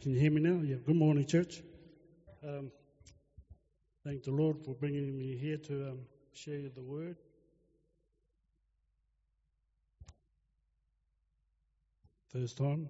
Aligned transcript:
Can 0.00 0.12
you 0.12 0.18
hear 0.18 0.30
me 0.30 0.40
now? 0.40 0.62
Yeah. 0.62 0.76
Good 0.86 0.96
morning, 0.96 1.26
church. 1.26 1.62
Um, 2.42 2.70
thank 4.04 4.22
the 4.22 4.30
Lord 4.30 4.58
for 4.64 4.74
bringing 4.74 5.18
me 5.18 5.36
here 5.36 5.58
to 5.58 5.90
um, 5.90 6.06
share 6.32 6.68
the 6.74 6.82
word. 6.82 7.16
First 12.32 12.56
time. 12.56 12.88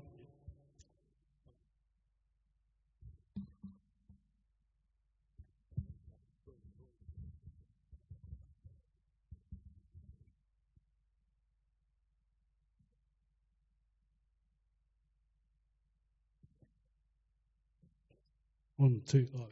One, 18.80 19.02
two, 19.06 19.26
oh. 19.36 19.46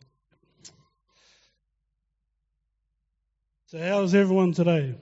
So, 3.66 3.78
how's 3.78 4.14
everyone 4.14 4.55
today? 4.55 4.95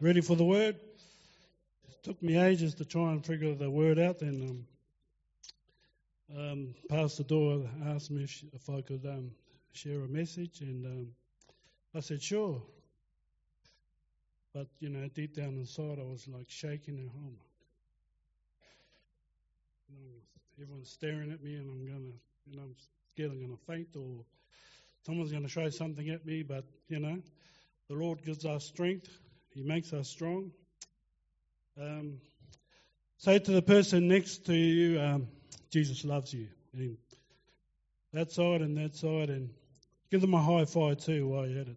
Ready 0.00 0.22
for 0.22 0.34
the 0.34 0.42
word? 0.42 0.74
It 0.74 2.02
took 2.02 2.20
me 2.20 2.36
ages 2.36 2.74
to 2.74 2.84
try 2.84 3.12
and 3.12 3.24
figure 3.24 3.54
the 3.54 3.70
word 3.70 4.00
out. 4.00 4.18
Then, 4.18 4.66
um, 6.32 6.36
um, 6.36 6.74
Pastor 6.88 7.22
Doyle 7.22 7.68
asked 7.86 8.10
me 8.10 8.24
if, 8.24 8.42
if 8.52 8.68
I 8.68 8.80
could 8.80 9.06
um, 9.06 9.30
share 9.72 10.00
a 10.00 10.08
message, 10.08 10.62
and 10.62 10.84
um, 10.84 11.06
I 11.94 12.00
said 12.00 12.20
sure. 12.20 12.60
But 14.52 14.66
you 14.80 14.88
know, 14.88 15.08
deep 15.14 15.36
down 15.36 15.54
inside, 15.58 16.00
I 16.00 16.10
was 16.10 16.26
like 16.26 16.50
shaking 16.50 16.98
at 16.98 17.12
home. 17.12 17.36
Everyone's 20.60 20.90
staring 20.90 21.30
at 21.30 21.40
me, 21.40 21.54
and 21.54 21.70
I'm 21.70 21.86
gonna, 21.86 22.12
you 22.46 22.56
know, 22.56 22.62
I'm 22.64 22.74
I'm 23.24 23.38
going 23.38 23.56
to 23.56 23.72
faint 23.72 23.88
or 23.96 24.24
someone's 25.04 25.30
going 25.30 25.42
to 25.42 25.48
throw 25.48 25.70
something 25.70 26.08
at 26.10 26.24
me, 26.24 26.42
but 26.42 26.64
you 26.88 26.98
know, 26.98 27.18
the 27.88 27.94
Lord 27.94 28.24
gives 28.24 28.44
us 28.44 28.64
strength, 28.64 29.08
He 29.54 29.62
makes 29.62 29.92
us 29.92 30.08
strong. 30.08 30.52
Um, 31.80 32.18
say 33.18 33.38
to 33.38 33.50
the 33.50 33.62
person 33.62 34.08
next 34.08 34.46
to 34.46 34.54
you, 34.54 35.00
um, 35.00 35.28
Jesus 35.70 36.04
loves 36.04 36.32
you. 36.32 36.48
And 36.72 36.96
that 38.12 38.32
side 38.32 38.60
and 38.60 38.76
that 38.78 38.94
side, 38.94 39.30
and 39.30 39.50
give 40.10 40.20
them 40.20 40.34
a 40.34 40.42
high 40.42 40.64
five 40.64 40.98
too 40.98 41.28
while 41.28 41.46
you're 41.46 41.60
at 41.60 41.68
it. 41.68 41.76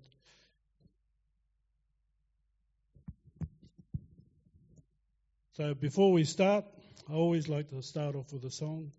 So 5.53 5.75
before 5.75 6.11
we 6.11 6.23
start, 6.23 6.65
I 7.09 7.13
always 7.13 7.47
like 7.47 7.69
to 7.69 7.81
start 7.83 8.15
off 8.15 8.33
with 8.33 8.43
a 8.45 8.51
song 8.51 8.91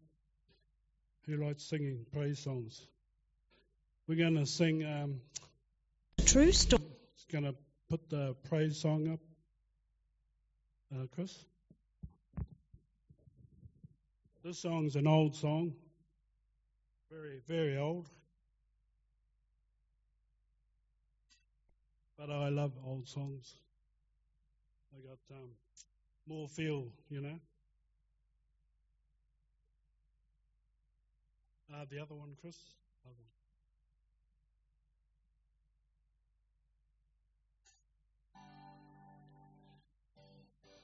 who 1.27 1.37
likes 1.37 1.63
singing 1.63 2.05
praise 2.13 2.39
songs. 2.39 2.87
We're 4.07 4.17
going 4.17 4.37
to 4.37 4.47
sing. 4.47 4.85
Um, 4.85 5.21
True 6.25 6.53
story. 6.53 6.83
It's 7.15 7.25
going 7.33 7.45
to 7.45 7.55
put 7.89 8.11
the 8.11 8.35
praise 8.49 8.81
song 8.81 9.13
up. 9.13 9.21
Uh, 10.95 11.07
Chris? 11.15 11.45
This 14.45 14.59
song's 14.59 14.97
an 14.97 15.07
old 15.07 15.35
song. 15.35 15.73
Very, 17.11 17.41
very 17.49 17.79
old. 17.79 18.09
But 22.19 22.31
I 22.31 22.51
love 22.51 22.73
old 22.87 23.09
songs. 23.09 23.55
I 24.95 25.01
got 25.07 25.19
um, 25.39 25.49
more 26.27 26.49
feel, 26.49 26.87
you 27.09 27.21
know. 27.21 27.39
Uh, 31.75 31.85
the 31.91 31.99
other 31.99 32.15
one, 32.15 32.37
Chris? 32.41 32.57
Other 33.05 33.15
one. 33.17 33.31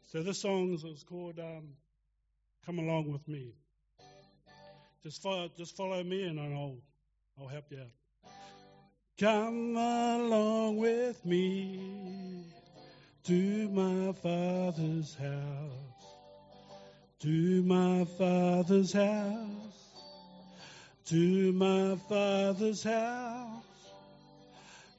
So 0.06 0.22
this 0.24 0.40
song 0.40 0.72
is 0.72 1.04
called 1.08 1.38
um, 1.38 1.68
"Come 2.66 2.80
Along 2.80 3.12
with 3.12 3.28
Me." 3.28 3.52
Just 5.04 5.22
follow, 5.22 5.48
just 5.56 5.76
follow 5.76 6.02
me, 6.02 6.24
and 6.24 6.40
I'll, 6.40 6.78
I'll 7.38 7.46
help 7.46 7.66
you 7.70 7.78
out. 7.78 8.32
Come 9.16 9.76
along 9.76 10.78
with 10.78 11.24
me 11.24 12.46
to 13.24 13.68
my 13.68 14.12
Father's 14.12 15.14
house, 15.14 16.04
to 17.20 17.62
my 17.62 18.04
Father's 18.18 18.92
house 18.92 19.79
to 21.10 21.52
my 21.54 21.96
Father's 22.08 22.84
house. 22.84 23.64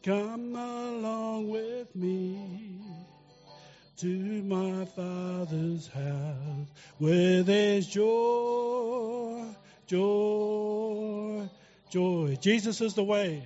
Come 0.04 0.54
along 0.58 1.50
with 1.50 1.96
me 1.96 2.82
to 3.96 4.44
my 4.44 4.84
Father's 4.84 5.88
house 5.88 6.68
where 6.98 7.44
there's 7.44 7.88
joy, 7.88 9.46
joy, 9.88 11.50
joy. 11.90 12.38
Jesus 12.42 12.82
is 12.82 12.94
the 12.94 13.06
way. 13.06 13.46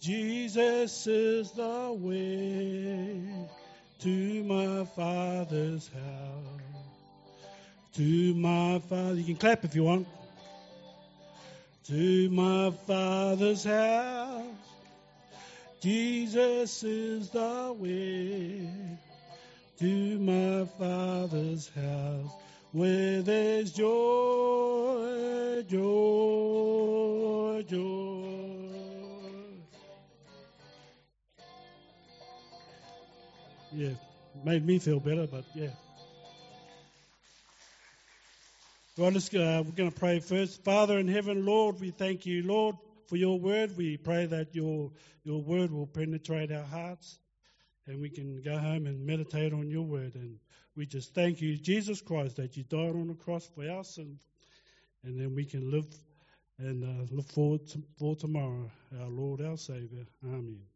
Jesus 0.00 1.06
is 1.06 1.50
the 1.50 1.94
way 2.00 3.46
to 3.98 4.44
my 4.44 4.86
Father's 4.86 5.88
house. 5.88 6.82
To 7.96 8.34
my 8.36 8.78
Father. 8.88 9.16
You 9.16 9.24
can 9.24 9.36
clap 9.36 9.66
if 9.66 9.74
you 9.74 9.84
want 9.84 10.06
to 11.90 12.30
my 12.30 12.70
Father's 12.86 13.64
house. 13.64 14.44
Jesus 15.80 16.84
is 16.84 17.30
the 17.30 17.74
way 17.76 18.70
to 19.80 20.18
my 20.20 20.66
Father's 20.78 21.68
house 21.74 22.30
where 22.70 23.22
there's 23.22 23.72
joy, 23.72 25.64
joy, 25.68 27.64
joy. 27.68 28.30
Yeah, 33.72 33.94
made 34.44 34.64
me 34.64 34.78
feel 34.78 35.00
better, 35.00 35.26
but 35.26 35.44
yeah. 35.56 35.70
Let's. 39.00 39.34
Uh, 39.34 39.62
we're 39.64 39.72
going 39.72 39.90
to 39.90 39.98
pray 39.98 40.20
first. 40.20 40.62
Father 40.62 40.98
in 40.98 41.08
heaven, 41.08 41.46
Lord, 41.46 41.80
we 41.80 41.90
thank 41.90 42.26
you, 42.26 42.42
Lord, 42.42 42.76
for 43.06 43.16
your 43.16 43.40
word. 43.40 43.74
We 43.74 43.96
pray 43.96 44.26
that 44.26 44.54
your, 44.54 44.92
your 45.24 45.40
word 45.40 45.70
will 45.72 45.86
penetrate 45.86 46.52
our 46.52 46.64
hearts 46.64 47.18
and 47.86 47.98
we 47.98 48.10
can 48.10 48.42
go 48.42 48.58
home 48.58 48.86
and 48.86 49.06
meditate 49.06 49.54
on 49.54 49.70
your 49.70 49.84
word. 49.84 50.16
And 50.16 50.36
we 50.76 50.84
just 50.84 51.14
thank 51.14 51.40
you, 51.40 51.56
Jesus 51.56 52.02
Christ, 52.02 52.36
that 52.36 52.58
you 52.58 52.64
died 52.64 52.94
on 52.94 53.08
the 53.08 53.14
cross 53.14 53.48
for 53.54 53.66
us 53.70 53.96
and, 53.96 54.18
and 55.02 55.18
then 55.18 55.34
we 55.34 55.46
can 55.46 55.70
live 55.70 55.86
and 56.58 56.84
uh, 56.84 57.06
look 57.10 57.28
forward 57.30 57.66
to, 57.68 57.82
for 57.98 58.14
tomorrow, 58.14 58.70
our 59.00 59.08
Lord, 59.08 59.40
our 59.40 59.56
Savior. 59.56 60.04
Amen. 60.22 60.69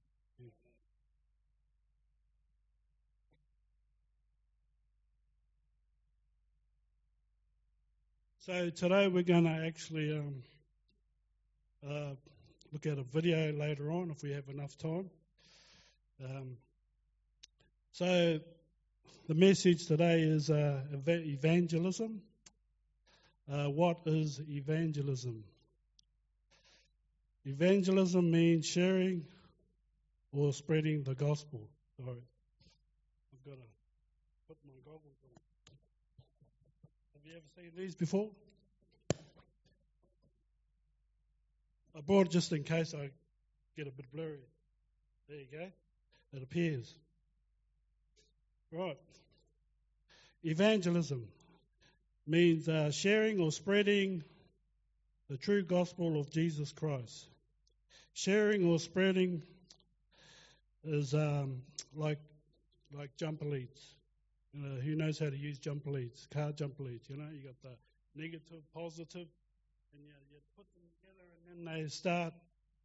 So 8.46 8.68
today 8.68 9.08
we're 9.08 9.22
going 9.22 9.44
to 9.44 9.66
actually 9.66 10.18
um, 10.18 10.42
uh, 11.82 12.10
look 12.74 12.84
at 12.84 12.98
a 12.98 13.02
video 13.02 13.54
later 13.54 13.90
on 13.90 14.10
if 14.10 14.22
we 14.22 14.32
have 14.32 14.50
enough 14.50 14.76
time. 14.76 15.08
Um, 16.22 16.58
so 17.92 18.40
the 19.28 19.34
message 19.34 19.86
today 19.86 20.20
is 20.20 20.50
uh, 20.50 20.78
evangelism. 21.06 22.20
Uh, 23.50 23.70
what 23.70 24.00
is 24.04 24.42
evangelism? 24.46 25.42
Evangelism 27.46 28.30
means 28.30 28.66
sharing 28.66 29.24
or 30.34 30.52
spreading 30.52 31.02
the 31.02 31.14
gospel. 31.14 31.66
Sorry, 31.96 32.10
I've 32.10 33.44
got 33.46 33.56
to 33.56 33.68
put 34.48 34.58
my 34.66 34.74
goggles 34.84 35.16
on. 35.32 35.40
Have 37.24 37.32
you 37.32 37.38
ever 37.38 37.46
seen 37.56 37.72
these 37.82 37.94
before? 37.94 38.28
I 41.96 42.02
brought 42.02 42.26
it 42.26 42.32
just 42.32 42.52
in 42.52 42.64
case 42.64 42.92
I 42.92 43.08
get 43.78 43.86
a 43.86 43.90
bit 43.90 44.12
blurry. 44.12 44.40
There 45.26 45.38
you 45.38 45.46
go. 45.50 45.66
It 46.34 46.42
appears. 46.42 46.94
Right. 48.70 48.98
Evangelism 50.42 51.26
means 52.26 52.68
uh, 52.68 52.90
sharing 52.90 53.40
or 53.40 53.50
spreading 53.52 54.22
the 55.30 55.38
true 55.38 55.62
gospel 55.62 56.20
of 56.20 56.30
Jesus 56.30 56.72
Christ. 56.72 57.26
Sharing 58.12 58.66
or 58.66 58.78
spreading 58.78 59.42
is 60.84 61.14
um, 61.14 61.62
like 61.94 62.18
like 62.92 63.16
jumper 63.16 63.46
leads. 63.46 63.94
Uh, 64.56 64.80
who 64.80 64.94
knows 64.94 65.18
how 65.18 65.28
to 65.28 65.36
use 65.36 65.58
jumper 65.58 65.90
leads? 65.90 66.26
Car 66.32 66.52
jumper 66.52 66.84
leads. 66.84 67.08
You 67.10 67.16
know, 67.16 67.28
you 67.32 67.42
got 67.42 67.60
the 67.62 67.76
negative, 68.14 68.62
positive, 68.72 69.26
and 69.92 70.04
you, 70.04 70.12
you 70.30 70.38
put 70.56 70.66
them 70.74 70.84
together, 71.00 71.24
and 71.48 71.66
then 71.66 71.82
they 71.82 71.88
start. 71.88 72.34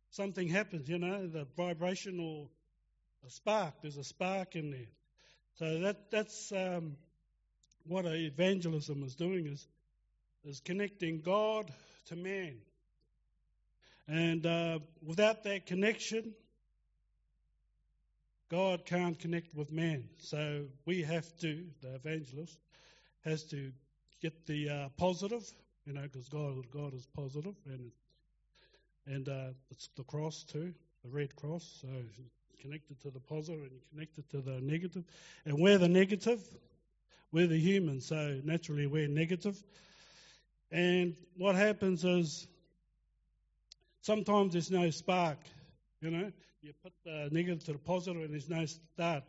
Something 0.10 0.48
happens, 0.48 0.90
you 0.90 0.98
know, 0.98 1.28
the 1.28 1.46
vibration 1.56 2.20
or 2.20 2.50
a 3.26 3.30
spark. 3.30 3.76
There's 3.82 3.98
a 3.98 4.04
spark 4.04 4.56
in 4.56 4.72
there. 4.72 4.90
So 5.60 5.80
that 5.82 6.10
that's 6.10 6.52
um, 6.52 6.96
what 7.86 8.06
evangelism 8.06 9.04
is 9.04 9.14
doing 9.16 9.46
is 9.48 9.68
is 10.46 10.62
connecting 10.62 11.22
God 11.22 11.72
to 12.08 12.16
man. 12.16 12.58
And 14.08 14.46
uh, 14.46 14.80
without 15.06 15.44
that 15.44 15.68
connection, 15.68 16.34
God 18.50 18.86
can't 18.86 19.18
connect 19.20 19.54
with 19.54 19.72
man. 19.72 20.06
So 20.18 20.66
we 20.86 21.04
have 21.04 21.38
to, 21.40 21.64
the 21.82 21.96
evangelist, 21.96 22.58
has 23.24 23.44
to 23.46 23.72
get 24.22 24.48
the 24.48 24.70
uh, 24.70 24.90
positive, 24.98 25.48
you 25.86 25.94
know, 25.94 26.02
because 26.02 26.30
God, 26.30 26.56
God 26.72 26.94
is 26.94 27.08
positive, 27.16 27.56
and 27.66 27.92
and 29.06 29.30
uh, 29.30 29.50
it's 29.72 29.90
the 29.96 30.04
cross 30.04 30.44
too, 30.44 30.74
the 31.04 31.10
red 31.10 31.36
cross. 31.36 31.80
So 31.82 31.88
connected 32.62 33.00
to 33.02 33.10
the 33.10 33.20
positive 33.20 33.62
and 33.62 33.72
connected 33.92 34.30
to 34.32 34.42
the 34.42 34.60
negative. 34.62 35.04
And 35.46 35.60
we're 35.60 35.78
the 35.78 35.88
negative, 35.88 36.42
we're 37.32 37.48
the 37.48 37.60
human, 37.60 38.02
so 38.02 38.40
naturally 38.44 38.88
we're 38.88 39.08
negative. 39.08 39.62
And 40.72 41.16
what 41.38 41.56
happens 41.56 42.04
is 42.04 42.48
sometimes 44.02 44.54
there's 44.54 44.72
no 44.72 44.90
spark, 44.90 45.40
you 46.02 46.12
know. 46.12 46.32
You 46.62 46.74
put 46.84 46.92
the 47.06 47.30
negative 47.32 47.64
to 47.66 47.74
the 47.74 47.78
positive 47.78 48.22
and 48.22 48.34
there's 48.34 48.50
no 48.50 48.66
start. 48.66 49.24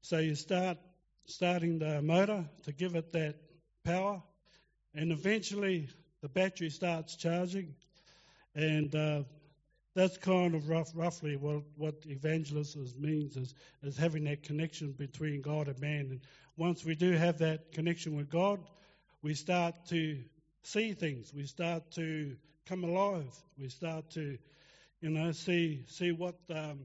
So 0.00 0.18
you 0.18 0.34
start 0.34 0.78
starting 1.26 1.78
the 1.78 2.02
motor 2.02 2.44
to 2.64 2.72
give 2.72 2.96
it 2.96 3.12
that 3.12 3.36
power, 3.84 4.20
and 4.92 5.12
eventually 5.12 5.88
the 6.20 6.28
battery 6.28 6.70
starts 6.70 7.14
charging, 7.14 7.76
and 8.56 8.92
uh, 8.92 9.22
that's 9.94 10.16
kind 10.16 10.56
of 10.56 10.68
rough, 10.68 10.90
roughly 10.96 11.36
what, 11.36 11.62
what 11.76 11.94
evangelism 12.06 12.86
means 12.98 13.36
is, 13.36 13.54
is 13.84 13.96
having 13.96 14.24
that 14.24 14.42
connection 14.42 14.90
between 14.92 15.42
God 15.42 15.68
and 15.68 15.80
man. 15.80 16.08
And 16.10 16.20
once 16.56 16.84
we 16.84 16.96
do 16.96 17.12
have 17.12 17.38
that 17.38 17.70
connection 17.70 18.16
with 18.16 18.28
God, 18.28 18.58
we 19.22 19.34
start 19.34 19.74
to 19.90 20.18
see 20.62 20.92
things. 20.92 21.32
We 21.32 21.46
start 21.46 21.92
to 21.92 22.36
come 22.66 22.82
alive. 22.82 23.32
We 23.56 23.68
start 23.68 24.10
to, 24.10 24.38
you 25.00 25.10
know, 25.10 25.32
see 25.32 25.84
see 25.86 26.12
what 26.12 26.36
um, 26.50 26.80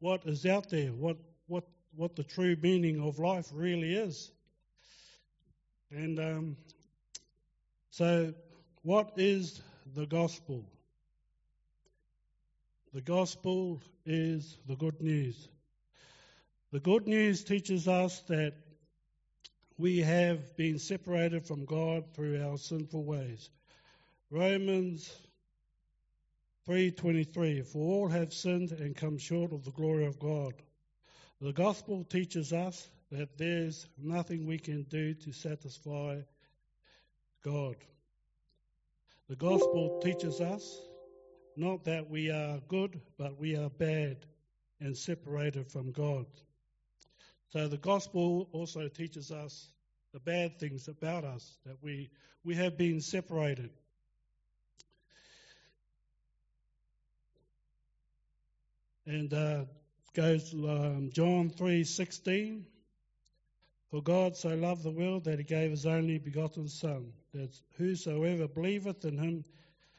what 0.00 0.24
is 0.26 0.46
out 0.46 0.70
there. 0.70 0.90
What 0.90 1.16
what 1.46 1.64
what 1.96 2.16
the 2.16 2.24
true 2.24 2.56
meaning 2.60 3.00
of 3.00 3.18
life 3.18 3.50
really 3.52 3.94
is. 3.94 4.30
And 5.90 6.18
um, 6.18 6.56
so, 7.90 8.34
what 8.82 9.12
is 9.16 9.60
the 9.94 10.06
gospel? 10.06 10.64
The 12.92 13.00
gospel 13.00 13.80
is 14.06 14.56
the 14.66 14.76
good 14.76 15.00
news. 15.00 15.48
The 16.72 16.80
good 16.80 17.06
news 17.06 17.44
teaches 17.44 17.86
us 17.88 18.20
that 18.28 18.54
we 19.78 19.98
have 19.98 20.56
been 20.56 20.78
separated 20.78 21.46
from 21.46 21.64
God 21.64 22.04
through 22.14 22.44
our 22.44 22.56
sinful 22.56 23.04
ways. 23.04 23.50
Romans 24.30 25.12
3:23 26.66 27.66
For 27.66 27.78
all 27.78 28.08
have 28.08 28.32
sinned 28.32 28.72
and 28.72 28.96
come 28.96 29.18
short 29.18 29.52
of 29.52 29.64
the 29.64 29.70
glory 29.72 30.06
of 30.06 30.18
God. 30.18 30.54
The 31.40 31.52
gospel 31.52 32.04
teaches 32.04 32.52
us 32.52 32.88
that 33.10 33.36
there's 33.36 33.86
nothing 33.98 34.46
we 34.46 34.58
can 34.58 34.84
do 34.84 35.14
to 35.14 35.32
satisfy 35.32 36.22
God. 37.42 37.76
The 39.28 39.36
gospel 39.36 40.00
teaches 40.02 40.40
us 40.40 40.80
not 41.56 41.84
that 41.84 42.08
we 42.08 42.30
are 42.30 42.60
good, 42.68 43.00
but 43.18 43.38
we 43.38 43.56
are 43.56 43.70
bad 43.70 44.24
and 44.80 44.96
separated 44.96 45.70
from 45.70 45.92
God. 45.92 46.26
So 47.50 47.68
the 47.68 47.76
gospel 47.78 48.48
also 48.52 48.88
teaches 48.88 49.30
us 49.30 49.68
the 50.12 50.20
bad 50.20 50.58
things 50.58 50.88
about 50.88 51.24
us, 51.24 51.58
that 51.66 51.76
we, 51.82 52.10
we 52.42 52.54
have 52.56 52.76
been 52.76 53.00
separated. 53.00 53.70
And 59.06 59.32
uh, 59.34 59.64
goes 60.14 60.52
um, 60.54 61.10
John 61.12 61.50
three 61.50 61.84
sixteen. 61.84 62.66
For 63.90 64.02
God 64.02 64.36
so 64.36 64.48
loved 64.48 64.82
the 64.82 64.90
world 64.90 65.24
that 65.24 65.38
he 65.38 65.44
gave 65.44 65.70
his 65.70 65.86
only 65.86 66.18
begotten 66.18 66.68
Son, 66.68 67.12
that 67.32 67.54
whosoever 67.76 68.48
believeth 68.48 69.04
in 69.04 69.18
him 69.18 69.44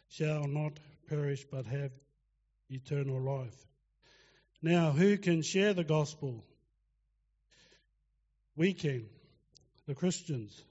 shall 0.10 0.48
not 0.48 0.74
perish 1.07 1.46
but 1.50 1.66
have 1.66 1.92
eternal 2.69 3.22
life. 3.22 3.56
Now, 4.62 4.92
who 4.92 5.18
can 5.18 5.44
share 5.44 5.74
the 5.74 5.84
gospel? 5.84 6.44
We 8.58 8.74
can. 8.74 9.06
The 9.88 9.96
Christians. 9.96 10.62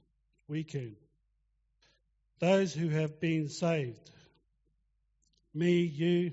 We 0.49 0.65
can. 0.65 0.97
Those 2.41 2.75
who 2.75 2.89
have 2.89 3.21
been 3.21 3.49
saved. 3.49 4.11
Me, 5.55 5.83
you, 5.83 6.33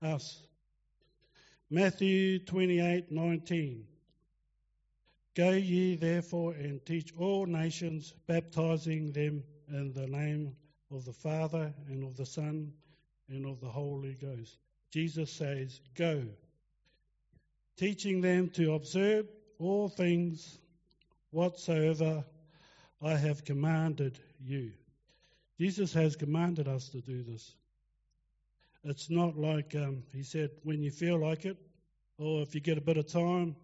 us. 0.00 0.42
Matthew 1.74 2.38
28:19 2.40 3.84
Go 5.34 5.52
ye 5.52 5.96
therefore 5.96 6.52
and 6.52 6.84
teach 6.84 7.14
all 7.16 7.46
nations 7.46 8.12
baptizing 8.26 9.10
them 9.12 9.42
in 9.68 9.94
the 9.94 10.06
name 10.06 10.54
of 10.90 11.06
the 11.06 11.14
Father 11.14 11.72
and 11.88 12.04
of 12.04 12.14
the 12.18 12.26
Son 12.26 12.74
and 13.30 13.46
of 13.46 13.58
the 13.62 13.70
Holy 13.70 14.12
Ghost. 14.20 14.58
Jesus 14.90 15.30
says, 15.30 15.80
Go, 15.94 16.26
teaching 17.78 18.20
them 18.20 18.50
to 18.50 18.74
observe 18.74 19.24
all 19.58 19.88
things 19.88 20.58
whatsoever 21.30 22.22
I 23.00 23.16
have 23.16 23.46
commanded 23.46 24.18
you. 24.38 24.72
Jesus 25.58 25.94
has 25.94 26.16
commanded 26.16 26.68
us 26.68 26.90
to 26.90 27.00
do 27.00 27.22
this. 27.22 27.54
It's 28.84 29.10
not 29.10 29.38
like 29.38 29.74
um, 29.76 30.02
he 30.12 30.22
said, 30.24 30.50
when 30.64 30.82
you 30.82 30.90
feel 30.90 31.18
like 31.18 31.44
it, 31.44 31.56
or 32.18 32.42
if 32.42 32.54
you 32.54 32.60
get 32.60 32.78
a 32.78 32.80
bit 32.80 32.96
of 32.96 33.06
time, 33.06 33.54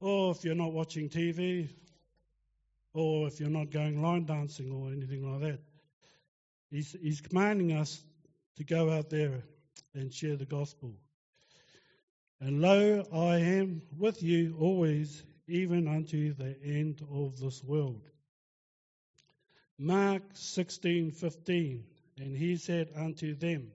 or 0.00 0.32
if 0.32 0.44
you're 0.44 0.56
not 0.56 0.72
watching 0.72 1.08
TV, 1.08 1.68
or 2.94 3.28
if 3.28 3.38
you're 3.38 3.48
not 3.48 3.70
going 3.70 4.02
line 4.02 4.26
dancing 4.26 4.72
or 4.72 4.90
anything 4.90 5.30
like 5.30 5.40
that. 5.40 5.60
He's, 6.70 6.96
he's 7.00 7.20
commanding 7.20 7.72
us 7.72 8.02
to 8.56 8.64
go 8.64 8.90
out 8.90 9.08
there 9.08 9.44
and 9.94 10.12
share 10.12 10.36
the 10.36 10.46
gospel. 10.46 10.94
And 12.40 12.60
lo, 12.60 13.04
I 13.12 13.36
am 13.38 13.82
with 13.96 14.22
you 14.22 14.56
always, 14.58 15.22
even 15.46 15.86
unto 15.86 16.34
the 16.34 16.56
end 16.64 17.00
of 17.12 17.38
this 17.38 17.62
world. 17.62 18.02
Mark 19.78 20.34
16:15 20.34 21.82
and 22.18 22.36
he 22.36 22.56
said 22.56 22.88
unto 22.94 23.34
them 23.34 23.70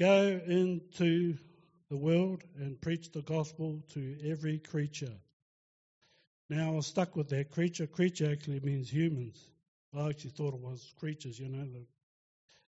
go 0.00 0.40
into 0.46 1.36
the 1.90 1.96
world 1.96 2.42
and 2.58 2.80
preach 2.80 3.12
the 3.12 3.22
gospel 3.22 3.82
to 3.92 4.16
every 4.24 4.58
creature 4.58 5.14
now 6.48 6.68
I 6.68 6.72
was 6.72 6.86
stuck 6.86 7.14
with 7.14 7.28
that 7.28 7.50
creature 7.50 7.86
creature 7.86 8.32
actually 8.32 8.60
means 8.60 8.90
humans 8.90 9.38
I 9.94 10.08
actually 10.08 10.30
thought 10.30 10.54
it 10.54 10.60
was 10.60 10.92
creatures 10.98 11.38
you 11.38 11.48
know 11.48 11.66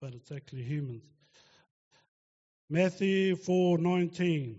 but 0.03 0.15
it's 0.15 0.33
actually 0.33 0.65
humans. 0.65 1.05
Matthew 2.69 3.37
4:19 3.37 4.57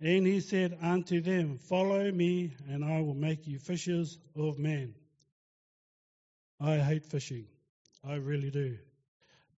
And 0.00 0.26
he 0.26 0.40
said 0.40 0.76
unto 0.80 1.20
them, 1.20 1.58
Follow 1.58 2.10
me, 2.10 2.54
and 2.68 2.84
I 2.84 3.00
will 3.02 3.14
make 3.14 3.46
you 3.46 3.58
fishers 3.58 4.18
of 4.34 4.58
men. 4.58 4.94
I 6.58 6.78
hate 6.78 7.04
fishing. 7.04 7.46
I 8.02 8.14
really 8.14 8.50
do. 8.50 8.78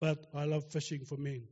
But 0.01 0.27
I 0.35 0.45
love 0.45 0.65
fishing 0.65 1.05
for 1.05 1.17
men. 1.17 1.47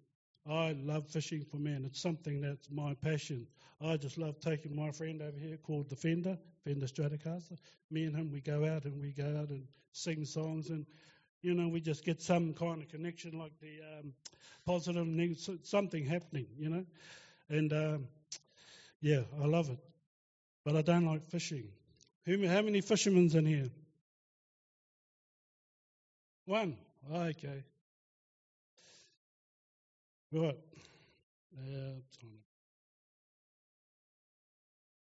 I 0.48 0.72
love 0.72 1.08
fishing 1.08 1.44
for 1.50 1.56
men. 1.56 1.84
It's 1.86 2.00
something 2.00 2.40
that's 2.40 2.70
my 2.70 2.94
passion. 2.94 3.46
I 3.80 3.96
just 3.96 4.18
love 4.18 4.40
taking 4.40 4.76
my 4.76 4.90
friend 4.90 5.22
over 5.22 5.38
here 5.38 5.56
called 5.56 5.88
the 5.88 5.96
Fender, 5.96 6.38
Fender 6.64 6.86
Stratocaster. 6.86 7.56
Me 7.90 8.04
and 8.04 8.14
him, 8.14 8.30
we 8.30 8.40
go 8.40 8.64
out 8.66 8.84
and 8.84 9.00
we 9.00 9.12
go 9.12 9.24
out 9.40 9.48
and 9.48 9.66
sing 9.92 10.24
songs 10.24 10.68
and 10.68 10.86
you 11.44 11.52
know, 11.52 11.68
we 11.68 11.78
just 11.78 12.06
get 12.06 12.22
some 12.22 12.54
kind 12.54 12.82
of 12.82 12.88
connection, 12.88 13.38
like 13.38 13.52
the 13.60 13.98
um, 13.98 14.14
positive, 14.64 15.06
something 15.62 16.06
happening, 16.06 16.46
you 16.58 16.70
know. 16.70 16.86
And 17.50 17.70
um, 17.74 18.08
yeah, 19.02 19.20
I 19.42 19.44
love 19.44 19.68
it, 19.68 19.78
but 20.64 20.74
I 20.74 20.80
don't 20.80 21.04
like 21.04 21.28
fishing. 21.28 21.68
How 22.26 22.62
many 22.62 22.80
fishermen's 22.80 23.34
in 23.34 23.44
here? 23.44 23.68
One. 26.46 26.78
Oh, 27.12 27.20
okay. 27.20 27.62
Right. 30.34 30.58
Uh, 31.56 32.00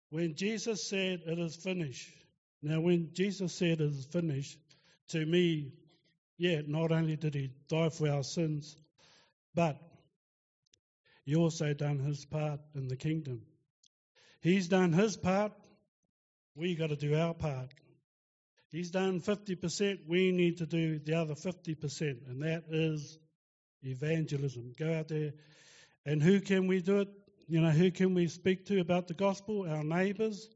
when 0.10 0.36
Jesus 0.36 0.90
said 0.90 1.22
it 1.26 1.40
is 1.40 1.56
finished, 1.56 2.10
now 2.62 2.82
when 2.82 3.12
Jesus 3.14 3.54
said 3.54 3.80
it 3.80 3.92
is 3.92 4.06
finished, 4.12 4.60
to 5.10 5.26
me, 5.26 5.72
yeah, 6.38 6.64
not 6.68 6.92
only 6.92 7.16
did 7.16 7.34
he 7.34 7.52
die 7.70 7.88
for 7.88 8.10
our 8.10 8.24
sins, 8.24 8.76
but 9.54 9.78
he 11.24 11.38
also 11.38 11.74
done 11.74 12.00
his 12.00 12.26
part 12.26 12.60
in 12.76 12.90
the 12.90 12.98
kingdom. 12.98 13.42
He's 14.42 14.68
done 14.68 14.92
his 14.92 15.16
part, 15.16 15.54
we 16.56 16.76
got 16.76 16.90
to 16.90 16.98
do 16.98 17.16
our 17.16 17.34
part. 17.34 17.70
He's 18.70 18.92
done 18.92 19.22
50%, 19.22 20.00
we 20.10 20.34
need 20.34 20.58
to 20.58 20.66
do 20.66 21.00
the 21.00 21.14
other 21.14 21.36
50%, 21.36 22.28
and 22.28 22.42
that 22.42 22.66
is 22.70 23.18
evangelism. 23.84 24.74
Go 24.78 24.94
out 24.94 25.08
there. 25.08 25.34
And 26.06 26.22
who 26.22 26.40
can 26.40 26.68
we 26.68 26.82
do 26.82 27.00
it? 27.00 27.10
You 27.48 27.62
know, 27.62 27.70
who 27.70 27.92
can 27.92 28.14
we 28.14 28.28
speak 28.28 28.66
to 28.68 28.80
about 28.80 29.08
the 29.08 29.14
gospel? 29.14 29.68
Our 29.70 29.84
neighbours, 29.84 30.50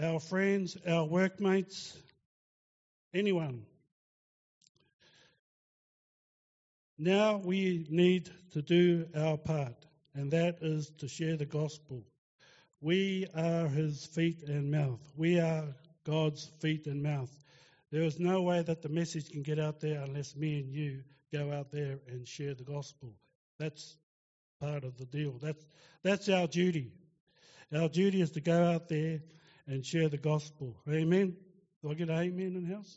our 0.00 0.20
friends, 0.20 0.76
our 0.86 1.04
workmates, 1.04 1.96
anyone. 3.14 3.64
Now 6.98 7.36
we 7.36 7.86
need 7.90 8.30
to 8.52 8.62
do 8.62 9.06
our 9.14 9.36
part, 9.36 9.86
and 10.14 10.30
that 10.30 10.58
is 10.62 10.90
to 10.98 11.08
share 11.08 11.36
the 11.36 11.46
gospel. 11.46 12.02
We 12.80 13.26
are 13.34 13.68
his 13.68 14.06
feet 14.06 14.42
and 14.42 14.70
mouth. 14.70 15.00
We 15.16 15.40
are 15.40 15.64
God's 16.04 16.50
feet 16.60 16.86
and 16.86 17.02
mouth. 17.02 17.30
There 17.90 18.02
is 18.02 18.18
no 18.18 18.42
way 18.42 18.62
that 18.62 18.82
the 18.82 18.88
message 18.88 19.30
can 19.30 19.42
get 19.42 19.58
out 19.58 19.80
there 19.80 20.00
unless 20.02 20.36
me 20.36 20.60
and 20.60 20.70
you 20.70 21.02
go 21.32 21.52
out 21.52 21.70
there 21.70 21.98
and 22.08 22.26
share 22.26 22.54
the 22.54 22.64
gospel. 22.64 23.14
That's 23.58 23.96
part 24.60 24.84
of 24.84 24.96
the 24.96 25.04
deal. 25.04 25.38
That's, 25.40 25.64
that's 26.02 26.28
our 26.28 26.46
duty. 26.46 26.92
Our 27.74 27.88
duty 27.88 28.20
is 28.20 28.30
to 28.32 28.40
go 28.40 28.64
out 28.64 28.88
there 28.88 29.20
and 29.66 29.84
share 29.84 30.08
the 30.08 30.18
gospel. 30.18 30.76
Amen. 30.88 31.36
Do 31.82 31.90
I 31.90 31.94
get 31.94 32.10
amen 32.10 32.54
in 32.56 32.68
the 32.68 32.74
house? 32.74 32.96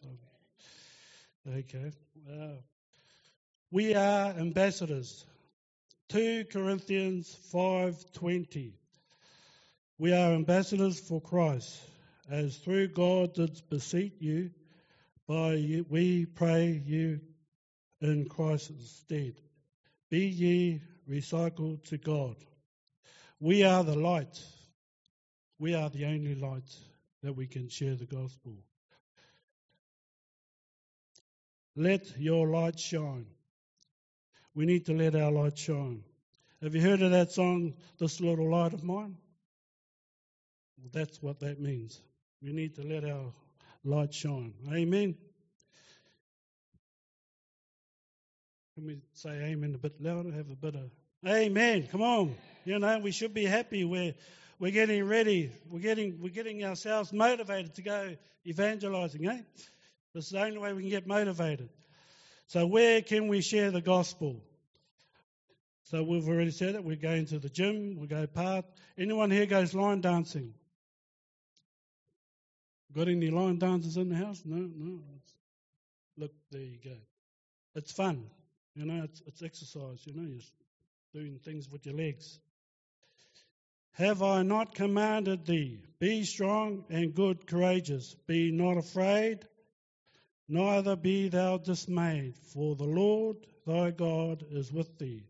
Okay. 1.47 1.91
We 3.71 3.95
are 3.95 4.31
ambassadors. 4.31 5.25
2 6.09 6.45
Corinthians 6.45 7.35
5:20. 7.53 8.73
We 9.97 10.13
are 10.13 10.33
ambassadors 10.33 10.99
for 10.99 11.21
Christ, 11.21 11.79
as 12.29 12.57
through 12.57 12.89
God 12.89 13.33
did 13.33 13.61
beseech 13.69 14.13
you, 14.19 14.51
by 15.27 15.53
you, 15.53 15.85
we 15.89 16.25
pray 16.25 16.81
you 16.85 17.19
in 18.01 18.27
Christ's 18.27 18.89
stead. 18.89 19.35
Be 20.09 20.27
ye 20.27 20.81
recycled 21.09 21.83
to 21.85 21.97
God. 21.97 22.35
We 23.39 23.63
are 23.63 23.83
the 23.83 23.97
light. 23.97 24.41
We 25.59 25.73
are 25.73 25.89
the 25.89 26.05
only 26.05 26.35
light 26.35 26.75
that 27.23 27.33
we 27.35 27.47
can 27.47 27.69
share 27.69 27.95
the 27.95 28.05
gospel. 28.05 28.57
Let 31.75 32.17
your 32.17 32.47
light 32.47 32.79
shine. 32.79 33.25
We 34.55 34.65
need 34.65 34.85
to 34.87 34.93
let 34.93 35.15
our 35.15 35.31
light 35.31 35.57
shine. 35.57 36.03
Have 36.61 36.75
you 36.75 36.81
heard 36.81 37.01
of 37.01 37.11
that 37.11 37.31
song, 37.31 37.73
This 37.99 38.19
Little 38.19 38.49
Light 38.49 38.73
of 38.73 38.83
Mine? 38.83 39.15
Well, 40.77 40.89
that's 40.91 41.21
what 41.21 41.39
that 41.39 41.59
means. 41.59 42.01
We 42.41 42.51
need 42.51 42.75
to 42.75 42.83
let 42.83 43.05
our 43.05 43.31
light 43.85 44.13
shine. 44.13 44.53
Amen. 44.69 45.15
Can 48.79 48.87
we 48.87 49.01
say 49.11 49.31
amen 49.31 49.75
a 49.75 49.77
bit 49.77 49.99
louder? 49.99 50.31
Have 50.31 50.49
a 50.49 50.55
bit 50.55 50.73
of 50.75 50.89
amen. 51.27 51.89
Come 51.91 52.01
on. 52.01 52.37
You 52.63 52.79
know, 52.79 52.99
we 52.99 53.11
should 53.11 53.33
be 53.33 53.43
happy. 53.43 53.83
We're 53.83 54.13
we're 54.57 54.71
getting 54.71 55.03
ready. 55.03 55.51
We're 55.69 55.81
getting 55.81 56.21
we're 56.21 56.29
getting 56.29 56.63
ourselves 56.63 57.11
motivated 57.11 57.75
to 57.75 57.81
go 57.81 58.15
evangelizing, 58.47 59.27
eh? 59.27 59.41
This 60.15 60.27
is 60.27 60.31
the 60.31 60.41
only 60.41 60.59
way 60.59 60.71
we 60.71 60.83
can 60.83 60.91
get 60.91 61.05
motivated. 61.05 61.67
So 62.47 62.65
where 62.67 63.01
can 63.01 63.27
we 63.27 63.41
share 63.41 63.69
the 63.69 63.81
gospel? 63.81 64.41
So 65.83 66.01
we've 66.01 66.29
already 66.29 66.51
said 66.51 66.75
it. 66.75 66.83
We're 66.85 66.95
going 66.95 67.25
to 67.25 67.39
the 67.39 67.49
gym. 67.49 67.97
We 67.99 68.07
go 68.07 68.27
part. 68.27 68.63
Anyone 68.97 69.29
here 69.29 69.45
goes 69.45 69.73
line 69.73 69.99
dancing? 69.99 70.53
Got 72.95 73.09
any 73.09 73.29
line 73.29 73.59
dancers 73.59 73.97
in 73.97 74.07
the 74.07 74.15
house? 74.15 74.41
No, 74.45 74.69
no. 74.73 75.01
Look, 76.15 76.31
there 76.49 76.61
you 76.61 76.77
go. 76.81 76.95
It's 77.75 77.91
fun. 77.91 78.23
You 78.75 78.85
know, 78.85 79.03
it's, 79.03 79.21
it's 79.25 79.41
exercise, 79.43 80.05
you 80.05 80.13
know, 80.13 80.27
you're 80.27 80.41
doing 81.13 81.39
things 81.43 81.69
with 81.69 81.85
your 81.85 81.95
legs. 81.95 82.39
Have 83.93 84.23
I 84.23 84.43
not 84.43 84.75
commanded 84.75 85.45
thee? 85.45 85.81
Be 85.99 86.23
strong 86.23 86.85
and 86.89 87.13
good, 87.13 87.47
courageous. 87.47 88.15
Be 88.27 88.51
not 88.51 88.77
afraid, 88.77 89.39
neither 90.47 90.95
be 90.95 91.29
thou 91.29 91.57
dismayed, 91.57 92.35
for 92.53 92.75
the 92.75 92.85
Lord 92.85 93.37
thy 93.65 93.91
God 93.91 94.45
is 94.51 94.71
with 94.71 94.97
thee, 94.97 95.25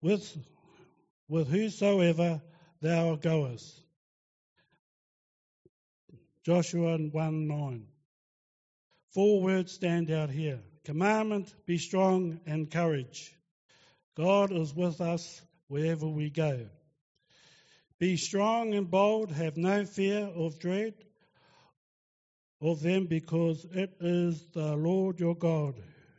with, 0.00 0.36
with 1.28 1.48
whosoever 1.48 2.40
thou 2.80 3.16
goest. 3.16 3.80
Joshua 6.44 6.96
1 6.96 7.46
9. 7.46 7.86
Four 9.10 9.42
words 9.42 9.72
stand 9.72 10.10
out 10.10 10.30
here 10.30 10.60
commandment 10.84 11.52
be 11.66 11.78
strong 11.78 12.40
and 12.46 12.70
courage. 12.70 13.32
God 14.16 14.52
is 14.52 14.74
with 14.74 15.00
us 15.00 15.40
wherever 15.68 16.06
we 16.06 16.30
go. 16.30 16.66
Be 17.98 18.16
strong 18.16 18.74
and 18.74 18.90
bold, 18.90 19.30
have 19.30 19.56
no 19.56 19.84
fear 19.84 20.26
of 20.34 20.58
dread 20.58 20.94
of 22.60 22.80
them, 22.80 23.06
because 23.06 23.64
it 23.72 23.92
is 24.00 24.44
the 24.52 24.76
Lord 24.76 25.18
your 25.18 25.34
God 25.34 25.74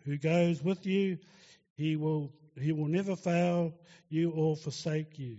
who 0.05 0.17
goes 0.17 0.62
with 0.62 0.86
you. 0.86 1.17
He 1.75 1.96
will, 1.96 2.34
he 2.60 2.72
will 2.72 2.88
never 2.88 3.15
fail 3.15 3.74
you 4.10 4.32
or 4.32 4.55
forsake 4.55 5.20
you. 5.20 5.38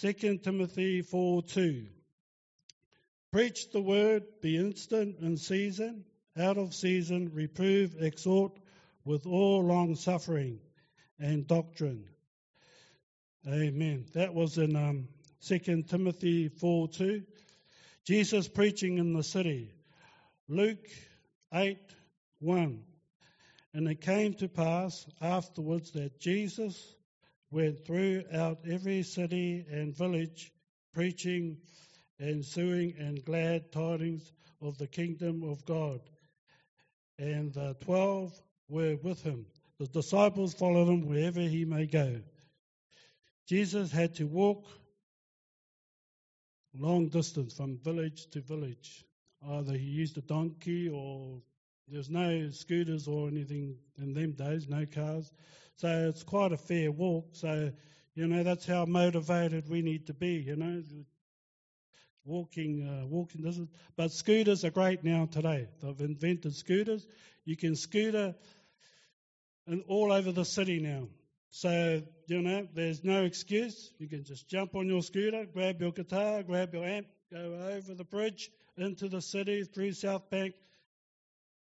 2 0.00 0.38
Timothy 0.38 1.02
4 1.02 1.42
2. 1.42 1.86
Preach 3.32 3.70
the 3.70 3.80
word, 3.80 4.24
be 4.42 4.56
instant 4.56 5.18
in 5.20 5.36
season, 5.36 6.04
out 6.38 6.56
of 6.56 6.74
season, 6.74 7.30
reprove, 7.34 7.96
exhort 8.00 8.52
with 9.04 9.26
all 9.26 9.62
long 9.62 9.94
suffering 9.94 10.60
and 11.18 11.46
doctrine. 11.46 12.04
Amen. 13.46 14.06
That 14.14 14.34
was 14.34 14.58
in 14.58 14.76
um, 14.76 15.08
2 15.46 15.82
Timothy 15.82 16.48
4 16.48 16.88
2. 16.88 17.22
Jesus 18.04 18.48
preaching 18.48 18.98
in 18.98 19.12
the 19.12 19.22
city. 19.22 19.72
Luke 20.48 20.88
8 21.52 21.78
1. 22.40 22.82
And 23.74 23.88
it 23.88 24.00
came 24.00 24.34
to 24.34 24.48
pass 24.48 25.06
afterwards 25.20 25.92
that 25.92 26.20
Jesus 26.20 26.94
went 27.50 27.84
throughout 27.86 28.58
every 28.70 29.02
city 29.02 29.64
and 29.70 29.96
village, 29.96 30.52
preaching 30.94 31.58
and 32.18 32.44
suing 32.44 32.94
and 32.98 33.24
glad 33.24 33.72
tidings 33.72 34.32
of 34.60 34.78
the 34.78 34.86
kingdom 34.86 35.42
of 35.42 35.64
God 35.64 36.00
and 37.18 37.52
the 37.52 37.76
twelve 37.80 38.32
were 38.68 38.96
with 39.02 39.22
him. 39.22 39.46
The 39.78 39.86
disciples 39.86 40.54
followed 40.54 40.88
him 40.88 41.08
wherever 41.08 41.40
he 41.40 41.64
may 41.64 41.86
go. 41.86 42.20
Jesus 43.48 43.90
had 43.90 44.14
to 44.16 44.26
walk 44.26 44.64
long 46.74 47.08
distance 47.08 47.54
from 47.54 47.78
village 47.78 48.28
to 48.30 48.40
village. 48.40 49.04
Either 49.46 49.72
he 49.72 49.86
used 49.86 50.16
a 50.18 50.22
donkey 50.22 50.88
or 50.88 51.42
there's 51.88 52.08
no 52.08 52.48
scooters 52.50 53.08
or 53.08 53.28
anything 53.28 53.76
in 53.98 54.14
them 54.14 54.32
days, 54.32 54.68
no 54.68 54.86
cars. 54.86 55.32
So 55.76 56.08
it's 56.08 56.22
quite 56.22 56.52
a 56.52 56.56
fair 56.56 56.92
walk. 56.92 57.30
So, 57.32 57.72
you 58.14 58.26
know, 58.26 58.42
that's 58.42 58.66
how 58.66 58.84
motivated 58.84 59.68
we 59.68 59.82
need 59.82 60.06
to 60.06 60.14
be, 60.14 60.34
you 60.34 60.56
know 60.56 60.82
walking, 62.24 62.86
uh, 62.86 63.06
walking. 63.06 63.68
But 63.96 64.12
scooters 64.12 64.64
are 64.64 64.70
great 64.70 65.04
now 65.04 65.26
today. 65.30 65.68
They've 65.80 66.00
invented 66.00 66.54
scooters. 66.54 67.06
You 67.44 67.56
can 67.56 67.76
scooter 67.76 68.34
and 69.66 69.82
all 69.88 70.12
over 70.12 70.32
the 70.32 70.44
city 70.44 70.80
now. 70.80 71.08
So, 71.50 72.02
you 72.26 72.40
know, 72.40 72.66
there's 72.72 73.04
no 73.04 73.24
excuse. 73.24 73.92
You 73.98 74.08
can 74.08 74.24
just 74.24 74.48
jump 74.48 74.74
on 74.74 74.88
your 74.88 75.02
scooter, 75.02 75.44
grab 75.52 75.80
your 75.80 75.92
guitar, 75.92 76.42
grab 76.42 76.72
your 76.72 76.84
amp, 76.84 77.06
go 77.30 77.70
over 77.70 77.94
the 77.94 78.04
bridge 78.04 78.50
into 78.76 79.08
the 79.08 79.20
city 79.20 79.64
through 79.64 79.92
South 79.92 80.30
Bank. 80.30 80.54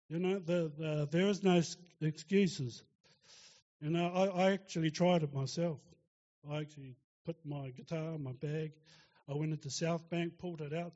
You 0.09 0.19
know, 0.19 0.39
the, 0.39 0.71
the, 0.77 1.09
there 1.11 1.29
is 1.29 1.43
no 1.43 1.63
excuses. 2.01 2.83
You 3.81 3.91
know, 3.91 4.09
I, 4.09 4.27
I 4.27 4.53
actually 4.53 4.91
tried 4.91 5.23
it 5.23 5.33
myself. 5.33 5.81
I 6.51 6.59
actually 6.59 6.97
put 7.25 7.37
my 7.45 7.71
guitar 7.71 8.15
in 8.15 8.23
my 8.23 8.33
bag 8.33 8.73
I 9.29 9.35
went 9.35 9.53
into 9.53 9.71
South 9.71 10.09
Bank, 10.09 10.39
pulled 10.39 10.61
it 10.61 10.73
out, 10.73 10.93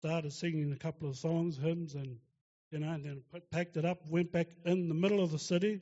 started 0.00 0.32
singing 0.32 0.72
a 0.72 0.76
couple 0.76 1.08
of 1.08 1.16
songs, 1.16 1.56
hymns, 1.56 1.94
and 1.94 2.18
you 2.70 2.78
know, 2.80 2.90
and 2.90 3.04
then 3.04 3.22
put, 3.30 3.50
packed 3.50 3.76
it 3.76 3.84
up, 3.84 3.98
went 4.08 4.32
back 4.32 4.48
in 4.64 4.88
the 4.88 4.94
middle 4.94 5.22
of 5.22 5.30
the 5.30 5.38
city, 5.38 5.80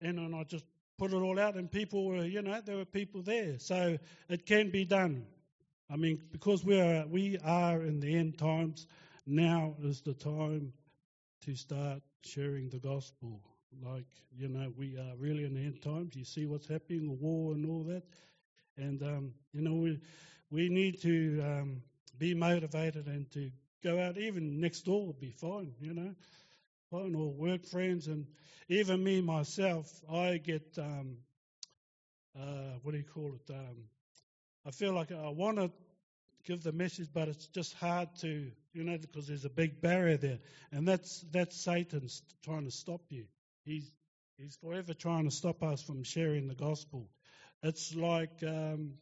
and 0.00 0.18
then 0.18 0.34
I 0.34 0.44
just 0.44 0.64
put 0.98 1.12
it 1.12 1.16
all 1.16 1.38
out, 1.38 1.54
and 1.54 1.70
people 1.70 2.04
were, 2.04 2.24
you 2.24 2.42
know, 2.42 2.60
there 2.64 2.76
were 2.76 2.84
people 2.84 3.22
there, 3.22 3.58
so 3.58 3.98
it 4.28 4.46
can 4.46 4.70
be 4.70 4.84
done. 4.84 5.26
I 5.90 5.96
mean, 5.96 6.20
because 6.32 6.64
we 6.64 6.80
are 6.80 7.06
we 7.06 7.38
are 7.44 7.82
in 7.82 8.00
the 8.00 8.16
end 8.16 8.38
times, 8.38 8.86
now 9.26 9.74
is 9.82 10.00
the 10.02 10.14
time 10.14 10.72
to 11.44 11.54
start 11.54 12.02
sharing 12.22 12.68
the 12.70 12.78
gospel. 12.78 13.40
Like, 13.82 14.06
you 14.36 14.48
know, 14.48 14.72
we 14.76 14.96
are 14.96 15.14
really 15.18 15.44
in 15.44 15.54
the 15.54 15.60
end 15.60 15.82
times. 15.82 16.14
You 16.14 16.24
see 16.24 16.46
what's 16.46 16.68
happening, 16.68 17.06
the 17.06 17.12
war 17.12 17.54
and 17.54 17.66
all 17.68 17.82
that. 17.84 18.02
And, 18.76 19.02
um, 19.02 19.32
you 19.52 19.62
know, 19.62 19.74
we, 19.74 20.00
we 20.54 20.68
need 20.68 21.02
to 21.02 21.42
um, 21.42 21.82
be 22.16 22.32
motivated 22.32 23.06
and 23.08 23.28
to 23.32 23.50
go 23.82 24.00
out, 24.00 24.16
even 24.16 24.60
next 24.60 24.82
door 24.82 25.06
would 25.06 25.20
be 25.20 25.32
fine, 25.32 25.72
you 25.80 25.92
know, 25.92 26.14
fine, 26.92 27.14
or 27.16 27.32
work 27.32 27.66
friends. 27.66 28.06
And 28.06 28.26
even 28.68 29.02
me, 29.02 29.20
myself, 29.20 29.90
I 30.10 30.36
get, 30.38 30.62
um, 30.78 31.16
uh, 32.38 32.78
what 32.82 32.92
do 32.92 32.98
you 32.98 33.04
call 33.04 33.34
it? 33.34 33.52
Um, 33.52 33.88
I 34.64 34.70
feel 34.70 34.92
like 34.92 35.10
I 35.10 35.28
want 35.30 35.58
to 35.58 35.72
give 36.46 36.62
the 36.62 36.72
message, 36.72 37.08
but 37.12 37.26
it's 37.26 37.48
just 37.48 37.74
hard 37.74 38.08
to, 38.20 38.52
you 38.72 38.84
know, 38.84 38.96
because 38.96 39.26
there's 39.26 39.44
a 39.44 39.50
big 39.50 39.80
barrier 39.80 40.16
there, 40.16 40.38
and 40.70 40.86
that's 40.86 41.24
that's 41.32 41.56
Satan's 41.56 42.22
trying 42.44 42.64
to 42.64 42.70
stop 42.70 43.02
you. 43.10 43.24
He's 43.64 43.90
he's 44.38 44.56
forever 44.56 44.94
trying 44.94 45.24
to 45.24 45.30
stop 45.30 45.62
us 45.64 45.82
from 45.82 46.04
sharing 46.04 46.46
the 46.46 46.54
gospel. 46.54 47.08
It's 47.62 47.94
like 47.94 48.42
um, 48.46 48.94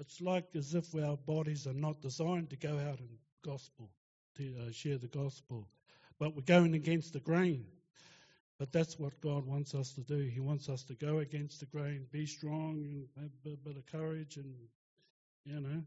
it's 0.00 0.20
like 0.20 0.46
as 0.54 0.74
if 0.74 0.94
our 0.94 1.16
bodies 1.16 1.66
are 1.66 1.74
not 1.74 2.00
designed 2.00 2.50
to 2.50 2.56
go 2.56 2.78
out 2.78 2.98
and 3.00 3.08
gospel 3.44 3.90
to 4.36 4.54
uh, 4.60 4.70
share 4.72 4.98
the 4.98 5.08
gospel, 5.08 5.68
but 6.18 6.34
we're 6.34 6.42
going 6.42 6.74
against 6.74 7.12
the 7.12 7.20
grain. 7.20 7.66
But 8.58 8.72
that's 8.72 8.98
what 8.98 9.20
God 9.20 9.46
wants 9.46 9.74
us 9.74 9.92
to 9.92 10.00
do. 10.00 10.18
He 10.18 10.40
wants 10.40 10.68
us 10.68 10.82
to 10.84 10.94
go 10.94 11.18
against 11.18 11.60
the 11.60 11.66
grain, 11.66 12.06
be 12.10 12.26
strong, 12.26 12.82
and 12.82 13.08
have 13.16 13.52
a 13.52 13.56
bit 13.56 13.76
of 13.76 13.86
courage, 13.86 14.36
and 14.36 14.54
you 15.44 15.60
know, 15.60 15.82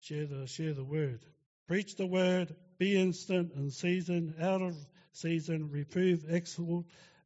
share 0.00 0.26
the 0.26 0.46
share 0.46 0.74
the 0.74 0.84
word. 0.84 1.20
Preach 1.66 1.96
the 1.96 2.06
word, 2.06 2.54
be 2.78 2.96
instant 2.96 3.52
and 3.54 3.72
season, 3.72 4.34
out 4.40 4.62
of 4.62 4.76
season, 5.12 5.70
reprove, 5.70 6.24
exhort, 6.28 6.84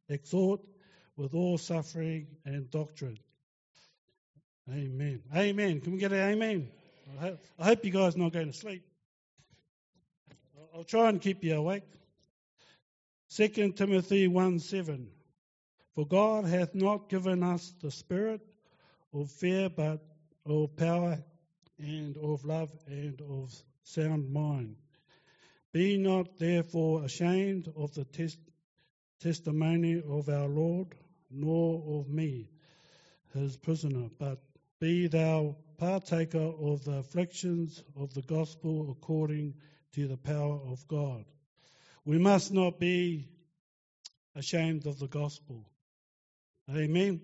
exhort 0.09 0.61
with 1.15 1.33
all 1.35 1.57
suffering 1.57 2.27
and 2.45 2.71
doctrine. 2.71 3.19
Amen. 4.69 5.21
Amen. 5.35 5.81
Can 5.81 5.93
we 5.93 5.99
get 5.99 6.11
an 6.11 6.19
amen? 6.19 6.69
I 7.19 7.35
hope, 7.59 7.83
you 7.83 7.91
guys 7.91 8.15
are 8.15 8.19
not 8.19 8.31
going 8.31 8.47
to 8.47 8.57
sleep. 8.57 8.83
I'll 10.73 10.83
try 10.83 11.09
and 11.09 11.19
keep 11.19 11.43
you 11.43 11.55
awake. 11.55 11.83
2 13.35 13.71
Timothy 13.73 14.27
1 14.27 14.59
7. 14.59 15.07
For 15.93 16.05
God 16.05 16.45
hath 16.45 16.73
not 16.73 17.09
given 17.09 17.43
us 17.43 17.73
the 17.81 17.91
spirit 17.91 18.41
of 19.13 19.29
fear, 19.29 19.69
but 19.69 19.99
of 20.45 20.75
power 20.77 21.17
and 21.77 22.15
of 22.17 22.45
love 22.45 22.71
and 22.87 23.21
of 23.21 23.53
sound 23.83 24.31
mind. 24.31 24.75
Be 25.73 25.97
not 25.97 26.37
therefore 26.37 27.03
ashamed 27.03 27.71
of 27.75 27.93
the 27.93 28.05
tes- 28.05 28.37
testimony 29.19 30.01
of 30.07 30.29
our 30.29 30.47
Lord, 30.47 30.95
nor 31.29 31.99
of 31.99 32.09
me, 32.09 32.49
his 33.33 33.57
prisoner, 33.57 34.09
but 34.17 34.39
be 34.81 35.05
thou 35.05 35.55
partaker 35.77 36.39
of 36.59 36.83
the 36.83 36.93
afflictions 36.93 37.83
of 37.95 38.11
the 38.15 38.23
gospel 38.23 38.89
according 38.89 39.53
to 39.93 40.07
the 40.07 40.17
power 40.17 40.59
of 40.71 40.85
God. 40.87 41.23
We 42.03 42.17
must 42.17 42.51
not 42.51 42.79
be 42.79 43.29
ashamed 44.35 44.87
of 44.87 44.97
the 44.97 45.07
gospel. 45.07 45.69
Amen. 46.67 47.21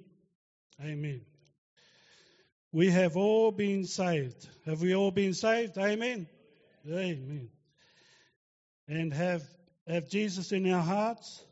Amen. 0.80 1.22
We 2.72 2.92
have 2.92 3.18
all 3.18 3.52
been 3.52 3.86
saved. 3.86 4.48
Have 4.66 4.82
we 4.82 4.94
all 4.94 5.10
been 5.10 5.34
saved? 5.34 5.80
Amen. 5.80 6.28
Amen. 6.88 7.50
And 8.88 9.12
have 9.12 9.44
have 9.88 10.10
Jesus 10.10 10.52
in 10.52 10.72
our 10.72 10.84
hearts. 10.84 11.44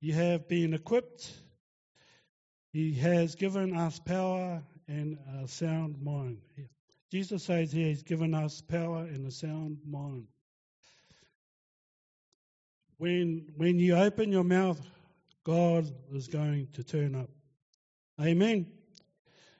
You 0.00 0.14
have 0.14 0.48
been 0.48 0.72
equipped. 0.72 1.30
He 2.72 2.94
has 2.94 3.34
given 3.34 3.76
us 3.76 3.98
power 3.98 4.62
and 4.88 5.18
a 5.42 5.48
sound 5.48 6.02
mind. 6.02 6.38
Jesus 7.10 7.44
says 7.44 7.72
here 7.72 7.88
he's 7.88 8.02
given 8.02 8.34
us 8.34 8.60
power 8.60 9.00
and 9.00 9.26
a 9.26 9.30
sound 9.30 9.78
mind. 9.86 10.26
When 12.98 13.46
when 13.56 13.78
you 13.78 13.96
open 13.96 14.32
your 14.32 14.44
mouth, 14.44 14.80
God 15.44 15.90
is 16.12 16.28
going 16.28 16.68
to 16.74 16.84
turn 16.84 17.14
up. 17.14 17.30
Amen. 18.20 18.66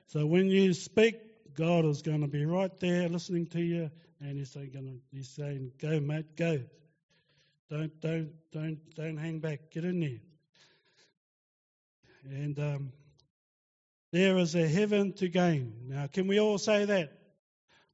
So 0.07 0.25
when 0.25 0.49
you 0.49 0.73
speak, 0.73 1.19
God 1.55 1.85
is 1.85 2.01
going 2.01 2.21
to 2.21 2.27
be 2.27 2.45
right 2.45 2.71
there 2.79 3.09
listening 3.09 3.47
to 3.47 3.61
you, 3.61 3.91
and 4.19 4.37
He's 4.37 4.51
saying, 4.51 5.01
He's 5.11 5.29
saying, 5.29 5.71
"Go, 5.79 5.99
mate, 5.99 6.35
go. 6.35 6.61
Don't, 7.69 7.99
don't, 8.01 8.31
don't, 8.51 8.95
don't 8.95 9.17
hang 9.17 9.39
back. 9.39 9.71
Get 9.71 9.85
in 9.85 9.99
there." 9.99 10.19
And 12.25 12.59
um, 12.59 12.91
there 14.11 14.37
is 14.37 14.55
a 14.55 14.67
heaven 14.67 15.13
to 15.13 15.27
gain. 15.27 15.73
Now, 15.87 16.07
can 16.07 16.27
we 16.27 16.39
all 16.39 16.57
say 16.57 16.85
that? 16.85 17.11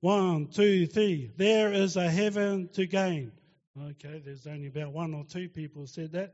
One, 0.01 0.47
two, 0.47 0.87
three. 0.87 1.31
There 1.37 1.71
is 1.71 1.95
a 1.95 2.09
heaven 2.09 2.69
to 2.73 2.85
gain. 2.85 3.31
Okay, 3.79 4.21
there's 4.23 4.47
only 4.47 4.67
about 4.67 4.91
one 4.91 5.13
or 5.13 5.23
two 5.23 5.47
people 5.47 5.87
said 5.87 6.11
that. 6.13 6.33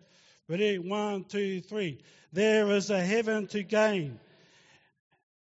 Ready? 0.49 0.79
One, 0.79 1.25
two, 1.25 1.61
three. 1.61 2.01
There 2.31 2.71
is 2.71 2.89
a 2.89 3.01
heaven 3.01 3.47
to 3.47 3.63
gain. 3.63 4.19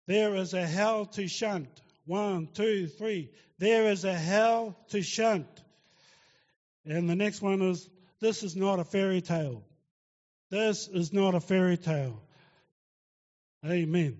There 0.08 0.36
is 0.36 0.54
a 0.54 0.66
hell 0.66 1.06
to 1.08 1.28
shunt. 1.28 1.70
One, 2.06 2.48
two, 2.54 2.88
three. 2.88 3.32
There 3.60 3.92
is 3.92 4.04
a 4.04 4.14
hell 4.14 4.76
to 4.90 5.02
shunt. 5.02 5.48
And 6.86 7.10
the 7.10 7.16
next 7.16 7.42
one 7.42 7.62
is 7.62 7.90
this 8.20 8.44
is 8.44 8.56
not 8.56 8.80
a 8.80 8.84
fairy 8.84 9.22
tale. 9.22 9.64
This 10.52 10.88
is 10.88 11.14
not 11.14 11.36
a 11.36 11.40
fairy 11.40 11.78
tale. 11.78 12.22
Amen. 13.66 14.20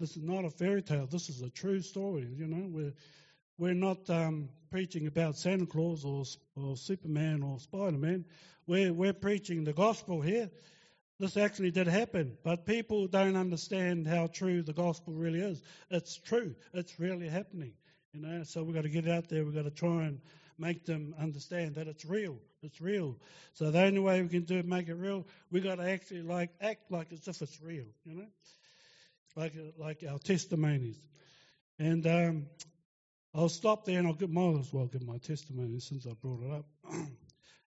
This 0.00 0.16
is 0.16 0.22
not 0.22 0.46
a 0.46 0.50
fairy 0.50 0.80
tale. 0.80 1.06
This 1.06 1.28
is 1.28 1.42
a 1.42 1.50
true 1.50 1.82
story. 1.82 2.26
You 2.34 2.46
know, 2.46 2.66
we're 2.70 2.94
we're 3.58 3.74
not 3.74 4.08
um, 4.08 4.48
preaching 4.70 5.06
about 5.06 5.36
Santa 5.36 5.66
Claus 5.66 6.06
or, 6.06 6.24
or 6.56 6.74
Superman 6.78 7.42
or 7.42 7.60
Spider 7.60 7.98
Man. 7.98 8.24
We're 8.66 8.94
we're 8.94 9.12
preaching 9.12 9.62
the 9.62 9.74
gospel 9.74 10.22
here. 10.22 10.50
This 11.18 11.36
actually 11.36 11.70
did 11.70 11.86
happen, 11.86 12.38
but 12.42 12.64
people 12.64 13.08
don't 13.08 13.36
understand 13.36 14.06
how 14.06 14.28
true 14.28 14.62
the 14.62 14.72
gospel 14.72 15.12
really 15.12 15.40
is. 15.40 15.60
It's 15.90 16.16
true. 16.16 16.54
It's 16.72 16.98
really 16.98 17.28
happening. 17.28 17.74
You 18.14 18.22
know, 18.22 18.42
so 18.44 18.62
we've 18.62 18.74
got 18.74 18.84
to 18.84 18.88
get 18.88 19.06
out 19.06 19.28
there. 19.28 19.44
We've 19.44 19.54
got 19.54 19.64
to 19.64 19.70
try 19.70 20.04
and 20.04 20.22
make 20.58 20.86
them 20.86 21.14
understand 21.20 21.74
that 21.74 21.88
it's 21.88 22.06
real. 22.06 22.38
It's 22.62 22.80
real. 22.80 23.18
So 23.52 23.70
the 23.70 23.82
only 23.82 24.00
way 24.00 24.22
we 24.22 24.28
can 24.28 24.44
do 24.44 24.56
it, 24.56 24.66
make 24.66 24.88
it 24.88 24.94
real, 24.94 25.26
we've 25.50 25.62
got 25.62 25.74
to 25.74 25.90
actually 25.90 26.22
like 26.22 26.48
act 26.62 26.90
like 26.90 27.12
as 27.12 27.28
if 27.28 27.42
it's 27.42 27.60
real. 27.60 27.84
You 28.06 28.14
know, 28.14 28.26
like 29.36 29.54
like 29.78 30.04
our 30.08 30.18
testimonies. 30.18 31.00
And 31.78 32.06
um, 32.06 32.46
I'll 33.34 33.48
stop 33.48 33.84
there, 33.84 33.98
and 33.98 34.08
I'll 34.08 34.14
get, 34.14 34.30
might 34.30 34.58
as 34.58 34.72
well 34.72 34.86
give 34.86 35.02
my 35.02 35.18
testimony 35.18 35.78
since 35.80 36.06
I 36.06 36.12
brought 36.20 36.42
it 36.42 36.50
up. 36.50 36.66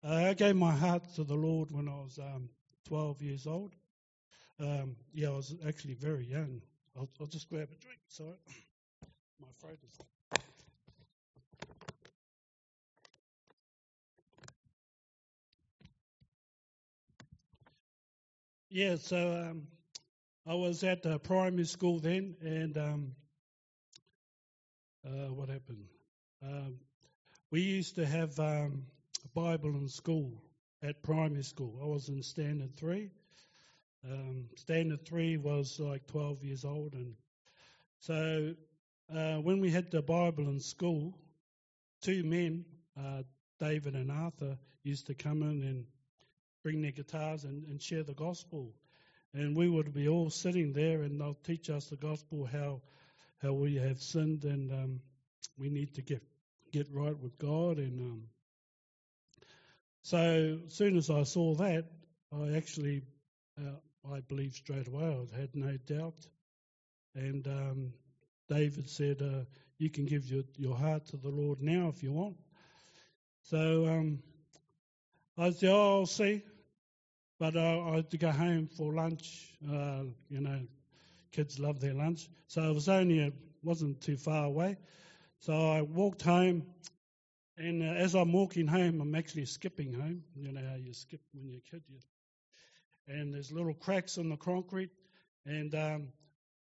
uh, 0.05 0.15
I 0.31 0.35
gave 0.35 0.57
my 0.57 0.73
heart 0.73 1.05
to 1.15 1.25
the 1.25 1.35
Lord 1.35 1.71
when 1.71 1.89
I 1.89 1.93
was 1.97 2.19
um, 2.19 2.49
12 2.89 3.23
years 3.23 3.47
old. 3.47 3.75
Um, 4.61 4.97
yeah, 5.13 5.29
I 5.29 5.37
was 5.37 5.55
actually 5.67 5.95
very 5.95 6.27
young. 6.27 6.61
I'll, 6.97 7.09
I'll 7.21 7.27
just 7.27 7.49
grab 7.49 7.69
a 7.73 7.83
drink. 7.83 7.99
Sorry, 8.09 8.37
my 9.41 9.49
throat 9.61 9.79
is. 9.87 9.99
Yeah, 18.71 18.97
so 18.97 19.49
um, 19.51 19.69
I 20.47 20.53
was 20.53 20.85
at 20.85 21.07
uh, 21.07 21.17
primary 21.17 21.65
school 21.65 22.01
then, 22.01 22.37
and 22.43 22.77
um, 22.77 23.13
uh, 25.07 25.33
what 25.33 25.49
happened? 25.49 25.87
Um, 26.43 26.81
we 27.51 27.63
used 27.63 27.95
to 27.95 28.05
have 28.05 28.39
um, 28.39 28.83
a 29.25 29.29
Bible 29.35 29.71
in 29.71 29.89
school, 29.89 30.43
at 30.83 31.03
primary 31.03 31.45
school. 31.45 31.79
I 31.83 31.87
was 31.87 32.11
in 32.11 32.23
standard 32.23 32.77
three. 32.77 33.09
Um, 34.05 34.51
standard 34.55 35.07
three 35.07 35.39
was 35.39 35.81
like 35.81 36.07
12 36.09 36.45
years 36.45 36.67
old, 36.67 36.93
and 36.93 37.15
so 38.01 38.55
uh, 39.11 39.37
when 39.37 39.61
we 39.61 39.71
had 39.71 39.91
the 39.91 40.03
Bible 40.03 40.47
in 40.51 40.61
school, 40.61 41.17
two 42.03 42.23
men, 42.23 42.67
uh, 42.99 43.23
David 43.59 43.95
and 43.95 44.13
Arthur, 44.13 44.59
used 44.83 45.07
to 45.07 45.15
come 45.15 45.41
in 45.43 45.63
and 45.63 45.87
bring 46.63 46.83
their 46.83 46.91
guitars 46.91 47.45
and, 47.45 47.65
and 47.65 47.81
share 47.81 48.03
the 48.03 48.13
gospel, 48.13 48.75
and 49.35 49.57
we 49.57 49.69
would 49.69 49.93
be 49.93 50.09
all 50.09 50.31
sitting 50.31 50.73
there, 50.73 51.03
and 51.03 51.21
they'll 51.21 51.39
teach 51.45 51.69
us 51.71 51.87
the 51.87 51.97
gospel 51.97 52.49
how 52.51 52.81
how 53.43 53.53
we 53.53 53.75
have 53.77 54.01
sinned 54.01 54.45
and 54.45 54.73
um, 54.73 55.01
we 55.59 55.69
need 55.69 55.95
to 55.95 56.03
get 56.03 56.23
get 56.73 56.89
right 56.93 57.19
with 57.19 57.37
God 57.39 57.79
and 57.79 58.01
um, 58.01 58.23
so 60.05 60.61
as 60.67 60.75
soon 60.75 60.99
as 60.99 61.09
I 61.09 61.23
saw 61.23 61.55
that, 61.55 61.87
I 62.31 62.57
actually, 62.57 63.01
uh, 63.59 64.13
I 64.13 64.21
believed 64.21 64.55
straight 64.55 64.87
away. 64.87 65.17
I 65.33 65.41
had 65.41 65.57
no 65.57 65.79
doubt. 65.87 66.19
And 67.15 67.47
um, 67.47 67.95
David 68.47 68.91
said, 68.91 69.23
uh, 69.23 69.45
"You 69.79 69.89
can 69.89 70.05
give 70.05 70.27
your, 70.27 70.43
your 70.59 70.77
heart 70.77 71.07
to 71.07 71.17
the 71.17 71.31
Lord 71.31 71.63
now 71.63 71.89
if 71.89 72.03
you 72.03 72.13
want." 72.13 72.37
So 73.45 73.87
um, 73.87 74.19
I 75.39 75.51
said, 75.53 75.71
oh, 75.71 76.01
I'll 76.01 76.07
see. 76.07 76.43
But 77.39 77.57
I 77.57 77.97
had 77.97 78.11
to 78.11 78.19
go 78.19 78.31
home 78.31 78.69
for 78.69 78.95
lunch. 78.95 79.55
Uh, 79.69 80.05
you 80.29 80.41
know, 80.41 80.61
kids 81.33 81.59
love 81.59 81.81
their 81.81 81.95
lunch. 81.95 82.29
So 82.47 82.63
it 82.71 82.75
was 82.75 82.89
only, 82.89 83.21
it 83.21 83.35
wasn't 83.63 84.01
too 84.01 84.17
far 84.17 84.45
away. 84.45 84.77
So 85.41 85.53
I 85.53 85.83
walked 85.83 86.23
home, 86.23 86.65
and 87.59 87.83
uh, 87.83 87.87
as 87.87 88.15
I'm 88.15 88.33
walking 88.33 88.67
home, 88.67 89.01
I'm 89.01 89.15
actually 89.15 89.45
skipping 89.47 89.93
home. 89.93 90.23
You 90.37 90.53
know 90.53 90.63
how 90.69 90.77
you 90.77 90.95
skip 90.95 91.21
when 91.33 91.47
you're 91.49 91.59
a 91.59 91.71
kid. 91.71 91.83
You, 91.89 91.99
and 93.09 93.35
there's 93.35 93.53
little 93.53 93.75
cracks 93.75 94.17
in 94.17 94.31
the 94.31 94.37
concrete, 94.37 94.91
and 95.45 95.75
um, 95.75 96.09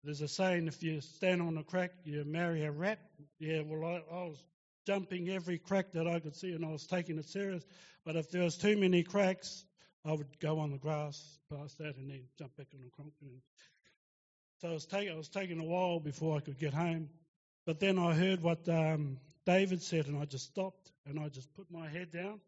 there's 0.05 0.21
a 0.21 0.29
saying: 0.29 0.69
if 0.69 0.83
you 0.83 1.01
stand 1.01 1.43
on 1.43 1.57
a 1.59 1.65
crack, 1.65 1.91
you 2.05 2.25
marry 2.25 2.65
a 2.65 2.71
rat. 2.71 3.01
Yeah, 3.39 3.63
well, 3.63 3.85
I, 3.85 4.15
I 4.15 4.25
was 4.25 4.45
jumping 4.87 5.29
every 5.31 5.59
crack 5.59 5.87
that 5.95 6.07
I 6.07 6.21
could 6.21 6.37
see, 6.37 6.53
and 6.53 6.65
I 6.65 6.69
was 6.69 6.87
taking 6.87 7.19
it 7.19 7.29
serious. 7.29 7.65
But 8.05 8.17
if 8.17 8.31
there 8.31 8.43
was 8.45 8.57
too 8.57 8.77
many 8.77 9.03
cracks, 9.03 9.65
I 10.05 10.13
would 10.13 10.39
go 10.41 10.59
on 10.59 10.71
the 10.71 10.79
grass 10.79 11.39
past 11.53 11.79
that 11.79 11.97
and 11.97 12.11
then 12.11 12.23
jump 12.39 12.57
back 12.57 12.69
on 12.75 12.81
the 12.83 12.91
concrete. 12.97 13.43
So 14.61 14.69
it 14.69 14.75
was, 14.75 14.87
take, 14.87 15.09
it 15.09 15.17
was 15.17 15.29
taking 15.29 15.59
a 15.59 15.65
while 15.65 16.01
before 16.01 16.37
I 16.37 16.41
could 16.41 16.59
get 16.59 16.73
home. 16.73 17.09
But 17.67 17.81
then 17.81 17.99
I 17.99 18.15
heard 18.15 18.43
what 18.43 18.69
um, 18.69 19.19
David 19.47 19.83
said, 19.83 20.07
and 20.07 20.19
I 20.19 20.25
just 20.25 20.47
stopped 20.47 20.93
and 21.07 21.19
I 21.19 21.29
just 21.29 21.53
put 21.55 21.71
my 21.71 21.89
head 21.89 22.11
down 22.11 22.41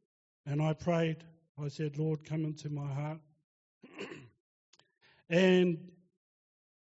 and 0.46 0.62
I 0.62 0.72
prayed. 0.72 1.18
I 1.62 1.68
said, 1.68 1.98
Lord, 1.98 2.24
come 2.24 2.44
into 2.44 2.70
my 2.70 2.86
heart. 2.86 3.18
and 5.30 5.78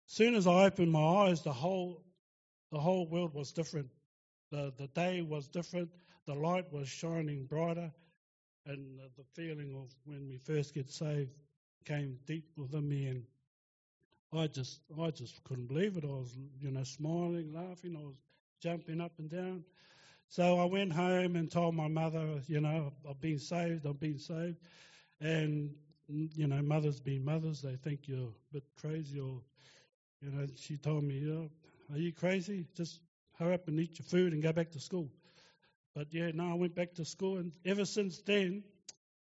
as 0.08 0.14
soon 0.14 0.34
as 0.34 0.46
I 0.46 0.64
opened 0.64 0.92
my 0.92 1.28
eyes, 1.28 1.42
the 1.42 1.52
whole 1.52 2.02
the 2.70 2.80
whole 2.80 3.06
world 3.06 3.34
was 3.34 3.52
different. 3.52 3.88
The 4.50 4.72
the 4.78 4.88
day 4.88 5.20
was 5.20 5.48
different. 5.48 5.90
The 6.26 6.34
light 6.34 6.72
was 6.72 6.88
shining 6.88 7.46
brighter, 7.46 7.92
and 8.66 9.00
uh, 9.00 9.08
the 9.16 9.24
feeling 9.34 9.74
of 9.74 9.90
when 10.04 10.28
we 10.28 10.38
first 10.38 10.74
get 10.74 10.90
saved 10.90 11.30
came 11.84 12.18
deep 12.26 12.46
within 12.56 12.88
me, 12.88 13.06
and 13.06 13.24
I 14.32 14.46
just 14.46 14.80
I 15.00 15.10
just 15.10 15.42
couldn't 15.44 15.66
believe 15.66 15.96
it. 15.96 16.04
I 16.04 16.08
was 16.08 16.36
you 16.60 16.70
know 16.70 16.84
smiling, 16.84 17.52
laughing. 17.52 17.96
I 17.96 18.04
was 18.04 18.16
jumping 18.60 19.00
up 19.00 19.12
and 19.18 19.30
down. 19.30 19.64
So 20.28 20.58
I 20.58 20.64
went 20.64 20.92
home 20.92 21.36
and 21.36 21.50
told 21.50 21.74
my 21.74 21.88
mother, 21.88 22.40
you 22.46 22.60
know, 22.60 22.92
I've 23.08 23.20
been 23.20 23.38
saved. 23.38 23.86
I've 23.86 24.00
been 24.00 24.18
saved, 24.18 24.56
and 25.20 25.74
mm, 26.10 26.30
you 26.36 26.46
know, 26.46 26.62
mothers 26.62 27.00
being 27.00 27.24
mothers, 27.24 27.62
they 27.62 27.76
think 27.76 28.08
you're 28.08 28.28
a 28.28 28.52
bit 28.52 28.64
crazy, 28.80 29.20
or 29.20 29.40
you 30.22 30.30
know, 30.30 30.46
she 30.56 30.76
told 30.76 31.04
me, 31.04 31.30
oh, 31.30 31.50
are 31.92 31.98
you 31.98 32.12
crazy? 32.12 32.66
Just 32.74 33.00
hurry 33.38 33.54
up 33.54 33.68
and 33.68 33.78
eat 33.80 33.98
your 33.98 34.06
food 34.06 34.32
and 34.32 34.42
go 34.42 34.52
back 34.52 34.70
to 34.72 34.80
school. 34.80 35.10
But 35.94 36.12
yeah, 36.12 36.30
no, 36.32 36.50
I 36.50 36.54
went 36.54 36.74
back 36.74 36.94
to 36.94 37.04
school, 37.04 37.38
and 37.38 37.52
ever 37.64 37.84
since 37.84 38.20
then, 38.22 38.64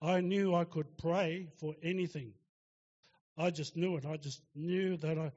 I 0.02 0.20
knew 0.20 0.54
I 0.54 0.64
could 0.64 0.96
pray 0.98 1.48
for 1.58 1.74
anything. 1.82 2.32
I 3.36 3.50
just 3.50 3.76
knew 3.76 3.96
it. 3.96 4.04
I 4.04 4.16
just 4.16 4.42
knew 4.54 4.96
that 4.98 5.18
I, 5.18 5.32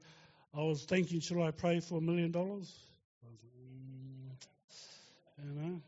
I 0.54 0.62
was 0.62 0.84
thinking, 0.84 1.20
should 1.20 1.40
I 1.40 1.52
pray 1.52 1.80
for 1.80 1.98
a 1.98 2.00
million 2.00 2.32
dollars? 2.32 2.74
Mm, 3.24 4.30
you 5.44 5.54
know, 5.54 5.80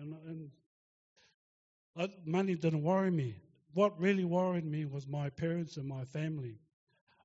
and, 0.00 0.14
and 0.26 0.50
I, 1.96 2.08
money 2.26 2.54
didn't 2.54 2.82
worry 2.82 3.10
me. 3.10 3.36
What 3.72 3.98
really 3.98 4.24
worried 4.24 4.64
me 4.64 4.84
was 4.84 5.06
my 5.06 5.30
parents 5.30 5.76
and 5.76 5.88
my 5.88 6.04
family. 6.04 6.58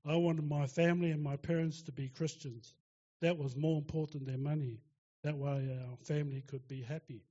I 0.06 0.16
wanted 0.16 0.48
my 0.50 0.68
family 0.68 1.12
and 1.12 1.22
my 1.22 1.36
parents 1.36 1.82
to 1.84 1.92
be 1.92 2.10
Christians. 2.10 2.74
That 3.22 3.38
was 3.38 3.56
more 3.56 3.78
important 3.78 4.26
than 4.26 4.42
money. 4.42 4.80
That 5.24 5.38
way, 5.38 5.78
our 5.90 5.98
family 6.06 6.42
could 6.48 6.68
be 6.68 6.82
happy. 6.82 7.24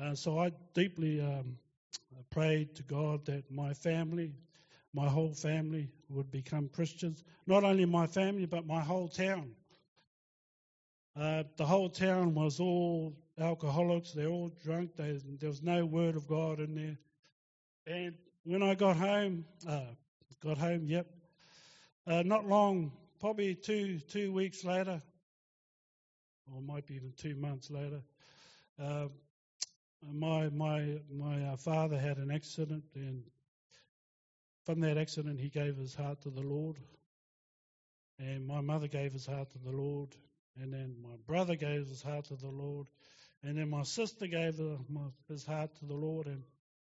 Uh, 0.00 0.14
so 0.14 0.38
I 0.38 0.52
deeply 0.74 1.20
um, 1.20 1.56
prayed 2.30 2.74
to 2.76 2.82
God 2.84 3.24
that 3.26 3.50
my 3.50 3.74
family, 3.74 4.32
my 4.94 5.08
whole 5.08 5.34
family, 5.34 5.88
would 6.08 6.30
become 6.30 6.68
Christians. 6.68 7.24
Not 7.46 7.64
only 7.64 7.84
my 7.84 8.06
family, 8.06 8.46
but 8.46 8.66
my 8.66 8.80
whole 8.80 9.08
town. 9.08 9.50
Uh, 11.18 11.42
the 11.56 11.66
whole 11.66 11.88
town 11.88 12.34
was 12.34 12.60
all 12.60 13.12
alcoholics. 13.40 14.12
They're 14.12 14.28
all 14.28 14.52
drunk. 14.64 14.94
They, 14.96 15.18
there 15.40 15.48
was 15.48 15.62
no 15.62 15.84
word 15.84 16.14
of 16.14 16.28
God 16.28 16.60
in 16.60 16.74
there. 16.74 16.98
And 17.86 18.14
when 18.44 18.62
I 18.62 18.74
got 18.74 18.96
home, 18.96 19.44
uh, 19.68 19.80
got 20.42 20.58
home, 20.58 20.86
yep. 20.86 21.06
Uh, 22.06 22.22
not 22.24 22.46
long, 22.46 22.92
probably 23.20 23.54
two 23.54 23.98
two 24.08 24.32
weeks 24.32 24.64
later, 24.64 25.02
or 26.54 26.60
might 26.62 26.86
be 26.86 26.94
even 26.94 27.12
two 27.16 27.34
months 27.34 27.70
later, 27.70 28.00
uh, 28.82 29.08
my 30.02 30.48
my 30.50 31.00
my 31.10 31.44
uh, 31.44 31.56
father 31.56 31.98
had 31.98 32.18
an 32.18 32.30
accident, 32.30 32.84
and 32.94 33.22
from 34.64 34.80
that 34.80 34.98
accident, 34.98 35.40
he 35.40 35.48
gave 35.48 35.76
his 35.76 35.94
heart 35.94 36.20
to 36.22 36.30
the 36.30 36.42
Lord. 36.42 36.76
And 38.18 38.46
my 38.46 38.60
mother 38.60 38.88
gave 38.88 39.12
his 39.12 39.26
heart 39.26 39.50
to 39.52 39.58
the 39.58 39.70
Lord, 39.70 40.08
and 40.60 40.72
then 40.72 40.96
my 41.00 41.16
brother 41.26 41.54
gave 41.54 41.86
his 41.86 42.02
heart 42.02 42.24
to 42.26 42.36
the 42.36 42.50
Lord, 42.50 42.88
and 43.44 43.56
then 43.56 43.70
my 43.70 43.84
sister 43.84 44.26
gave 44.26 44.60
his 45.28 45.46
heart 45.46 45.74
to 45.76 45.84
the 45.86 45.94
Lord, 45.94 46.26
and 46.26 46.42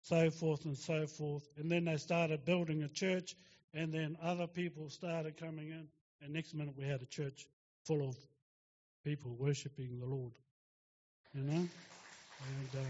so 0.03 0.31
forth 0.31 0.65
and 0.65 0.77
so 0.77 1.07
forth. 1.07 1.47
And 1.59 1.71
then 1.71 1.85
they 1.85 1.99
started 1.99 2.45
building 2.45 2.83
a 2.83 2.89
church, 2.89 3.37
and 3.75 3.93
then 3.93 4.17
other 4.23 4.47
people 4.47 4.89
started 4.89 5.37
coming 5.37 5.69
in, 5.69 5.89
and 6.23 6.33
next 6.33 6.55
minute 6.55 6.75
we 6.77 6.87
had 6.87 7.03
a 7.03 7.07
church 7.07 7.47
full 7.85 8.09
of 8.09 8.17
people 9.05 9.37
worshiping 9.39 9.99
the 9.99 10.07
Lord. 10.07 10.33
You 11.35 11.43
know? 11.43 11.69
And 12.49 12.83
uh, 12.83 12.89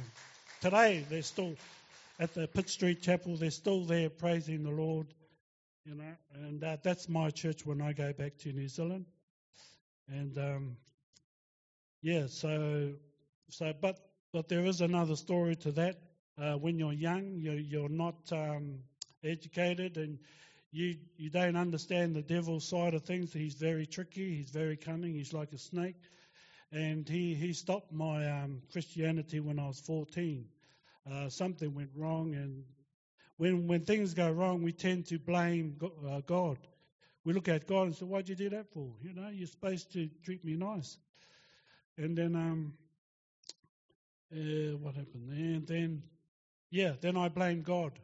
today 0.61 1.05
they're 1.09 1.23
still 1.23 1.55
at 2.19 2.35
the 2.35 2.47
Pitt 2.47 2.69
Street 2.69 3.03
Chapel. 3.03 3.37
They're 3.37 3.51
still 3.51 3.85
there 3.85 4.11
praising 4.11 4.63
the 4.63 4.71
Lord. 4.71 5.07
You 5.85 5.95
know, 5.95 6.13
and 6.35 6.63
uh, 6.63 6.77
that's 6.83 7.09
my 7.09 7.31
church 7.31 7.65
when 7.65 7.81
I 7.81 7.93
go 7.93 8.13
back 8.13 8.37
to 8.39 8.53
New 8.53 8.69
Zealand. 8.69 9.07
And 10.09 10.37
um, 10.39 10.77
yeah, 12.03 12.27
so 12.29 12.93
so 13.49 13.73
but 13.81 13.99
but 14.33 14.49
there 14.49 14.65
is 14.67 14.81
another 14.81 15.17
story 15.17 15.57
to 15.57 15.73
that. 15.73 15.97
Uh, 16.41 16.55
when 16.55 16.79
you're 16.79 16.93
young, 16.93 17.35
you're, 17.37 17.55
you're 17.55 17.89
not 17.89 18.17
um, 18.33 18.79
educated, 19.25 19.97
and 19.97 20.19
you 20.71 20.97
you 21.17 21.31
don't 21.31 21.57
understand 21.57 22.15
the 22.15 22.23
devil's 22.23 22.69
side 22.69 22.95
of 22.95 23.05
things. 23.05 23.33
He's 23.33 23.55
very 23.55 23.87
tricky. 23.87 24.37
He's 24.37 24.51
very 24.51 24.77
cunning. 24.77 25.15
He's 25.15 25.33
like 25.33 25.53
a 25.53 25.59
snake 25.59 25.97
and 26.73 27.09
he, 27.09 27.35
he 27.35 27.53
stopped 27.53 27.93
my 27.93 28.31
um, 28.31 28.63
Christianity 28.71 29.41
when 29.41 29.59
I 29.59 29.67
was 29.67 29.81
14. 29.81 30.45
Uh, 31.11 31.29
something 31.29 31.75
went 31.75 31.91
wrong, 31.97 32.35
and 32.35 32.65
when 33.39 33.67
when 33.67 33.85
things 33.85 34.15
go 34.15 34.31
wrong, 34.31 34.63
we 34.63 34.73
tend 34.73 35.07
to 35.07 35.19
blame 35.19 35.77
uh, 36.09 36.21
God. 36.27 36.59
We 37.25 37.33
look 37.33 37.49
at 37.49 37.67
God 37.67 37.87
and 37.87 37.97
say, 37.97 38.05
"Why'd 38.05 38.29
you 38.29 38.35
do 38.35 38.51
that 38.51 38.71
for? 38.73 38.93
You 39.03 39.15
know, 39.15 39.29
you're 39.31 39.47
supposed 39.47 39.93
to 39.95 40.09
treat 40.23 40.45
me 40.45 40.57
nice." 40.57 40.99
And 41.97 42.17
then, 42.17 42.37
um, 42.37 42.75
uh, 44.33 44.77
what 44.77 44.95
happened? 44.95 45.31
And 45.31 45.67
then, 45.67 46.03
yeah, 46.71 46.93
then 47.01 47.17
I 47.17 47.29
blamed 47.29 47.65
God. 47.65 47.99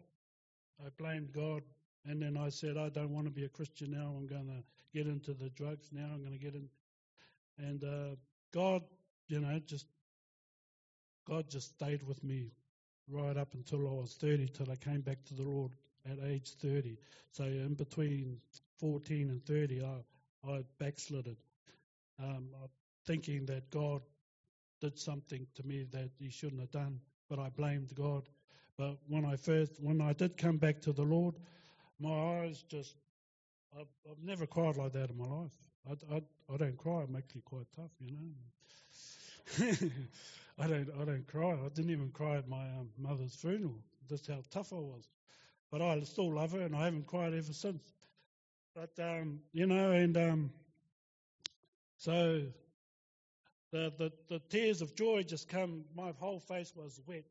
I 0.84 0.88
blamed 0.98 1.32
God, 1.32 1.62
and 2.06 2.20
then 2.20 2.36
I 2.36 2.48
said, 2.48 2.76
"I 2.78 2.88
don't 2.88 3.10
want 3.10 3.26
to 3.26 3.30
be 3.30 3.44
a 3.44 3.48
Christian 3.50 3.90
now. 3.90 4.14
I'm 4.16 4.26
going 4.26 4.46
to 4.46 4.64
get 4.98 5.06
into 5.06 5.34
the 5.34 5.50
drugs 5.50 5.90
now. 5.92 6.08
I'm 6.12 6.20
going 6.20 6.38
to 6.38 6.44
get 6.44 6.54
in." 6.54 6.68
And 7.58 7.84
uh, 7.84 8.16
God, 8.52 8.82
you 9.28 9.40
know, 9.40 9.60
just 9.66 9.86
God 11.26 11.50
just 11.50 11.74
stayed 11.74 12.02
with 12.04 12.22
me 12.22 12.52
right 13.08 13.36
up 13.36 13.54
until 13.54 13.88
I 13.88 13.92
was 13.92 14.14
30, 14.14 14.48
till 14.48 14.70
I 14.70 14.76
came 14.76 15.00
back 15.00 15.24
to 15.26 15.34
the 15.34 15.42
Lord 15.42 15.72
at 16.10 16.18
age 16.24 16.54
30. 16.54 16.96
So 17.32 17.44
in 17.44 17.74
between 17.74 18.38
14 18.78 19.30
and 19.30 19.44
30, 19.44 19.82
I, 19.84 20.50
I 20.50 20.64
backslided, 20.78 21.36
um, 22.22 22.48
thinking 23.06 23.46
that 23.46 23.70
God 23.70 24.02
did 24.80 24.98
something 24.98 25.46
to 25.54 25.62
me 25.66 25.84
that 25.92 26.10
He 26.18 26.30
shouldn't 26.30 26.60
have 26.60 26.70
done, 26.70 27.00
but 27.28 27.38
I 27.38 27.48
blamed 27.50 27.94
God. 27.94 28.28
But 28.78 28.96
when 29.08 29.24
I 29.24 29.36
first, 29.36 29.80
when 29.80 30.00
I 30.00 30.12
did 30.12 30.36
come 30.36 30.58
back 30.58 30.80
to 30.82 30.92
the 30.92 31.02
Lord, 31.02 31.36
my 31.98 32.42
eyes 32.42 32.62
just, 32.68 32.94
I've, 33.74 33.86
I've 34.10 34.22
never 34.22 34.46
cried 34.46 34.76
like 34.76 34.92
that 34.92 35.10
in 35.10 35.16
my 35.16 35.26
life. 35.26 35.52
I, 35.88 36.16
I, 36.16 36.22
I 36.52 36.56
don't 36.56 36.76
cry. 36.76 37.02
I'm 37.02 37.16
actually 37.16 37.42
quite 37.42 37.66
tough, 37.74 37.90
you 38.00 38.10
know. 38.12 39.72
I 40.58 40.66
don't 40.66 40.88
I 41.00 41.04
don't 41.04 41.26
cry. 41.26 41.52
I 41.52 41.68
didn't 41.74 41.90
even 41.90 42.10
cry 42.10 42.36
at 42.36 42.48
my 42.48 42.64
um, 42.78 42.88
mother's 42.98 43.34
funeral. 43.34 43.78
That's 44.08 44.26
how 44.26 44.42
tough 44.50 44.72
I 44.72 44.76
was. 44.76 45.08
But 45.70 45.82
I 45.82 46.00
still 46.00 46.32
love 46.32 46.52
her, 46.52 46.60
and 46.60 46.74
I 46.74 46.84
haven't 46.84 47.06
cried 47.06 47.34
ever 47.34 47.52
since. 47.52 47.82
But 48.74 48.90
um, 49.00 49.40
you 49.52 49.66
know, 49.66 49.92
and 49.92 50.16
um, 50.16 50.50
so 51.98 52.42
the, 53.72 53.92
the 53.98 54.12
the 54.28 54.38
tears 54.48 54.82
of 54.82 54.94
joy 54.94 55.22
just 55.22 55.48
come. 55.48 55.84
My 55.94 56.12
whole 56.18 56.40
face 56.40 56.72
was 56.74 57.00
wet, 57.06 57.24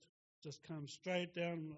just 0.43 0.63
come 0.63 0.87
straight 0.87 1.35
down. 1.35 1.73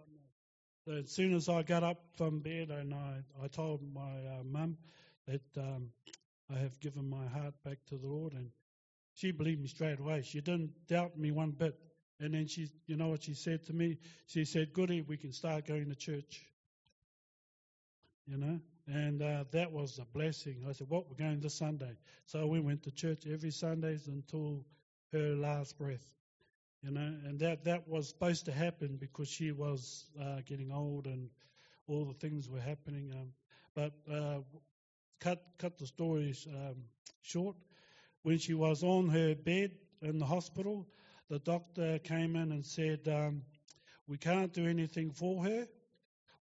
So 0.85 0.93
as 0.93 1.11
soon 1.11 1.33
as 1.33 1.49
I 1.49 1.63
got 1.63 1.83
up 1.83 2.01
from 2.15 2.39
bed, 2.39 2.69
and 2.69 2.93
I 2.93 3.19
I 3.43 3.47
told 3.47 3.81
my 3.93 4.01
uh, 4.01 4.43
mum 4.43 4.77
that 5.27 5.41
um, 5.57 5.89
I 6.53 6.57
have 6.59 6.79
given 6.79 7.09
my 7.09 7.25
heart 7.27 7.53
back 7.63 7.77
to 7.89 7.97
the 7.97 8.07
Lord. 8.07 8.33
And 8.33 8.51
she 9.13 9.31
believed 9.31 9.61
me 9.61 9.67
straight 9.67 9.99
away. 9.99 10.21
She 10.23 10.41
didn't 10.41 10.71
doubt 10.87 11.17
me 11.17 11.31
one 11.31 11.51
bit. 11.51 11.77
And 12.19 12.33
then 12.33 12.47
she, 12.47 12.69
you 12.87 12.95
know 12.95 13.09
what 13.09 13.23
she 13.23 13.33
said 13.33 13.65
to 13.65 13.73
me? 13.73 13.97
She 14.27 14.45
said, 14.45 14.73
Goody, 14.73 15.01
we 15.01 15.17
can 15.17 15.31
start 15.31 15.67
going 15.67 15.89
to 15.89 15.95
church. 15.95 16.41
You 18.25 18.37
know? 18.37 18.59
And 18.87 19.21
uh, 19.21 19.43
that 19.51 19.71
was 19.71 19.99
a 19.99 20.05
blessing. 20.05 20.63
I 20.67 20.71
said, 20.71 20.89
What? 20.89 21.09
We're 21.09 21.15
going 21.15 21.41
this 21.41 21.55
Sunday. 21.55 21.97
So 22.25 22.47
we 22.47 22.59
went 22.59 22.83
to 22.83 22.91
church 22.91 23.23
every 23.31 23.51
Sundays 23.51 24.07
until 24.07 24.65
her 25.11 25.35
last 25.35 25.77
breath. 25.77 26.05
You 26.83 26.91
know, 26.91 27.13
and 27.25 27.39
that, 27.39 27.65
that 27.65 27.87
was 27.87 28.07
supposed 28.07 28.45
to 28.45 28.51
happen 28.51 28.97
because 28.99 29.27
she 29.27 29.51
was 29.51 30.05
uh, 30.21 30.41
getting 30.45 30.71
old 30.71 31.07
and 31.07 31.29
all 31.87 32.05
the 32.05 32.13
things 32.13 32.47
were 32.47 32.61
happening. 32.61 33.11
Um, 33.13 33.33
but 33.75 33.93
uh, 34.11 34.39
cut 35.19 35.43
cut 35.57 35.77
the 35.77 35.87
story 35.87 36.35
um, 36.47 36.75
short. 37.21 37.55
When 38.23 38.37
she 38.37 38.53
was 38.53 38.83
on 38.83 39.09
her 39.09 39.35
bed 39.35 39.71
in 40.01 40.19
the 40.19 40.25
hospital, 40.25 40.87
the 41.29 41.39
doctor 41.39 41.99
came 41.99 42.35
in 42.35 42.51
and 42.51 42.65
said, 42.65 43.07
um, 43.07 43.43
"We 44.07 44.17
can't 44.17 44.53
do 44.53 44.65
anything 44.67 45.11
for 45.11 45.43
her. 45.43 45.67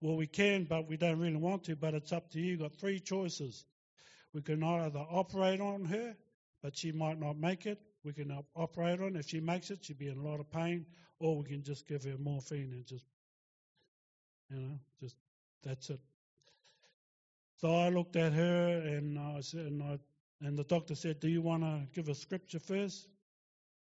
Well, 0.01 0.15
we 0.15 0.27
can, 0.27 0.65
but 0.65 0.87
we 0.87 0.97
don't 0.97 1.19
really 1.19 1.37
want 1.37 1.63
to. 1.65 1.75
But 1.75 1.93
it's 1.93 2.11
up 2.11 2.29
to 2.31 2.39
you. 2.39 2.51
You've 2.51 2.59
got 2.61 2.75
three 2.75 2.99
choices. 2.99 3.65
We 4.33 4.41
can 4.41 4.63
either 4.63 4.99
operate 4.99 5.61
on 5.61 5.85
her, 5.85 6.15
but 6.61 6.75
she 6.77 6.91
might 6.91 7.19
not 7.19 7.37
make 7.37 7.65
it. 7.65 7.79
We 8.03 8.13
can 8.13 8.31
op- 8.31 8.49
operate 8.55 8.99
on. 8.99 9.15
If 9.15 9.29
she 9.29 9.39
makes 9.39 9.71
it, 9.71 9.83
she'll 9.83 9.97
be 9.97 10.09
in 10.09 10.17
a 10.17 10.23
lot 10.23 10.39
of 10.39 10.51
pain, 10.51 10.85
or 11.19 11.37
we 11.37 11.45
can 11.45 11.63
just 11.63 11.87
give 11.87 12.03
her 12.03 12.17
morphine 12.17 12.71
and 12.73 12.85
just, 12.85 13.05
you 14.49 14.57
know, 14.57 14.79
just 14.99 15.15
that's 15.63 15.89
it." 15.89 16.14
So 17.57 17.73
I 17.73 17.89
looked 17.89 18.15
at 18.15 18.33
her 18.33 18.79
and 18.79 19.17
I 19.17 19.39
said, 19.41 19.67
and, 19.67 19.81
I, 19.83 19.99
and 20.41 20.57
the 20.57 20.63
doctor 20.65 20.95
said, 20.95 21.19
"Do 21.19 21.29
you 21.29 21.41
want 21.41 21.63
to 21.63 21.87
give 21.93 22.09
a 22.09 22.15
scripture 22.15 22.59
first? 22.59 23.07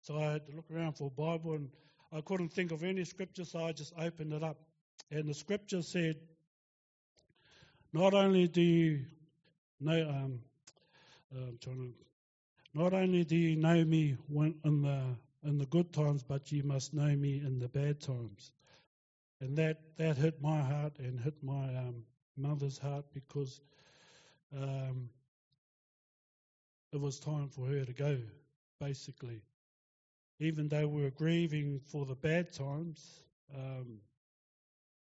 So 0.02 0.18
I 0.18 0.32
had 0.32 0.46
to 0.46 0.56
look 0.56 0.70
around 0.70 0.94
for 0.94 1.08
a 1.08 1.10
Bible, 1.10 1.54
and 1.54 1.70
I 2.12 2.20
couldn't 2.20 2.50
think 2.50 2.72
of 2.72 2.84
any 2.84 3.04
scripture, 3.04 3.44
so 3.44 3.64
I 3.64 3.72
just 3.72 3.92
opened 3.98 4.32
it 4.32 4.42
up, 4.42 4.56
and 5.10 5.28
the 5.28 5.34
scripture 5.34 5.82
said, 5.82 6.16
"Not 7.92 8.14
only 8.14 8.48
do 8.48 8.62
you 8.62 9.04
know, 9.80 10.08
um, 10.08 10.40
uh, 11.34 11.40
I'm 11.48 11.58
trying 11.58 11.94
to, 11.94 11.94
not 12.74 12.94
only 12.94 13.24
do 13.24 13.36
you 13.36 13.56
know 13.56 13.84
me 13.84 14.16
when 14.28 14.54
in 14.64 14.82
the 14.82 15.16
in 15.44 15.58
the 15.58 15.66
good 15.66 15.92
times, 15.92 16.22
but 16.22 16.52
you 16.52 16.62
must 16.62 16.94
know 16.94 17.14
me 17.16 17.38
in 17.40 17.58
the 17.58 17.68
bad 17.68 18.00
times." 18.00 18.52
And 19.40 19.56
that 19.58 19.78
that 19.96 20.16
hit 20.16 20.40
my 20.40 20.62
heart 20.62 20.98
and 21.00 21.20
hit 21.20 21.34
my 21.42 21.74
um, 21.76 22.04
mother's 22.38 22.78
heart 22.78 23.04
because 23.12 23.60
um, 24.56 25.10
it 26.92 27.00
was 27.00 27.18
time 27.18 27.48
for 27.48 27.66
her 27.66 27.84
to 27.84 27.92
go, 27.92 28.18
basically. 28.80 29.42
Even 30.40 30.68
though 30.68 30.86
we 30.86 31.02
were 31.02 31.10
grieving 31.10 31.80
for 31.90 32.06
the 32.06 32.14
bad 32.14 32.52
times, 32.52 33.04
um, 33.54 33.98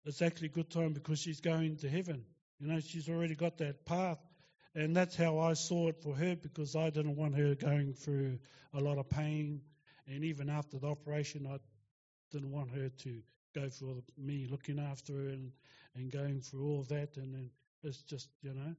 it's 0.04 0.22
actually 0.22 0.48
a 0.48 0.50
good 0.50 0.70
time 0.70 0.92
because 0.92 1.18
she's 1.18 1.40
going 1.40 1.76
to 1.76 1.88
heaven. 1.88 2.24
You 2.58 2.68
know, 2.68 2.80
she's 2.80 3.08
already 3.08 3.34
got 3.34 3.58
that 3.58 3.84
path. 3.84 4.18
And 4.74 4.96
that's 4.96 5.16
how 5.16 5.38
I 5.38 5.54
saw 5.54 5.88
it 5.88 6.00
for 6.02 6.14
her 6.14 6.36
because 6.36 6.76
I 6.76 6.90
didn't 6.90 7.16
want 7.16 7.34
her 7.34 7.54
going 7.54 7.92
through 7.92 8.38
a 8.72 8.80
lot 8.80 8.98
of 8.98 9.10
pain. 9.10 9.60
And 10.06 10.24
even 10.24 10.48
after 10.48 10.78
the 10.78 10.86
operation, 10.86 11.46
I 11.50 11.58
didn't 12.30 12.50
want 12.50 12.70
her 12.70 12.88
to 12.88 13.22
go 13.54 13.68
for 13.70 13.96
me 14.18 14.46
looking 14.50 14.78
after 14.78 15.12
her 15.12 15.28
and 15.28 15.52
and 15.94 16.10
going 16.10 16.40
through 16.40 16.66
all 16.66 16.84
that. 16.88 17.16
And 17.16 17.34
then 17.34 17.50
it's 17.82 18.02
just, 18.02 18.28
you 18.42 18.54
know, 18.54 18.74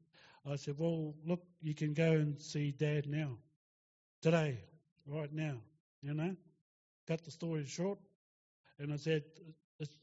I 0.52 0.56
said, 0.56 0.76
well, 0.78 1.14
look, 1.26 1.42
you 1.62 1.76
can 1.76 1.94
go 1.94 2.12
and 2.12 2.42
see 2.42 2.72
Dad 2.72 3.08
now, 3.08 3.38
today, 4.22 4.58
right 5.06 5.32
now, 5.34 5.58
you 6.02 6.14
know. 6.14 6.36
Cut 7.08 7.24
the 7.24 7.32
story 7.32 7.66
short. 7.66 8.00
And 8.80 8.94
I 8.94 8.96
said, 8.96 9.24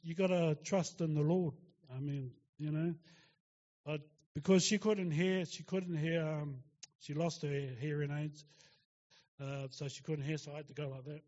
you 0.02 0.14
got 0.14 0.28
to 0.28 0.56
trust 0.64 1.00
in 1.00 1.14
the 1.14 1.22
Lord. 1.22 1.54
I 1.94 2.00
mean, 2.00 2.32
you 2.58 2.70
know, 2.70 2.94
I, 3.86 3.98
because 4.34 4.64
she 4.64 4.78
couldn't 4.78 5.12
hear, 5.12 5.44
she 5.46 5.62
couldn't 5.62 5.96
hear, 5.96 6.22
um, 6.22 6.56
she 7.00 7.14
lost 7.14 7.42
her 7.42 7.60
hearing 7.80 8.10
aids, 8.10 8.44
uh, 9.40 9.68
so 9.70 9.88
she 9.88 10.02
couldn't 10.02 10.24
hear, 10.24 10.36
so 10.38 10.52
I 10.52 10.56
had 10.56 10.68
to 10.68 10.74
go 10.74 10.88
like 10.88 11.04
that. 11.04 11.22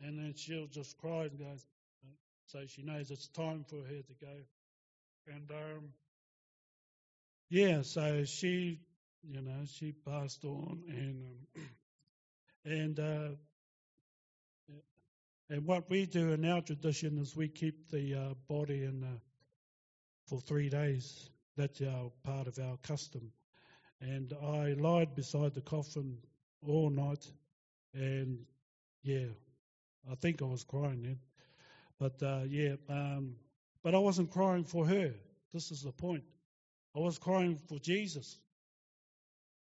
And 0.00 0.18
then 0.18 0.34
she'll 0.36 0.66
just 0.66 0.98
cry 0.98 1.24
and 1.24 1.38
go, 1.38 1.56
so 2.46 2.60
she 2.66 2.82
knows 2.82 3.10
it's 3.10 3.28
time 3.28 3.64
for 3.68 3.76
her 3.76 4.02
to 4.02 4.14
go. 4.20 4.36
And 5.26 5.50
um, 5.50 5.88
yeah, 7.48 7.82
so 7.82 8.24
she, 8.24 8.80
you 9.22 9.40
know, 9.40 9.64
she 9.66 9.92
passed 9.92 10.44
on, 10.44 10.82
and 10.88 11.24
um, 11.56 11.62
and 12.64 13.00
uh, 13.00 13.28
and 15.50 15.66
what 15.66 15.88
we 15.90 16.06
do 16.06 16.32
in 16.32 16.44
our 16.44 16.62
tradition 16.62 17.18
is 17.18 17.36
we 17.36 17.48
keep 17.48 17.90
the 17.90 18.14
uh, 18.14 18.34
body 18.48 18.84
in 18.84 19.04
for 20.26 20.40
three 20.40 20.68
days. 20.68 21.30
That's 21.56 21.80
our 21.82 22.10
part 22.24 22.46
of 22.46 22.58
our 22.58 22.76
custom. 22.78 23.30
And 24.00 24.32
I 24.42 24.72
lied 24.72 25.14
beside 25.14 25.54
the 25.54 25.60
coffin 25.60 26.18
all 26.66 26.90
night, 26.90 27.30
and 27.92 28.38
yeah, 29.02 29.26
I 30.10 30.14
think 30.14 30.42
I 30.42 30.46
was 30.46 30.64
crying 30.64 31.02
then. 31.02 31.18
But 31.98 32.22
uh, 32.22 32.42
yeah, 32.48 32.74
um, 32.88 33.36
but 33.82 33.94
I 33.94 33.98
wasn't 33.98 34.30
crying 34.30 34.64
for 34.64 34.86
her. 34.86 35.14
This 35.52 35.70
is 35.70 35.82
the 35.82 35.92
point. 35.92 36.24
I 36.96 37.00
was 37.00 37.18
crying 37.18 37.56
for 37.68 37.78
Jesus. 37.78 38.38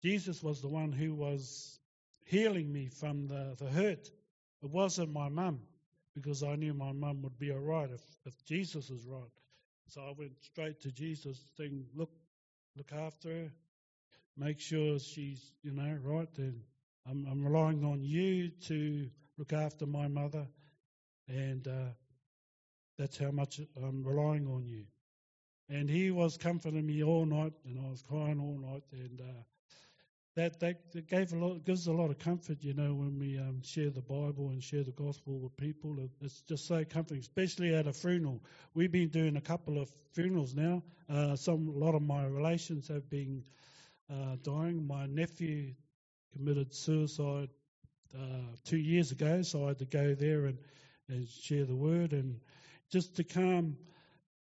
Jesus 0.02 0.44
was 0.44 0.62
the 0.62 0.68
one 0.68 0.92
who 0.92 1.14
was 1.14 1.80
healing 2.26 2.72
me 2.72 2.88
from 2.88 3.28
the, 3.28 3.56
the 3.58 3.70
hurt. 3.70 4.10
It 4.64 4.70
wasn't 4.70 5.14
my 5.14 5.30
mum, 5.30 5.60
because 6.14 6.44
I 6.44 6.56
knew 6.56 6.74
my 6.74 6.92
mum 6.92 7.22
would 7.24 7.38
be 7.38 7.52
all 7.52 7.60
right 7.60 7.90
if, 7.92 8.02
if 8.26 8.46
Jesus 8.46 8.90
is 8.90 9.06
right. 9.06 9.24
So 9.88 10.02
I 10.02 10.14
went 10.18 10.34
straight 10.42 10.82
to 10.82 10.92
Jesus, 10.92 11.40
saying, 11.58 11.86
"Look, 11.96 12.10
look 12.76 12.92
after 12.92 13.30
her, 13.30 13.52
make 14.36 14.60
sure 14.60 14.98
she's, 15.00 15.54
you 15.62 15.72
know, 15.72 15.98
right." 16.04 16.30
And 16.38 16.62
I'm, 17.10 17.28
I'm 17.30 17.46
relying 17.46 17.84
on 17.86 18.04
you 18.04 18.50
to 18.68 19.08
look 19.38 19.54
after 19.54 19.86
my 19.86 20.08
mother, 20.08 20.48
and 21.28 21.68
uh, 21.68 21.92
that's 22.98 23.18
how 23.18 23.32
much 23.32 23.60
I'm 23.78 24.04
relying 24.04 24.48
on 24.48 24.66
you. 24.66 24.86
And 25.70 25.90
he 25.90 26.12
was 26.12 26.38
comforting 26.38 26.86
me 26.86 27.04
all 27.04 27.26
night, 27.26 27.54
and 27.66 27.80
I 27.80 27.90
was 27.90 28.02
crying 28.02 28.40
all 28.40 28.58
night, 28.58 28.84
and 28.92 29.20
uh, 29.20 29.44
that, 30.36 30.60
that 30.60 31.08
gave 31.08 31.34
a 31.34 31.38
lot, 31.38 31.66
gives 31.66 31.88
a 31.88 31.94
lot 31.94 32.10
of 32.10 32.20
comfort, 32.20 32.58
you 32.62 32.74
know, 32.74 32.94
when 32.94 33.18
we 33.18 33.38
um, 33.40 33.62
share 33.64 33.90
the 33.90 34.02
Bible 34.02 34.50
and 34.50 34.62
share 34.62 34.84
the 34.84 34.92
gospel 34.92 35.40
with 35.40 35.56
people. 35.58 35.98
It's 36.22 36.42
just 36.42 36.68
so 36.68 36.84
comforting, 36.84 37.22
especially 37.22 37.74
at 37.74 37.88
a 37.88 37.94
funeral. 37.94 38.44
We've 38.74 38.92
been 38.92 39.10
doing 39.10 39.38
a 39.38 39.42
couple 39.42 39.82
of 39.82 39.90
funerals 40.14 40.54
now. 40.54 40.84
Uh, 41.10 41.36
some, 41.36 41.70
a 41.70 41.72
lot 41.72 41.96
of 41.96 42.02
my 42.02 42.26
relations 42.26 42.88
have 42.90 43.10
been 43.10 43.44
uh, 44.12 44.36
dying. 44.44 44.86
My 44.86 45.06
nephew 45.08 45.74
committed 46.34 46.74
suicide 46.74 47.50
uh, 48.16 48.56
two 48.64 48.78
years 48.78 49.12
ago, 49.12 49.42
so 49.42 49.66
I 49.66 49.70
had 49.70 49.80
to 49.80 49.86
go 49.86 50.16
there 50.16 50.46
and, 50.46 50.58
and 51.10 51.28
share 51.28 51.66
the 51.66 51.76
word 51.76 52.14
and 52.14 52.40
just 52.92 53.16
to 53.18 53.24
calm 53.24 53.78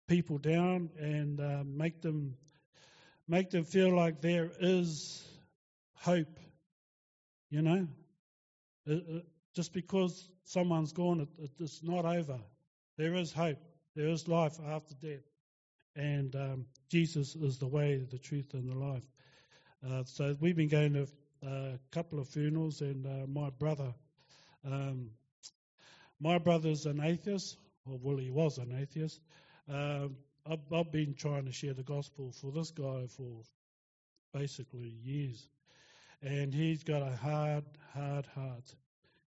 people 0.06 0.38
down 0.38 0.90
and 0.98 1.40
uh, 1.40 1.62
make 1.64 2.00
them 2.00 2.34
make 3.28 3.50
them 3.50 3.64
feel 3.64 3.94
like 3.94 4.20
there 4.20 4.50
is 4.58 5.22
hope. 5.94 6.38
You 7.50 7.62
know, 7.62 7.88
it, 8.86 8.92
uh, 8.92 9.16
it, 9.16 9.16
uh, 9.16 9.20
just 9.54 9.72
because 9.72 10.28
someone's 10.44 10.92
gone, 10.92 11.20
it, 11.20 11.50
it's 11.58 11.82
not 11.82 12.04
over. 12.04 12.38
There 12.96 13.14
is 13.14 13.32
hope. 13.32 13.58
There 13.94 14.08
is 14.08 14.28
life 14.28 14.58
after 14.66 14.94
death, 14.94 15.24
and 15.96 16.34
um, 16.36 16.66
Jesus 16.88 17.34
is 17.34 17.58
the 17.58 17.66
way, 17.66 18.06
the 18.10 18.18
truth, 18.18 18.54
and 18.54 18.68
the 18.70 18.74
life. 18.74 19.04
Uh, 19.86 20.04
so 20.04 20.36
we've 20.40 20.56
been 20.56 20.68
going 20.68 20.94
to 20.94 21.06
a 21.42 21.78
couple 21.90 22.18
of 22.18 22.28
funerals, 22.28 22.80
and 22.80 23.06
uh, 23.06 23.26
my 23.26 23.50
brother, 23.50 23.94
um, 24.64 25.10
my 26.20 26.38
brother's 26.38 26.86
an 26.86 27.00
atheist 27.00 27.56
or 27.88 27.98
well, 28.02 28.16
he 28.16 28.30
was 28.30 28.58
an 28.58 28.76
atheist. 28.78 29.20
Um, 29.68 30.16
I've, 30.50 30.72
I've 30.72 30.92
been 30.92 31.14
trying 31.14 31.44
to 31.46 31.52
share 31.52 31.74
the 31.74 31.82
gospel 31.82 32.32
for 32.32 32.50
this 32.50 32.70
guy 32.70 33.06
for 33.08 33.42
basically 34.32 34.94
years, 35.02 35.48
and 36.22 36.52
he's 36.52 36.82
got 36.82 37.02
a 37.02 37.16
hard, 37.16 37.64
hard 37.94 38.26
heart. 38.26 38.74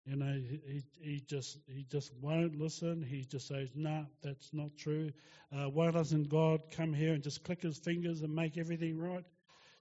You 0.04 0.16
know, 0.16 0.32
he, 0.66 0.82
he 1.00 1.20
just 1.28 1.58
he 1.68 1.84
just 1.90 2.12
won't 2.20 2.58
listen. 2.58 3.02
He 3.02 3.24
just 3.24 3.46
says, 3.46 3.70
"No, 3.74 3.90
nah, 3.90 4.04
that's 4.22 4.52
not 4.52 4.76
true." 4.76 5.12
Uh, 5.56 5.68
why 5.68 5.90
doesn't 5.92 6.28
God 6.28 6.60
come 6.72 6.92
here 6.92 7.14
and 7.14 7.22
just 7.22 7.44
click 7.44 7.62
his 7.62 7.78
fingers 7.78 8.22
and 8.22 8.34
make 8.34 8.58
everything 8.58 8.98
right? 8.98 9.24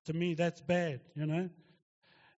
To 0.05 0.13
me, 0.13 0.35
that's 0.35 0.61
bad. 0.61 1.01
You 1.15 1.25
know. 1.25 1.49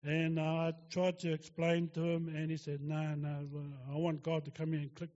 And 0.03 0.39
uh, 0.39 0.41
I 0.41 0.73
tried 0.89 1.19
to 1.19 1.31
explain 1.31 1.89
to 1.89 2.01
him, 2.01 2.33
and 2.35 2.49
he 2.49 2.57
said, 2.57 2.81
"No, 2.81 3.13
no, 3.15 3.47
I 3.91 3.97
want 3.97 4.23
God 4.23 4.45
to 4.45 4.51
come 4.51 4.73
in 4.73 4.81
and 4.81 4.95
click 4.95 5.11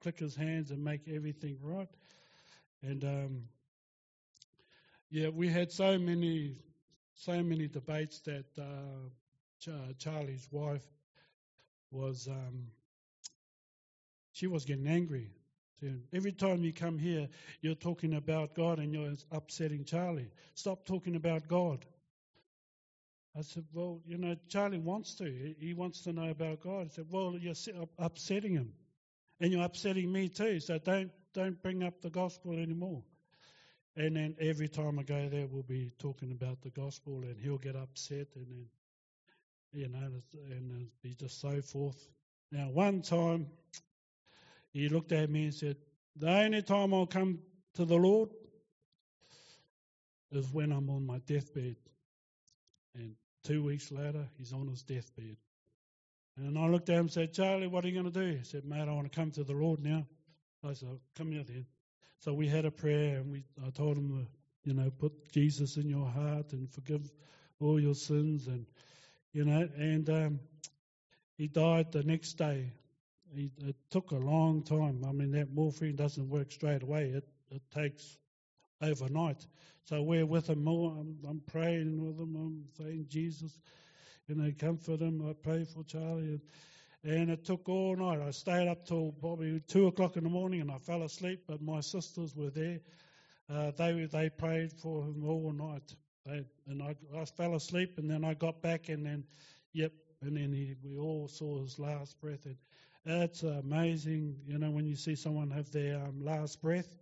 click 0.00 0.18
his 0.18 0.34
hands 0.34 0.70
and 0.70 0.82
make 0.82 1.00
everything 1.08 1.58
right. 1.62 1.88
And 2.82 3.04
um, 3.04 3.42
yeah, 5.10 5.28
we 5.28 5.48
had 5.48 5.72
so 5.72 5.98
many, 5.98 6.56
so 7.14 7.42
many 7.42 7.68
debates 7.68 8.20
that 8.20 8.44
uh, 8.58 9.08
Ch- 9.60 9.98
Charlie's 9.98 10.46
wife 10.50 10.86
was 11.90 12.28
um, 12.28 12.68
she 14.32 14.46
was 14.46 14.64
getting 14.64 14.86
angry. 14.86 15.30
Every 16.12 16.32
time 16.32 16.64
you 16.64 16.72
come 16.72 16.98
here, 16.98 17.28
you're 17.60 17.76
talking 17.76 18.14
about 18.14 18.54
God 18.54 18.80
and 18.80 18.92
you're 18.92 19.14
upsetting 19.30 19.84
Charlie. 19.84 20.28
Stop 20.54 20.84
talking 20.84 21.14
about 21.14 21.46
God. 21.46 21.84
I 23.38 23.42
said, 23.42 23.64
Well, 23.72 24.00
you 24.04 24.18
know, 24.18 24.34
Charlie 24.48 24.78
wants 24.78 25.14
to. 25.16 25.54
He 25.60 25.72
wants 25.72 26.00
to 26.02 26.12
know 26.12 26.30
about 26.30 26.60
God. 26.60 26.86
I 26.86 26.88
said, 26.88 27.06
Well, 27.08 27.36
you're 27.38 27.54
upsetting 27.98 28.54
him. 28.54 28.72
And 29.40 29.52
you're 29.52 29.64
upsetting 29.64 30.10
me 30.10 30.28
too. 30.28 30.58
So 30.58 30.78
don't, 30.78 31.12
don't 31.34 31.62
bring 31.62 31.84
up 31.84 32.00
the 32.02 32.10
gospel 32.10 32.54
anymore. 32.54 33.02
And 33.96 34.16
then 34.16 34.34
every 34.40 34.68
time 34.68 34.98
I 34.98 35.04
go 35.04 35.28
there, 35.28 35.46
we'll 35.46 35.62
be 35.62 35.92
talking 35.98 36.32
about 36.32 36.60
the 36.62 36.70
gospel 36.70 37.22
and 37.22 37.36
he'll 37.40 37.58
get 37.58 37.76
upset 37.76 38.26
and 38.34 38.46
then, 38.50 38.66
you 39.72 39.88
know, 39.88 40.10
and 40.50 40.88
be 41.02 41.14
just 41.14 41.40
so 41.40 41.62
forth. 41.62 42.08
Now, 42.50 42.70
one 42.70 43.02
time, 43.02 43.46
he 44.70 44.88
looked 44.88 45.12
at 45.12 45.30
me 45.30 45.44
and 45.44 45.54
said, 45.54 45.76
The 46.16 46.30
only 46.30 46.62
time 46.62 46.92
I'll 46.92 47.06
come 47.06 47.38
to 47.74 47.84
the 47.84 47.96
Lord 47.96 48.30
is 50.32 50.52
when 50.52 50.72
I'm 50.72 50.90
on 50.90 51.06
my 51.06 51.18
deathbed. 51.18 51.76
And 52.94 53.14
two 53.44 53.62
weeks 53.62 53.90
later, 53.90 54.28
he's 54.36 54.52
on 54.52 54.68
his 54.68 54.82
deathbed. 54.82 55.36
And 56.36 56.58
I 56.58 56.66
looked 56.68 56.88
at 56.88 56.94
him 56.94 57.00
and 57.02 57.10
said, 57.10 57.32
Charlie, 57.32 57.66
what 57.66 57.84
are 57.84 57.88
you 57.88 58.00
going 58.00 58.12
to 58.12 58.26
do? 58.26 58.36
He 58.38 58.44
said, 58.44 58.64
Mate, 58.64 58.88
I 58.88 58.92
want 58.92 59.10
to 59.10 59.16
come 59.16 59.30
to 59.32 59.44
the 59.44 59.52
Lord 59.52 59.80
now. 59.80 60.06
I 60.64 60.72
said, 60.72 60.88
Come 61.16 61.32
here 61.32 61.44
then. 61.44 61.66
So 62.20 62.32
we 62.32 62.48
had 62.48 62.64
a 62.64 62.70
prayer 62.70 63.18
and 63.18 63.32
we, 63.32 63.44
I 63.64 63.70
told 63.70 63.96
him 63.96 64.08
to, 64.10 64.26
you 64.68 64.74
know, 64.74 64.90
put 64.90 65.12
Jesus 65.32 65.76
in 65.76 65.88
your 65.88 66.06
heart 66.06 66.52
and 66.52 66.70
forgive 66.70 67.10
all 67.60 67.80
your 67.80 67.94
sins. 67.94 68.46
And, 68.46 68.66
you 69.32 69.44
know, 69.44 69.68
and 69.76 70.08
um, 70.10 70.40
he 71.36 71.48
died 71.48 71.92
the 71.92 72.02
next 72.02 72.34
day. 72.34 72.72
He, 73.34 73.50
it 73.58 73.76
took 73.90 74.10
a 74.10 74.16
long 74.16 74.62
time. 74.62 75.04
I 75.06 75.12
mean, 75.12 75.32
that 75.32 75.52
morphine 75.52 75.96
doesn't 75.96 76.28
work 76.28 76.50
straight 76.52 76.82
away. 76.82 77.10
It, 77.10 77.28
it 77.50 77.62
takes 77.72 78.16
overnight. 78.82 79.46
So 79.84 80.02
we're 80.02 80.26
with 80.26 80.48
him 80.50 80.64
more. 80.64 80.92
I'm, 80.98 81.16
I'm 81.26 81.40
praying 81.46 82.02
with 82.04 82.18
him. 82.18 82.36
I'm 82.36 82.64
saying, 82.76 83.06
Jesus, 83.08 83.58
you 84.26 84.34
know, 84.34 84.52
comfort 84.58 85.00
him. 85.00 85.26
I 85.28 85.32
pray 85.32 85.64
for 85.64 85.82
Charlie. 85.84 86.38
And, 86.38 86.40
and 87.04 87.30
it 87.30 87.44
took 87.44 87.68
all 87.68 87.96
night. 87.96 88.20
I 88.20 88.30
stayed 88.30 88.68
up 88.68 88.84
till 88.84 89.12
probably 89.12 89.60
2 89.68 89.86
o'clock 89.86 90.16
in 90.16 90.24
the 90.24 90.30
morning 90.30 90.60
and 90.60 90.70
I 90.70 90.78
fell 90.78 91.02
asleep, 91.02 91.44
but 91.46 91.62
my 91.62 91.80
sisters 91.80 92.34
were 92.36 92.50
there. 92.50 92.80
Uh, 93.50 93.70
they 93.78 94.04
they 94.04 94.28
prayed 94.28 94.72
for 94.72 95.04
him 95.04 95.24
all 95.26 95.52
night. 95.52 95.94
They, 96.26 96.44
and 96.66 96.82
I, 96.82 96.94
I 97.16 97.24
fell 97.24 97.54
asleep 97.54 97.94
and 97.96 98.10
then 98.10 98.24
I 98.24 98.34
got 98.34 98.60
back 98.60 98.90
and 98.90 99.06
then, 99.06 99.24
yep, 99.72 99.92
and 100.20 100.36
then 100.36 100.52
he, 100.52 100.74
we 100.84 100.98
all 100.98 101.28
saw 101.28 101.60
his 101.60 101.78
last 101.78 102.20
breath. 102.20 102.44
And 102.44 103.22
it's 103.22 103.42
amazing, 103.42 104.36
you 104.46 104.58
know, 104.58 104.70
when 104.70 104.84
you 104.84 104.96
see 104.96 105.14
someone 105.14 105.50
have 105.50 105.70
their 105.70 105.96
um, 105.96 106.22
last 106.22 106.60
breath. 106.60 106.94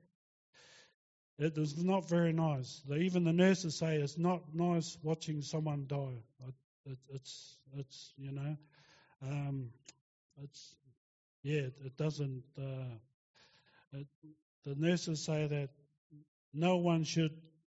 It 1.38 1.58
is 1.58 1.76
not 1.82 2.08
very 2.08 2.32
nice. 2.32 2.82
Even 2.90 3.24
the 3.24 3.32
nurses 3.32 3.76
say 3.78 3.96
it's 3.96 4.16
not 4.16 4.42
nice 4.54 4.96
watching 5.02 5.42
someone 5.42 5.84
die. 5.86 6.22
It, 6.86 6.98
it's, 7.10 7.58
it's, 7.76 8.12
you 8.16 8.32
know, 8.32 8.56
um, 9.22 9.70
it's, 10.42 10.76
yeah, 11.42 11.68
it 11.84 11.96
doesn't. 11.98 12.42
Uh, 12.58 12.96
it, 13.92 14.06
the 14.64 14.74
nurses 14.76 15.24
say 15.24 15.46
that 15.46 15.68
no 16.54 16.76
one 16.76 17.04
should 17.04 17.32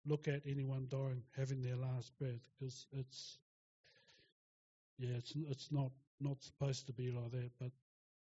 look 0.05 0.27
at 0.27 0.41
anyone 0.45 0.87
dying, 0.89 1.23
having 1.37 1.61
their 1.61 1.75
last 1.75 2.17
breath, 2.17 2.47
because 2.59 2.87
it's, 2.93 3.37
yeah, 4.97 5.15
it's 5.17 5.33
it's 5.49 5.71
not 5.71 5.91
not 6.19 6.41
supposed 6.41 6.87
to 6.87 6.93
be 6.93 7.11
like 7.11 7.31
that. 7.31 7.51
But 7.59 7.71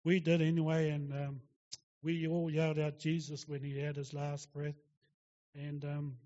we 0.05 0.21
did 0.21 0.41
anyway, 0.43 0.91
and 0.91 1.13
um, 1.13 1.41
we 2.03 2.27
all 2.27 2.51
yelled 2.51 2.79
out 2.79 2.99
Jesus 2.99 3.47
when 3.47 3.63
he 3.63 3.79
had 3.79 3.97
his 3.97 4.15
last 4.15 4.53
breath. 4.53 4.75
And 5.67 5.85
um, 5.85 6.17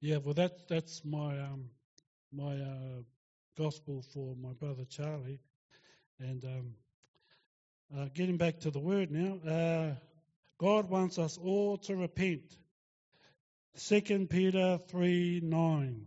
yeah, 0.00 0.18
well, 0.18 0.34
that's 0.34 0.62
that's 0.68 1.02
my 1.02 1.38
um, 1.40 1.70
my 2.30 2.56
uh, 2.56 3.02
gospel 3.56 4.04
for 4.12 4.36
my 4.36 4.52
brother 4.52 4.84
Charlie. 4.84 5.40
And 6.18 6.44
um, 6.44 6.74
uh, 7.96 8.08
getting 8.12 8.36
back 8.36 8.60
to 8.60 8.70
the 8.70 8.80
word 8.80 9.10
now, 9.10 9.50
uh, 9.50 9.94
God 10.58 10.90
wants 10.90 11.18
us 11.18 11.38
all 11.38 11.78
to 11.78 11.96
repent. 11.96 12.54
Second 13.76 14.28
Peter 14.28 14.78
three 14.88 15.40
nine. 15.42 16.06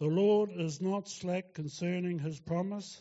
The 0.00 0.08
Lord 0.08 0.50
is 0.56 0.80
not 0.80 1.08
slack 1.08 1.54
concerning 1.54 2.18
his 2.18 2.40
promise 2.40 3.00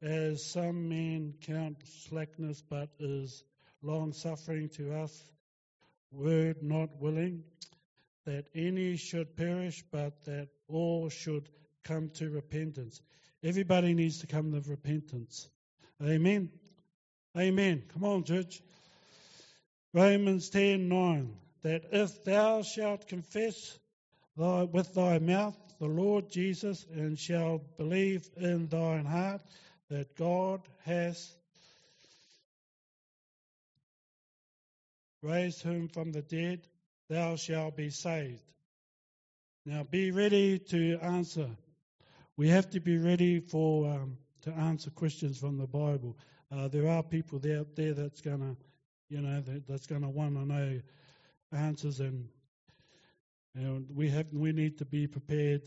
as 0.00 0.42
some 0.42 0.88
men 0.88 1.34
count 1.42 1.76
slackness, 2.08 2.62
but 2.62 2.88
is 2.98 3.44
long 3.82 4.14
suffering 4.14 4.70
to 4.76 4.94
us, 4.94 5.12
word 6.12 6.62
not 6.62 7.00
willing 7.00 7.44
that 8.24 8.46
any 8.54 8.96
should 8.96 9.36
perish, 9.36 9.84
but 9.90 10.24
that 10.24 10.48
all 10.68 11.08
should 11.08 11.48
come 11.84 12.10
to 12.10 12.28
repentance. 12.28 13.00
Everybody 13.42 13.94
needs 13.94 14.20
to 14.20 14.26
come 14.26 14.52
to 14.52 14.68
repentance. 14.68 15.48
Amen. 16.02 16.50
Amen. 17.38 17.84
Come 17.92 18.04
on, 18.04 18.24
church. 18.24 18.60
Romans 19.94 20.50
ten 20.50 20.88
nine. 20.88 21.34
That 21.62 21.84
if 21.92 22.24
thou 22.24 22.62
shalt 22.62 23.08
confess 23.08 23.78
thy, 24.36 24.64
with 24.64 24.94
thy 24.94 25.18
mouth 25.18 25.56
the 25.78 25.86
Lord 25.86 26.30
Jesus 26.30 26.86
and 26.92 27.18
shalt 27.18 27.76
believe 27.76 28.28
in 28.36 28.68
thine 28.68 29.04
heart 29.04 29.42
that 29.90 30.16
God 30.16 30.62
has 30.84 31.36
raised 35.26 35.62
him 35.62 35.88
from 35.88 36.12
the 36.12 36.22
dead, 36.22 36.66
thou 37.08 37.36
shalt 37.36 37.76
be 37.76 37.90
saved. 37.90 38.42
Now 39.64 39.82
be 39.82 40.12
ready 40.12 40.58
to 40.70 40.98
answer. 41.02 41.48
We 42.36 42.48
have 42.48 42.70
to 42.70 42.80
be 42.80 42.98
ready 42.98 43.40
for 43.40 43.90
um, 43.90 44.18
to 44.42 44.52
answer 44.52 44.90
questions 44.90 45.38
from 45.38 45.58
the 45.58 45.66
Bible. 45.66 46.16
Uh, 46.52 46.68
there 46.68 46.88
are 46.88 47.02
people 47.02 47.38
there, 47.40 47.64
there 47.74 47.94
that's 47.94 48.20
to, 48.40 48.56
you 49.08 49.20
know, 49.20 49.40
that, 49.40 49.66
that's 49.66 49.86
to 50.02 50.08
want 50.08 50.34
to 50.34 50.44
know 50.46 50.80
answers, 51.52 52.00
and, 52.00 52.28
and 53.54 53.86
we 53.94 54.10
have 54.10 54.26
we 54.32 54.52
need 54.52 54.78
to 54.78 54.84
be 54.84 55.06
prepared 55.06 55.62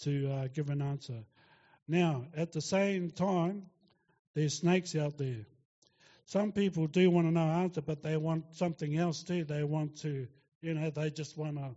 to 0.00 0.30
uh, 0.32 0.48
give 0.52 0.70
an 0.70 0.82
answer. 0.82 1.24
Now, 1.86 2.26
at 2.36 2.52
the 2.52 2.60
same 2.60 3.10
time, 3.10 3.66
there's 4.34 4.54
snakes 4.54 4.96
out 4.96 5.18
there. 5.18 5.46
Some 6.26 6.50
people 6.50 6.88
do 6.88 7.08
want 7.08 7.28
to 7.28 7.32
know 7.32 7.46
answer, 7.46 7.80
but 7.80 8.02
they 8.02 8.16
want 8.16 8.56
something 8.56 8.96
else 8.96 9.22
too. 9.22 9.44
They 9.44 9.62
want 9.62 9.98
to, 10.02 10.26
you 10.60 10.74
know, 10.74 10.90
they 10.90 11.10
just 11.10 11.38
want 11.38 11.56
to, 11.56 11.76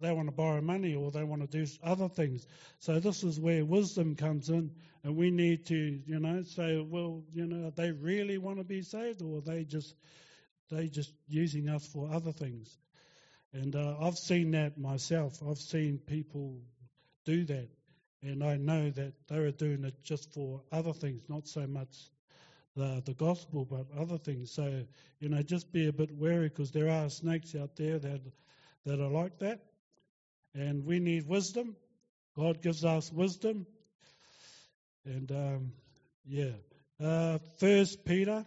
they 0.00 0.10
want 0.10 0.26
to 0.26 0.34
borrow 0.34 0.60
money 0.60 0.96
or 0.96 1.12
they 1.12 1.22
want 1.22 1.42
to 1.42 1.46
do 1.46 1.70
other 1.80 2.08
things. 2.08 2.44
So 2.80 2.98
this 2.98 3.22
is 3.22 3.38
where 3.38 3.64
wisdom 3.64 4.16
comes 4.16 4.48
in, 4.48 4.72
and 5.04 5.16
we 5.16 5.30
need 5.30 5.66
to, 5.66 5.76
you 5.76 6.18
know, 6.18 6.42
say, 6.42 6.80
well, 6.80 7.22
you 7.32 7.46
know, 7.46 7.70
they 7.70 7.92
really 7.92 8.36
want 8.36 8.58
to 8.58 8.64
be 8.64 8.82
saved, 8.82 9.22
or 9.22 9.40
they 9.40 9.62
just, 9.62 9.94
they 10.68 10.88
just 10.88 11.12
using 11.28 11.68
us 11.68 11.86
for 11.86 12.10
other 12.12 12.32
things. 12.32 12.76
And 13.52 13.76
uh, 13.76 13.96
I've 14.00 14.18
seen 14.18 14.50
that 14.52 14.76
myself. 14.76 15.40
I've 15.48 15.58
seen 15.58 15.98
people 15.98 16.62
do 17.24 17.44
that. 17.44 17.68
And 18.22 18.42
I 18.42 18.56
know 18.56 18.90
that 18.90 19.12
they 19.28 19.38
were 19.38 19.50
doing 19.52 19.84
it 19.84 20.02
just 20.02 20.32
for 20.32 20.62
other 20.72 20.92
things, 20.92 21.22
not 21.28 21.46
so 21.46 21.66
much 21.66 21.94
the, 22.76 23.02
the 23.04 23.14
gospel, 23.14 23.64
but 23.64 23.86
other 23.98 24.18
things. 24.18 24.52
So, 24.52 24.84
you 25.20 25.28
know, 25.28 25.42
just 25.42 25.72
be 25.72 25.88
a 25.88 25.92
bit 25.92 26.10
wary 26.16 26.48
because 26.48 26.70
there 26.70 26.88
are 26.88 27.08
snakes 27.08 27.54
out 27.54 27.76
there 27.76 27.98
that, 27.98 28.20
that 28.86 29.00
are 29.00 29.10
like 29.10 29.38
that. 29.40 29.60
And 30.54 30.84
we 30.84 30.98
need 30.98 31.26
wisdom. 31.26 31.76
God 32.36 32.62
gives 32.62 32.84
us 32.84 33.12
wisdom. 33.12 33.66
And, 35.04 35.30
um, 35.30 35.72
yeah. 36.24 36.52
Uh, 37.02 37.38
First 37.58 38.04
Peter 38.04 38.46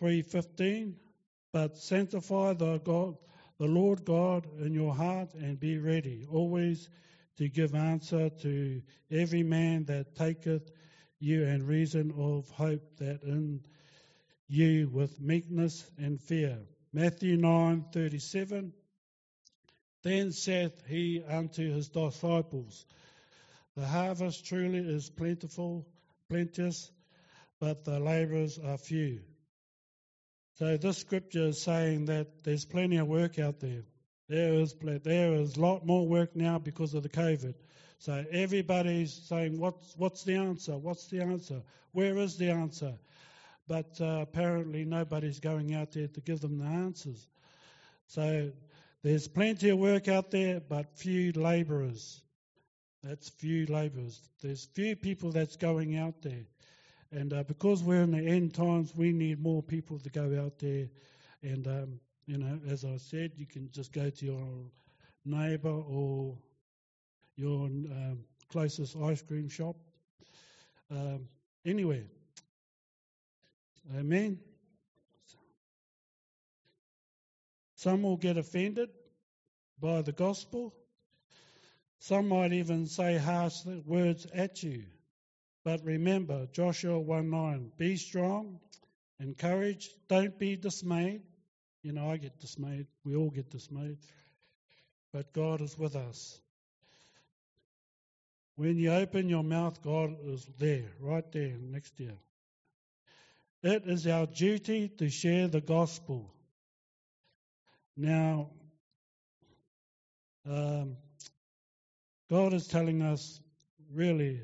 3.15 0.00 0.94
But 1.52 1.76
sanctify 1.76 2.54
the 2.54 2.78
God, 2.78 3.16
the 3.58 3.66
Lord 3.66 4.04
God 4.04 4.46
in 4.60 4.72
your 4.72 4.94
heart 4.94 5.34
and 5.34 5.58
be 5.58 5.78
ready, 5.78 6.26
always 6.30 6.88
to 7.38 7.48
give 7.48 7.74
answer 7.74 8.28
to 8.28 8.82
every 9.10 9.42
man 9.42 9.84
that 9.86 10.14
taketh 10.14 10.70
you 11.22 11.44
and 11.44 11.62
reason 11.62 12.12
of 12.18 12.50
hope 12.50 12.96
that 12.98 13.22
in 13.22 13.60
you 14.48 14.88
with 14.88 15.20
meekness 15.20 15.88
and 15.96 16.20
fear. 16.20 16.58
Matthew 16.92 17.36
9:37 17.36 18.72
Then 20.02 20.32
saith 20.32 20.82
he 20.86 21.22
unto 21.22 21.70
his 21.72 21.88
disciples, 21.88 22.84
The 23.76 23.86
harvest 23.86 24.44
truly 24.46 24.80
is 24.80 25.10
plentiful, 25.10 25.86
plenteous, 26.28 26.90
but 27.60 27.84
the 27.84 28.00
laborers 28.00 28.58
are 28.58 28.76
few. 28.76 29.20
So 30.54 30.76
this 30.76 30.98
scripture 30.98 31.46
is 31.46 31.62
saying 31.62 32.06
that 32.06 32.42
there's 32.42 32.64
plenty 32.64 32.96
of 32.96 33.06
work 33.06 33.38
out 33.38 33.60
there. 33.60 33.84
There 34.28 34.54
is 34.54 34.74
there 35.04 35.34
is 35.34 35.56
a 35.56 35.60
lot 35.60 35.86
more 35.86 36.06
work 36.06 36.34
now 36.34 36.58
because 36.58 36.94
of 36.94 37.02
the 37.02 37.08
COVID. 37.08 37.54
So 38.02 38.24
everybody's 38.32 39.12
saying, 39.12 39.60
what's, 39.60 39.94
what's 39.96 40.24
the 40.24 40.34
answer? 40.34 40.76
What's 40.76 41.06
the 41.06 41.20
answer? 41.20 41.62
Where 41.92 42.18
is 42.18 42.36
the 42.36 42.50
answer? 42.50 42.94
But 43.68 43.96
uh, 44.00 44.18
apparently 44.22 44.84
nobody's 44.84 45.38
going 45.38 45.72
out 45.76 45.92
there 45.92 46.08
to 46.08 46.20
give 46.20 46.40
them 46.40 46.58
the 46.58 46.64
answers. 46.64 47.28
So 48.08 48.50
there's 49.04 49.28
plenty 49.28 49.68
of 49.68 49.78
work 49.78 50.08
out 50.08 50.32
there, 50.32 50.58
but 50.58 50.98
few 50.98 51.30
labourers. 51.30 52.20
That's 53.04 53.28
few 53.28 53.66
labourers. 53.66 54.20
There's 54.42 54.64
few 54.64 54.96
people 54.96 55.30
that's 55.30 55.54
going 55.54 55.96
out 55.96 56.22
there. 56.22 56.46
And 57.12 57.32
uh, 57.32 57.44
because 57.44 57.84
we're 57.84 58.02
in 58.02 58.10
the 58.10 58.26
end 58.26 58.52
times, 58.52 58.92
we 58.96 59.12
need 59.12 59.40
more 59.40 59.62
people 59.62 60.00
to 60.00 60.10
go 60.10 60.42
out 60.44 60.58
there. 60.58 60.88
And, 61.44 61.68
um, 61.68 62.00
you 62.26 62.38
know, 62.38 62.58
as 62.68 62.84
I 62.84 62.96
said, 62.96 63.30
you 63.36 63.46
can 63.46 63.70
just 63.70 63.92
go 63.92 64.10
to 64.10 64.26
your 64.26 64.48
neighbour 65.24 65.70
or 65.70 66.34
your 67.36 67.66
um, 67.66 68.24
closest 68.50 68.96
ice 68.96 69.22
cream 69.22 69.48
shop, 69.48 69.76
um, 70.90 71.28
anywhere. 71.64 72.04
Amen. 73.96 74.38
Some 77.76 78.02
will 78.02 78.16
get 78.16 78.36
offended 78.36 78.90
by 79.80 80.02
the 80.02 80.12
gospel. 80.12 80.72
Some 81.98 82.28
might 82.28 82.52
even 82.52 82.86
say 82.86 83.16
harsh 83.16 83.64
words 83.86 84.26
at 84.32 84.62
you. 84.62 84.84
But 85.64 85.84
remember, 85.84 86.46
Joshua 86.52 86.98
1 86.98 87.30
9, 87.30 87.72
be 87.78 87.96
strong, 87.96 88.60
encourage, 89.20 89.90
don't 90.08 90.38
be 90.38 90.56
dismayed. 90.56 91.22
You 91.82 91.92
know, 91.92 92.10
I 92.10 92.16
get 92.16 92.38
dismayed. 92.38 92.86
We 93.04 93.16
all 93.16 93.30
get 93.30 93.50
dismayed. 93.50 93.98
But 95.12 95.32
God 95.32 95.60
is 95.60 95.76
with 95.76 95.96
us. 95.96 96.40
When 98.62 98.78
you 98.78 98.92
open 98.92 99.28
your 99.28 99.42
mouth, 99.42 99.82
God 99.82 100.14
is 100.24 100.48
there, 100.60 100.84
right 101.00 101.24
there 101.32 101.56
next 101.60 101.96
to 101.96 102.04
you. 102.04 102.18
It 103.64 103.88
is 103.88 104.06
our 104.06 104.26
duty 104.26 104.88
to 104.98 105.10
share 105.10 105.48
the 105.48 105.60
gospel. 105.60 106.32
Now, 107.96 108.50
um, 110.48 110.96
God 112.30 112.54
is 112.54 112.68
telling 112.68 113.02
us 113.02 113.40
really, 113.92 114.40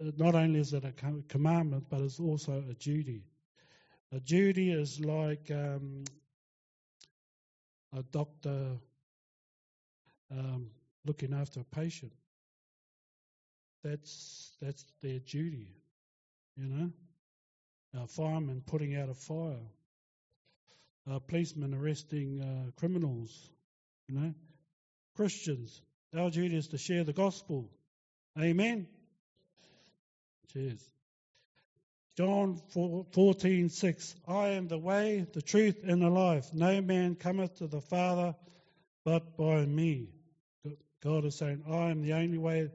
not 0.00 0.36
only 0.36 0.60
is 0.60 0.72
it 0.72 0.84
a 0.84 0.92
commandment, 1.28 1.86
but 1.90 2.00
it's 2.00 2.20
also 2.20 2.62
a 2.70 2.74
duty. 2.74 3.24
A 4.12 4.20
duty 4.20 4.70
is 4.70 5.00
like 5.00 5.50
um, 5.50 6.04
a 7.92 8.04
doctor 8.04 8.76
um, 10.30 10.70
looking 11.04 11.34
after 11.34 11.58
a 11.58 11.64
patient. 11.64 12.12
That's 13.84 14.56
that's 14.60 14.84
their 15.02 15.18
duty, 15.18 15.68
you 16.56 16.68
know. 16.68 16.90
A 18.02 18.08
fireman 18.08 18.62
putting 18.66 18.96
out 18.96 19.08
a 19.08 19.14
fire, 19.14 19.60
a 21.06 21.20
policeman 21.20 21.74
arresting 21.74 22.40
uh, 22.40 22.70
criminals, 22.80 23.30
you 24.08 24.14
know. 24.16 24.34
Christians, 25.14 25.80
our 26.16 26.30
duty 26.30 26.56
is 26.56 26.68
to 26.68 26.78
share 26.78 27.04
the 27.04 27.12
gospel. 27.12 27.70
Amen. 28.40 28.88
Cheers. 30.52 30.82
John 32.16 32.60
14, 33.12 33.68
6. 33.68 34.14
I 34.26 34.48
am 34.50 34.68
the 34.68 34.78
way, 34.78 35.26
the 35.32 35.42
truth, 35.42 35.80
and 35.84 36.00
the 36.00 36.10
life. 36.10 36.52
No 36.52 36.80
man 36.80 37.16
cometh 37.16 37.58
to 37.58 37.66
the 37.66 37.80
Father 37.80 38.34
but 39.04 39.36
by 39.36 39.64
me. 39.64 40.08
God 41.02 41.24
is 41.24 41.36
saying, 41.36 41.64
I 41.68 41.90
am 41.90 42.02
the 42.02 42.14
only 42.14 42.38
way, 42.38 42.70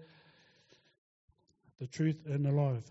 the 1.79 1.87
truth, 1.87 2.21
and 2.25 2.45
the 2.45 2.51
life. 2.51 2.83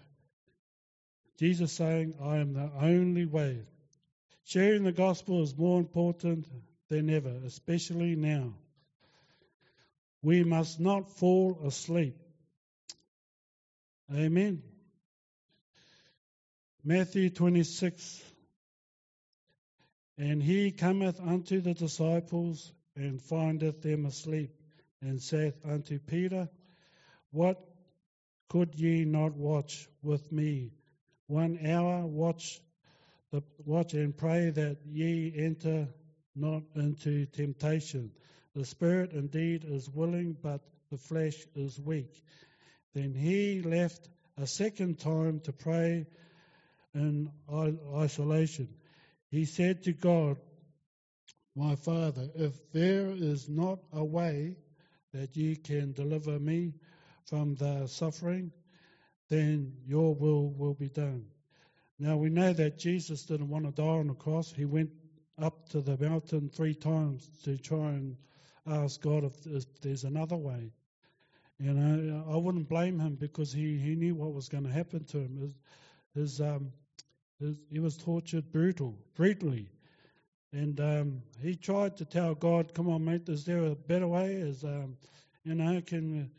Jesus 1.38 1.72
saying, 1.72 2.14
I 2.22 2.38
am 2.38 2.54
the 2.54 2.70
only 2.80 3.26
way. 3.26 3.60
Sharing 4.44 4.84
the 4.84 4.92
gospel 4.92 5.42
is 5.42 5.56
more 5.56 5.78
important 5.78 6.46
than 6.88 7.10
ever, 7.10 7.32
especially 7.44 8.16
now. 8.16 8.54
We 10.22 10.42
must 10.42 10.80
not 10.80 11.10
fall 11.18 11.60
asleep. 11.64 12.16
Amen. 14.12 14.62
Matthew 16.82 17.28
26 17.28 18.22
And 20.16 20.42
he 20.42 20.72
cometh 20.72 21.20
unto 21.20 21.60
the 21.60 21.74
disciples 21.74 22.72
and 22.96 23.22
findeth 23.22 23.82
them 23.82 24.06
asleep, 24.06 24.50
and 25.00 25.22
saith 25.22 25.54
unto 25.64 26.00
Peter, 26.00 26.48
What 27.30 27.67
could 28.48 28.74
ye 28.74 29.04
not 29.04 29.34
watch 29.34 29.88
with 30.02 30.32
me 30.32 30.72
one 31.26 31.58
hour? 31.66 32.06
Watch, 32.06 32.60
the, 33.30 33.42
watch 33.64 33.94
and 33.94 34.16
pray 34.16 34.50
that 34.50 34.78
ye 34.86 35.32
enter 35.36 35.88
not 36.34 36.62
into 36.74 37.26
temptation. 37.26 38.10
The 38.54 38.64
spirit 38.64 39.12
indeed 39.12 39.64
is 39.64 39.88
willing, 39.90 40.36
but 40.42 40.62
the 40.90 40.96
flesh 40.96 41.36
is 41.54 41.78
weak. 41.78 42.22
Then 42.94 43.14
he 43.14 43.60
left 43.62 44.08
a 44.38 44.46
second 44.46 44.98
time 44.98 45.40
to 45.40 45.52
pray 45.52 46.06
in 46.94 47.30
isolation. 47.94 48.68
He 49.30 49.44
said 49.44 49.82
to 49.82 49.92
God, 49.92 50.38
My 51.54 51.76
Father, 51.76 52.30
if 52.34 52.54
there 52.72 53.10
is 53.10 53.48
not 53.48 53.80
a 53.92 54.04
way 54.04 54.56
that 55.12 55.36
ye 55.36 55.56
can 55.56 55.92
deliver 55.92 56.38
me 56.38 56.72
from 57.28 57.54
the 57.56 57.86
suffering, 57.86 58.52
then 59.28 59.72
your 59.86 60.14
will 60.14 60.50
will 60.50 60.74
be 60.74 60.88
done. 60.88 61.26
Now 61.98 62.16
we 62.16 62.30
know 62.30 62.52
that 62.52 62.78
Jesus 62.78 63.24
didn't 63.24 63.48
want 63.48 63.66
to 63.66 63.72
die 63.72 63.82
on 63.82 64.08
the 64.08 64.14
cross. 64.14 64.52
He 64.52 64.64
went 64.64 64.90
up 65.40 65.68
to 65.70 65.80
the 65.80 65.98
mountain 65.98 66.48
three 66.48 66.74
times 66.74 67.28
to 67.44 67.58
try 67.58 67.90
and 67.90 68.16
ask 68.66 69.00
God 69.00 69.24
if, 69.24 69.46
if 69.46 69.80
there's 69.80 70.04
another 70.04 70.36
way. 70.36 70.72
You 71.58 71.74
know, 71.74 72.24
I 72.32 72.36
wouldn't 72.36 72.68
blame 72.68 73.00
him 73.00 73.16
because 73.16 73.52
he, 73.52 73.76
he 73.78 73.96
knew 73.96 74.14
what 74.14 74.32
was 74.32 74.48
going 74.48 74.64
to 74.64 74.70
happen 74.70 75.04
to 75.06 75.18
him. 75.18 75.38
His, 75.40 75.54
his, 76.14 76.40
um, 76.40 76.72
his, 77.40 77.56
he 77.70 77.80
was 77.80 77.96
tortured 77.96 78.52
brutal, 78.52 78.96
brutally. 79.16 79.68
And 80.52 80.80
um, 80.80 81.22
he 81.42 81.56
tried 81.56 81.96
to 81.98 82.04
tell 82.04 82.34
God, 82.34 82.72
come 82.74 82.88
on, 82.88 83.04
mate, 83.04 83.28
is 83.28 83.44
there 83.44 83.64
a 83.64 83.74
better 83.74 84.06
way? 84.06 84.34
Is, 84.34 84.62
um, 84.62 84.96
you 85.44 85.54
know, 85.54 85.80
can, 85.84 86.30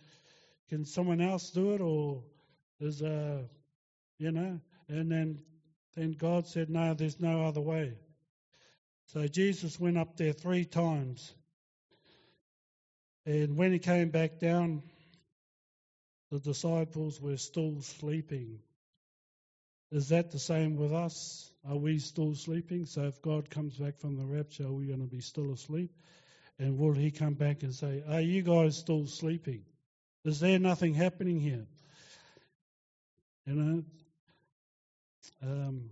can 0.69 0.85
someone 0.85 1.21
else 1.21 1.49
do 1.51 1.73
it? 1.73 1.81
Or 1.81 2.23
is, 2.79 3.01
uh, 3.01 3.43
you 4.17 4.31
know, 4.31 4.61
and 4.87 5.11
then, 5.11 5.39
then 5.95 6.11
God 6.11 6.47
said, 6.47 6.69
no, 6.69 6.93
there's 6.93 7.19
no 7.19 7.45
other 7.45 7.61
way. 7.61 7.97
So 9.07 9.27
Jesus 9.27 9.79
went 9.79 9.97
up 9.97 10.09
there 10.17 10.33
three 10.33 10.65
times. 10.65 11.33
And 13.25 13.57
when 13.57 13.71
he 13.71 13.79
came 13.79 14.09
back 14.09 14.39
down, 14.39 14.83
the 16.31 16.39
disciples 16.39 17.19
were 17.19 17.37
still 17.37 17.81
sleeping. 17.81 18.59
Is 19.91 20.09
that 20.09 20.29
the 20.29 20.39
same 20.39 20.75
with 20.75 20.93
us? 20.93 21.51
Are 21.67 21.77
we 21.77 21.97
still 21.99 22.35
sleeping? 22.35 22.85
So 22.85 23.03
if 23.05 23.19
God 23.21 23.49
comes 23.49 23.75
back 23.77 23.97
from 23.97 24.15
the 24.15 24.25
rapture, 24.25 24.65
are 24.65 24.71
we 24.71 24.85
going 24.85 25.01
to 25.01 25.07
be 25.07 25.21
still 25.21 25.51
asleep? 25.51 25.91
And 26.59 26.77
will 26.77 26.93
he 26.93 27.09
come 27.09 27.33
back 27.33 27.63
and 27.63 27.73
say, 27.73 28.03
Are 28.07 28.21
you 28.21 28.43
guys 28.43 28.77
still 28.77 29.07
sleeping? 29.07 29.63
Is 30.25 30.41
there 30.41 30.59
nothing 30.59 30.93
happening 30.93 31.39
here? 31.39 31.65
You 33.45 33.55
know, 33.55 33.83
um, 35.41 35.89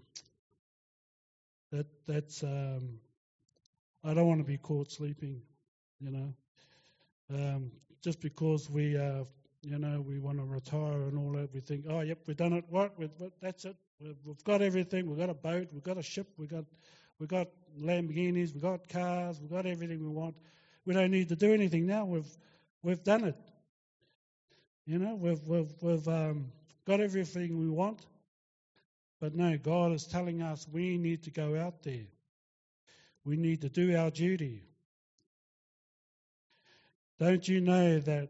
that 1.72 1.88
that's 2.06 2.44
um, 2.44 3.00
I 4.04 4.14
don't 4.14 4.28
want 4.28 4.42
to 4.42 4.46
be 4.46 4.58
caught 4.58 4.92
sleeping. 4.92 5.42
You 6.02 6.12
know, 6.12 6.34
um, 7.34 7.72
just 8.04 8.20
because 8.20 8.70
we 8.70 8.98
uh, 8.98 9.24
you 9.62 9.80
know 9.80 10.02
we 10.02 10.20
want 10.20 10.40
to 10.40 10.44
retire 10.44 11.04
and 11.04 11.18
all 11.18 11.32
that, 11.32 11.54
we 11.54 11.62
think, 11.62 11.86
oh, 11.90 12.02
yep, 12.02 12.20
we've 12.28 12.36
done 12.38 12.54
it. 12.54 12.66
What? 12.70 13.00
We've, 13.00 13.10
that's 13.42 13.64
it. 13.64 13.78
We've, 14.02 14.18
we've 14.26 14.44
got 14.44 14.62
everything. 14.62 15.08
We've 15.08 15.18
got 15.18 15.30
a 15.30 15.34
boat. 15.34 15.70
We've 15.72 15.84
got 15.84 15.98
a 15.98 16.04
ship. 16.04 16.28
We've 16.38 16.50
got 16.50 16.66
we've 17.18 17.30
got 17.30 17.48
Lamborghinis. 17.80 18.54
We've 18.54 18.62
got 18.62 18.90
cars. 18.90 19.40
We've 19.40 19.50
got 19.50 19.66
everything 19.66 20.04
we 20.04 20.10
want. 20.10 20.36
We 20.86 20.94
don't 20.94 21.12
need 21.12 21.30
to 21.30 21.38
do 21.38 21.54
anything 21.54 21.86
now. 21.86 22.04
We've 22.04 22.38
we've 22.84 23.04
done 23.04 23.24
it. 23.24 23.38
You 24.88 25.00
know, 25.00 25.16
we've 25.16 25.46
we've 25.46 25.74
we've 25.82 26.08
um, 26.08 26.46
got 26.86 27.02
everything 27.02 27.60
we 27.60 27.70
want. 27.70 28.06
But 29.20 29.36
no, 29.36 29.58
God 29.58 29.92
is 29.92 30.08
telling 30.08 30.42
us 30.42 30.66
we 30.72 30.98
need 30.98 31.24
to 31.24 31.30
go 31.30 31.58
out 31.60 31.84
there. 31.84 32.08
We 33.26 33.36
need 33.36 33.60
to 33.62 33.70
do 33.70 33.98
our 33.98 34.10
duty. 34.10 34.64
Don't 37.20 37.46
you 37.46 37.60
know 37.60 38.00
that 38.00 38.30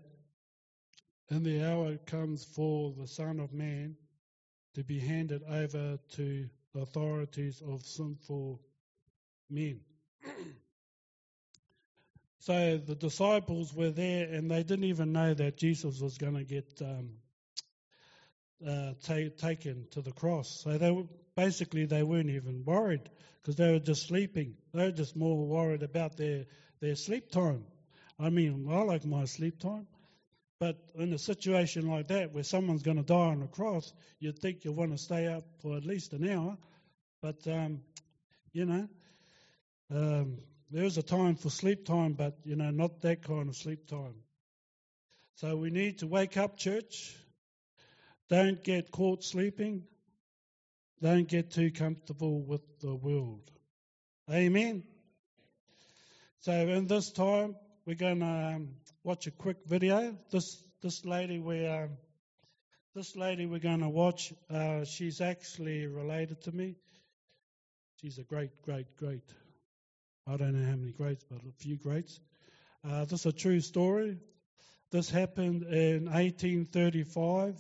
in 1.30 1.44
the 1.44 1.64
hour 1.64 1.96
comes 2.08 2.44
for 2.44 2.92
the 2.98 3.06
Son 3.06 3.40
of 3.40 3.54
Man 3.54 3.96
to 4.74 4.84
be 4.84 4.98
handed 5.00 5.44
over 5.44 6.00
to 6.14 6.50
the 6.74 6.80
authorities 6.80 7.62
of 7.68 7.84
sinful 7.84 8.60
men? 9.52 9.82
So 12.48 12.78
the 12.78 12.96
disciples 12.96 13.74
were 13.74 13.90
there, 13.90 14.26
and 14.34 14.50
they 14.50 14.64
didn't 14.64 14.86
even 14.86 15.12
know 15.12 15.34
that 15.34 15.58
Jesus 15.58 16.00
was 16.00 16.18
going 16.18 16.36
to 16.36 16.46
get 16.46 16.82
um, 16.82 17.10
uh, 18.66 18.94
ta- 19.04 19.36
taken 19.38 19.86
to 19.92 20.02
the 20.02 20.14
cross. 20.14 20.62
So 20.64 20.78
they 20.78 20.90
were, 20.90 21.04
basically 21.36 21.88
they 21.88 22.04
weren't 22.04 22.30
even 22.30 22.64
worried 22.64 23.02
because 23.42 23.58
they 23.58 23.70
were 23.74 23.80
just 23.80 24.08
sleeping. 24.08 24.56
They 24.74 24.86
were 24.86 24.94
just 24.94 25.18
more 25.18 25.46
worried 25.46 25.84
about 25.84 26.16
their 26.16 26.46
their 26.80 26.96
sleep 26.96 27.32
time. 27.32 27.66
I 28.18 28.30
mean, 28.30 28.70
I 28.72 28.82
like 28.84 29.04
my 29.04 29.26
sleep 29.26 29.60
time, 29.60 29.86
but 30.58 30.78
in 30.96 31.12
a 31.12 31.20
situation 31.20 31.90
like 31.90 32.08
that 32.08 32.32
where 32.32 32.44
someone's 32.44 32.82
going 32.82 32.96
to 32.96 33.04
die 33.04 33.14
on 33.14 33.42
the 33.42 33.48
cross, 33.48 33.92
you'd 34.22 34.40
think 34.40 34.64
you'd 34.64 34.78
want 34.78 34.94
to 34.94 34.98
stay 34.98 35.28
up 35.28 35.44
for 35.62 35.76
at 35.76 35.84
least 35.84 36.14
an 36.14 36.26
hour. 36.30 36.58
But 37.22 37.46
um, 37.46 37.82
you 38.54 38.64
know, 38.64 38.88
um, 39.94 40.38
there 40.70 40.84
is 40.84 40.98
a 40.98 41.04
time 41.04 41.36
for 41.36 41.50
sleep 41.50 41.86
time, 41.86 42.14
but 42.14 42.38
you 42.44 42.56
know, 42.56 42.72
not 42.72 43.02
that 43.02 43.24
kind 43.24 43.48
of 43.48 43.56
sleep 43.56 43.88
time. 43.88 44.16
So 45.36 45.56
we 45.56 45.70
need 45.70 46.00
to 46.00 46.08
wake 46.08 46.36
up, 46.36 46.58
church. 46.58 47.16
Don't 48.30 48.64
get 48.64 48.92
caught 48.92 49.24
sleeping. 49.24 49.84
Don't 51.02 51.28
get 51.28 51.52
too 51.52 51.72
comfortable 51.72 52.42
with 52.42 52.80
the 52.80 52.96
world. 52.96 53.50
Amen. 54.32 54.84
So 56.40 56.52
in 56.52 56.88
this 56.88 57.12
time, 57.12 57.56
we're 57.86 57.96
going 57.96 58.20
to 58.20 58.26
um, 58.26 58.70
watch 59.04 59.28
a 59.28 59.32
quick 59.32 59.58
video. 59.66 60.18
This 60.32 60.62
this 60.82 61.06
lady 61.06 61.40
we 61.40 61.66
um, 61.68 61.92
this 62.94 63.16
lady 63.16 63.46
we're 63.46 63.60
going 63.60 63.82
to 63.82 63.90
watch. 63.90 64.34
Uh, 64.50 64.84
she's 64.84 65.22
actually 65.22 65.88
related 65.88 66.42
to 66.42 66.52
me. 66.52 66.76
She's 68.02 68.18
a 68.18 68.24
great, 68.24 68.62
great, 68.64 68.96
great. 68.98 69.24
I 70.30 70.36
don't 70.36 70.52
know 70.52 70.70
how 70.70 70.76
many 70.76 70.92
greats, 70.92 71.24
but 71.32 71.40
a 71.40 71.54
few 71.54 71.78
greats. 71.78 72.20
Uh, 72.84 73.06
this 73.06 73.22
is 73.22 73.26
a 73.28 73.32
true 73.32 73.62
story. 73.62 74.18
This 74.92 75.10
happened 75.10 75.64
in 75.64 76.08
1835. 76.08 77.58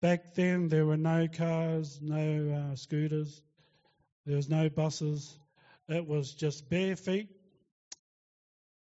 Back 0.00 0.34
then, 0.34 0.68
there 0.68 0.86
were 0.86 0.96
no 0.96 1.26
cars, 1.26 1.98
no 2.00 2.70
uh, 2.70 2.76
scooters, 2.76 3.42
there 4.26 4.36
was 4.36 4.48
no 4.48 4.68
buses. 4.68 5.36
It 5.88 6.06
was 6.06 6.32
just 6.34 6.70
bare 6.70 6.94
feet. 6.94 7.30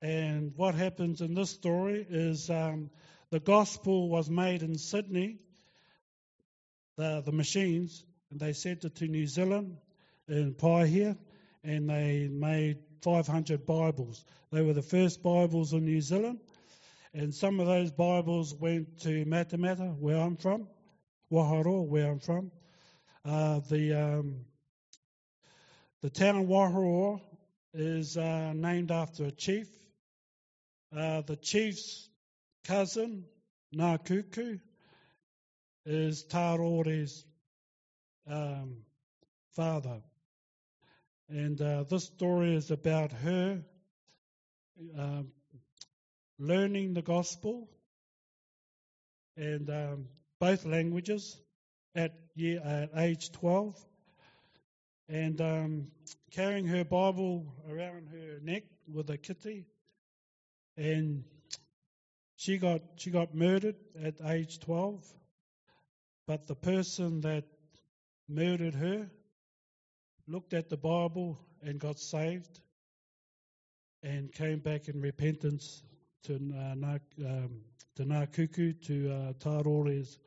And 0.03 0.53
what 0.55 0.75
happens 0.75 1.23
in 1.23 1.33
this 1.33 1.49
story 1.49 2.07
is 2.07 2.51
um, 2.51 2.91
the 3.31 3.41
gospel 3.41 4.11
was 4.11 4.29
made 4.29 4.63
in 4.63 4.77
Sydney, 4.77 5.39
the, 6.99 7.23
the 7.25 7.33
machines, 7.33 8.05
and 8.31 8.39
they 8.39 8.53
sent 8.53 8.85
it 8.85 8.97
to 8.97 9.09
New 9.09 9.27
Zealand 9.27 9.79
in 10.29 10.53
Paihia, 10.53 11.17
and 11.69 11.91
they 11.91 12.29
made 12.33 12.79
500 13.03 13.67
Bibles. 13.67 14.25
They 14.51 14.63
were 14.63 14.73
the 14.73 14.81
first 14.81 15.23
Bibles 15.23 15.75
in 15.75 15.85
New 15.85 16.01
Zealand, 16.01 16.41
and 17.13 17.35
some 17.35 17.61
of 17.61 17.67
those 17.67 17.93
Bibles 17.93 18.55
went 18.55 19.03
to 19.03 19.27
Matamata, 19.27 19.95
where 19.99 20.17
I'm 20.17 20.37
from. 20.37 20.67
Waharo, 21.31 21.87
where 21.87 22.11
I'm 22.11 22.21
from. 22.21 22.51
Uh, 23.23 23.61
the 23.69 23.93
um, 23.93 24.47
the 26.01 26.09
town 26.09 26.47
Waharo 26.47 27.21
is 27.75 28.17
uh, 28.17 28.55
named 28.55 28.91
after 28.91 29.27
a 29.27 29.31
chief. 29.31 29.69
Uh, 30.97 31.21
the 31.21 31.37
chief's 31.37 32.09
cousin, 32.65 33.25
Ngakuku, 33.77 34.59
is 35.85 36.25
Tarore's 36.25 37.27
um, 38.27 38.79
father. 39.55 40.01
And 41.29 41.61
uh, 41.61 41.85
this 41.85 42.05
story 42.05 42.57
is 42.57 42.71
about 42.71 43.13
her 43.13 43.63
um, 44.97 45.29
learning 46.39 46.95
the 46.95 47.03
gospel 47.03 47.69
and 49.37 49.69
um, 49.69 50.07
both 50.41 50.65
languages 50.65 51.39
at 51.95 52.15
year 52.35 52.61
at 52.65 52.91
age 52.97 53.31
12 53.33 53.77
and 55.09 55.41
um, 55.41 55.91
carrying 56.31 56.67
her 56.67 56.85
Bible 56.85 57.47
around 57.71 58.09
her 58.09 58.39
neck 58.43 58.63
with 58.91 59.11
a 59.11 59.19
kitty. 59.19 59.67
And 60.77 61.25
she 62.37 62.57
got 62.57 62.81
she 62.97 63.11
got 63.11 63.35
murdered 63.35 63.77
at 64.03 64.15
age 64.25 64.61
12 64.61 65.05
but 66.27 66.47
the 66.47 66.55
person 66.55 67.23
that 67.23 67.45
murdered 68.29 68.75
her 68.75 69.11
looked 70.29 70.53
at 70.53 70.69
the 70.69 70.77
Bible 70.77 71.39
and 71.63 71.81
got 71.81 71.99
saved 71.99 72.61
and 74.03 74.31
came 74.33 74.59
back 74.59 74.89
in 74.89 75.01
repentance 75.01 75.83
to 76.25 76.35
uh, 76.35 76.99
um, 77.27 77.61
to 77.97 78.05
Ngakuku, 78.05 78.81
to 78.83 79.11
uh, 79.11 79.33
Tarore's 79.41 80.19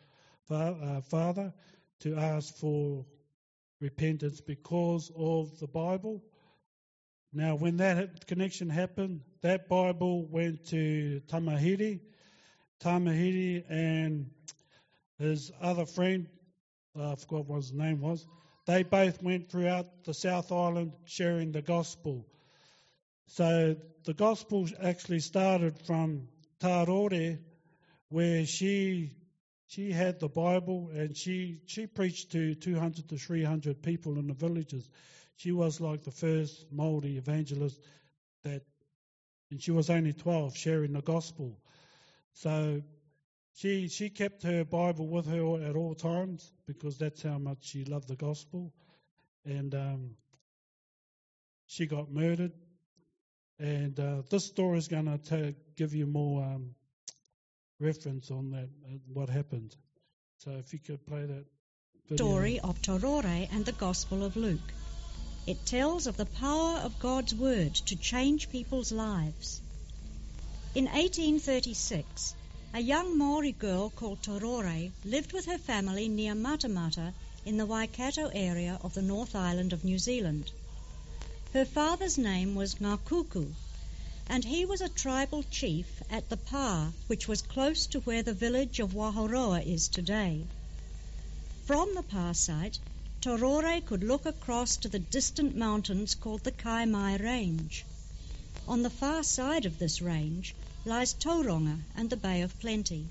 fa- 0.47 0.77
uh, 0.81 1.01
father, 1.01 1.53
to 1.99 2.15
ask 2.15 2.53
for 2.55 3.05
repentance 3.79 4.41
because 4.41 5.11
of 5.15 5.57
the 5.59 5.67
Bible. 5.67 6.21
Now, 7.31 7.55
when 7.55 7.77
that 7.77 8.25
connection 8.27 8.69
happened, 8.69 9.21
that 9.41 9.69
Bible 9.69 10.25
went 10.25 10.65
to 10.67 11.21
Tamahiri. 11.27 12.01
Tamahiri 12.83 13.63
and 13.69 14.31
his 15.17 15.51
other 15.61 15.85
friend, 15.85 16.27
uh, 16.99 17.13
I 17.13 17.15
forgot 17.15 17.45
what 17.45 17.57
his 17.57 17.71
name 17.71 18.01
was, 18.01 18.27
they 18.65 18.83
both 18.83 19.21
went 19.23 19.49
throughout 19.49 20.03
the 20.05 20.13
South 20.13 20.51
Island 20.51 20.93
sharing 21.05 21.51
the 21.51 21.61
gospel. 21.61 22.25
So 23.27 23.75
the 24.05 24.13
gospel 24.13 24.67
actually 24.81 25.19
started 25.19 25.79
from 25.85 26.27
Tarore 26.59 27.39
where 28.09 28.45
she 28.45 29.11
she 29.67 29.91
had 29.91 30.19
the 30.19 30.27
Bible 30.27 30.89
and 30.93 31.15
she 31.15 31.61
she 31.65 31.87
preached 31.87 32.33
to 32.33 32.55
200 32.55 33.07
to 33.09 33.17
300 33.17 33.81
people 33.81 34.19
in 34.19 34.27
the 34.27 34.33
villages. 34.33 34.87
She 35.37 35.51
was 35.51 35.79
like 35.79 36.03
the 36.03 36.11
first 36.11 36.65
Maori 36.71 37.17
evangelist 37.17 37.79
that, 38.43 38.63
and 39.49 39.61
she 39.61 39.71
was 39.71 39.89
only 39.89 40.13
12 40.13 40.57
sharing 40.57 40.91
the 40.93 41.01
gospel. 41.01 41.57
So 42.33 42.81
she 43.53 43.87
she 43.87 44.09
kept 44.09 44.43
her 44.43 44.63
Bible 44.63 45.07
with 45.07 45.27
her 45.27 45.63
at 45.63 45.75
all 45.75 45.95
times 45.95 46.51
because 46.65 46.97
that's 46.97 47.21
how 47.21 47.37
much 47.37 47.57
she 47.61 47.85
loved 47.85 48.07
the 48.07 48.15
gospel, 48.15 48.73
and 49.45 49.73
um, 49.75 50.11
she 51.67 51.85
got 51.85 52.11
murdered. 52.11 52.53
And 53.59 53.99
uh, 53.99 54.23
this 54.29 54.45
story 54.45 54.79
is 54.79 54.87
going 54.87 55.19
to 55.25 55.53
give 55.75 55.93
you 55.93 56.07
more 56.07 56.43
um, 56.43 56.73
reference 57.79 58.31
on 58.31 58.51
that, 58.51 58.69
uh, 58.85 58.97
what 59.13 59.29
happened. 59.29 59.75
So 60.39 60.51
if 60.51 60.73
you 60.73 60.79
could 60.79 61.05
play 61.05 61.25
that 61.25 61.45
video. 62.09 62.25
Story 62.25 62.59
of 62.59 62.81
Torore 62.81 63.47
and 63.51 63.65
the 63.65 63.71
Gospel 63.73 64.23
of 64.23 64.35
Luke. 64.35 64.73
It 65.47 65.65
tells 65.65 66.07
of 66.07 66.17
the 66.17 66.25
power 66.25 66.77
of 66.77 66.99
God's 66.99 67.33
Word 67.33 67.73
to 67.75 67.95
change 67.95 68.49
people's 68.49 68.91
lives. 68.91 69.61
In 70.75 70.85
1836, 70.85 72.35
a 72.73 72.79
young 72.79 73.17
Maori 73.17 73.51
girl 73.51 73.89
called 73.89 74.21
Torore 74.21 74.93
lived 75.03 75.33
with 75.33 75.45
her 75.45 75.57
family 75.57 76.07
near 76.07 76.33
Matamata 76.33 77.13
in 77.45 77.57
the 77.57 77.65
Waikato 77.65 78.27
area 78.33 78.79
of 78.81 78.93
the 78.93 79.01
North 79.01 79.35
Island 79.35 79.73
of 79.73 79.83
New 79.83 79.99
Zealand. 79.99 80.49
Her 81.51 81.65
father's 81.65 82.17
name 82.17 82.55
was 82.55 82.75
Ngakuku, 82.75 83.51
and 84.29 84.45
he 84.45 84.63
was 84.63 84.79
a 84.79 84.87
tribal 84.87 85.43
chief 85.51 86.01
at 86.09 86.29
the 86.29 86.37
Pa, 86.37 86.93
which 87.07 87.27
was 87.27 87.41
close 87.41 87.87
to 87.87 87.99
where 87.99 88.23
the 88.23 88.33
village 88.33 88.79
of 88.79 88.93
Waharoa 88.93 89.65
is 89.65 89.89
today. 89.89 90.45
From 91.65 91.93
the 91.93 92.03
Pa 92.03 92.31
site, 92.31 92.79
Torore 93.19 93.85
could 93.85 94.01
look 94.01 94.25
across 94.25 94.77
to 94.77 94.87
the 94.87 94.99
distant 94.99 95.57
mountains 95.57 96.15
called 96.15 96.45
the 96.45 96.53
Kaimai 96.53 97.21
Range. 97.21 97.83
On 98.65 98.81
the 98.81 98.89
far 98.89 99.23
side 99.23 99.65
of 99.65 99.77
this 99.77 100.01
range 100.01 100.55
lies 100.83 101.13
Tauranga 101.13 101.77
and 101.95 102.09
the 102.09 102.17
Bay 102.17 102.41
of 102.41 102.59
Plenty. 102.59 103.05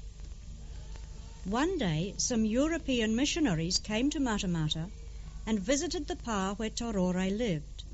One 1.44 1.78
day, 1.78 2.14
some 2.16 2.44
European 2.44 3.14
missionaries 3.14 3.78
came 3.78 4.10
to 4.10 4.18
Matamata 4.18 4.90
and 5.46 5.60
visited 5.60 6.08
the 6.08 6.16
Pa 6.16 6.54
where 6.54 6.68
Torore 6.68 7.30
lived. 7.30 7.84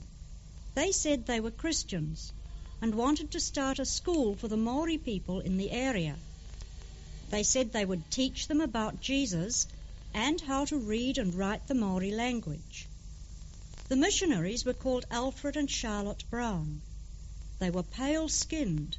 They 0.75 0.93
said 0.93 1.27
they 1.27 1.41
were 1.41 1.51
Christians 1.51 2.33
and 2.81 2.95
wanted 2.95 3.33
to 3.33 3.41
start 3.41 3.79
a 3.79 3.85
school 3.85 4.35
for 4.35 4.49
the 4.49 4.57
Maori 4.57 4.97
people 4.97 5.41
in 5.41 5.59
the 5.59 5.71
area. 5.71 6.17
They 7.29 7.43
said 7.43 7.71
they 7.71 7.85
would 7.85 8.11
teach 8.11 8.49
them 8.49 8.63
about 8.63 9.03
Jesus 9.03 9.67
and 10.15 10.41
how 10.41 10.65
to 10.65 10.79
read 10.79 11.19
and 11.19 11.35
write 11.35 11.67
the 11.67 11.75
Maori 11.75 12.13
language. 12.13 12.89
The 13.91 13.97
missionaries 13.97 14.65
were 14.65 14.73
called 14.73 15.05
Alfred 15.11 15.59
and 15.59 15.71
Charlotte 15.71 16.25
Brown. 16.31 16.81
They 17.59 17.69
were 17.69 17.83
pale 17.83 18.31
skinned 18.31 18.97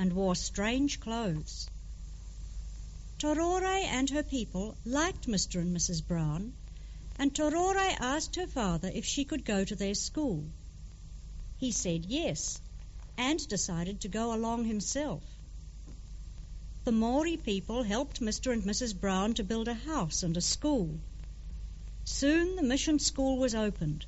and 0.00 0.14
wore 0.14 0.34
strange 0.34 0.98
clothes. 0.98 1.68
Torore 3.18 3.84
and 3.84 4.08
her 4.08 4.22
people 4.22 4.74
liked 4.86 5.28
Mr. 5.28 5.60
and 5.60 5.76
Mrs. 5.76 6.02
Brown, 6.08 6.54
and 7.18 7.34
Torore 7.34 7.76
asked 8.00 8.36
her 8.36 8.46
father 8.46 8.90
if 8.94 9.04
she 9.04 9.26
could 9.26 9.44
go 9.44 9.62
to 9.62 9.76
their 9.76 9.94
school. 9.94 10.42
He 11.58 11.70
said 11.70 12.06
yes, 12.06 12.62
and 13.18 13.46
decided 13.46 14.00
to 14.00 14.08
go 14.08 14.34
along 14.34 14.64
himself. 14.64 15.22
The 16.86 16.92
Maori 16.92 17.36
people 17.36 17.82
helped 17.82 18.22
Mr. 18.22 18.54
and 18.54 18.62
Mrs. 18.62 18.98
Brown 18.98 19.34
to 19.34 19.44
build 19.44 19.68
a 19.68 19.74
house 19.74 20.22
and 20.22 20.34
a 20.34 20.40
school. 20.40 20.98
Soon 22.06 22.56
the 22.56 22.62
mission 22.62 22.98
school 22.98 23.36
was 23.36 23.54
opened 23.54 24.06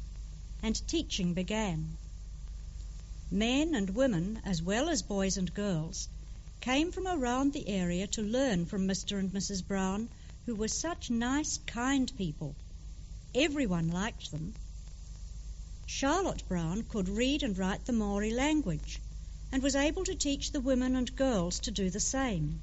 and 0.63 0.89
teaching 0.89 1.35
began. 1.35 1.99
Men 3.35 3.75
and 3.75 3.89
women, 3.89 4.43
as 4.45 4.61
well 4.61 4.91
as 4.91 5.01
boys 5.01 5.39
and 5.39 5.55
girls, 5.55 6.07
came 6.61 6.93
from 6.93 7.07
around 7.07 7.55
the 7.55 7.67
area 7.67 8.07
to 8.09 8.21
learn 8.21 8.67
from 8.67 8.87
Mr. 8.87 9.19
and 9.19 9.33
Mrs. 9.33 9.67
Brown, 9.67 10.11
who 10.45 10.55
were 10.55 10.69
such 10.69 11.09
nice, 11.09 11.57
kind 11.67 12.15
people. 12.19 12.55
Everyone 13.35 13.91
liked 13.91 14.31
them. 14.31 14.53
Charlotte 15.87 16.47
Brown 16.47 16.83
could 16.83 17.09
read 17.09 17.43
and 17.43 17.57
write 17.57 17.87
the 17.87 17.95
Maori 17.95 18.33
language 18.33 19.01
and 19.51 19.63
was 19.63 19.77
able 19.77 20.05
to 20.05 20.15
teach 20.15 20.53
the 20.53 20.61
women 20.61 20.95
and 20.95 21.17
girls 21.17 21.59
to 21.61 21.71
do 21.71 21.89
the 21.89 22.01
same. 22.01 22.61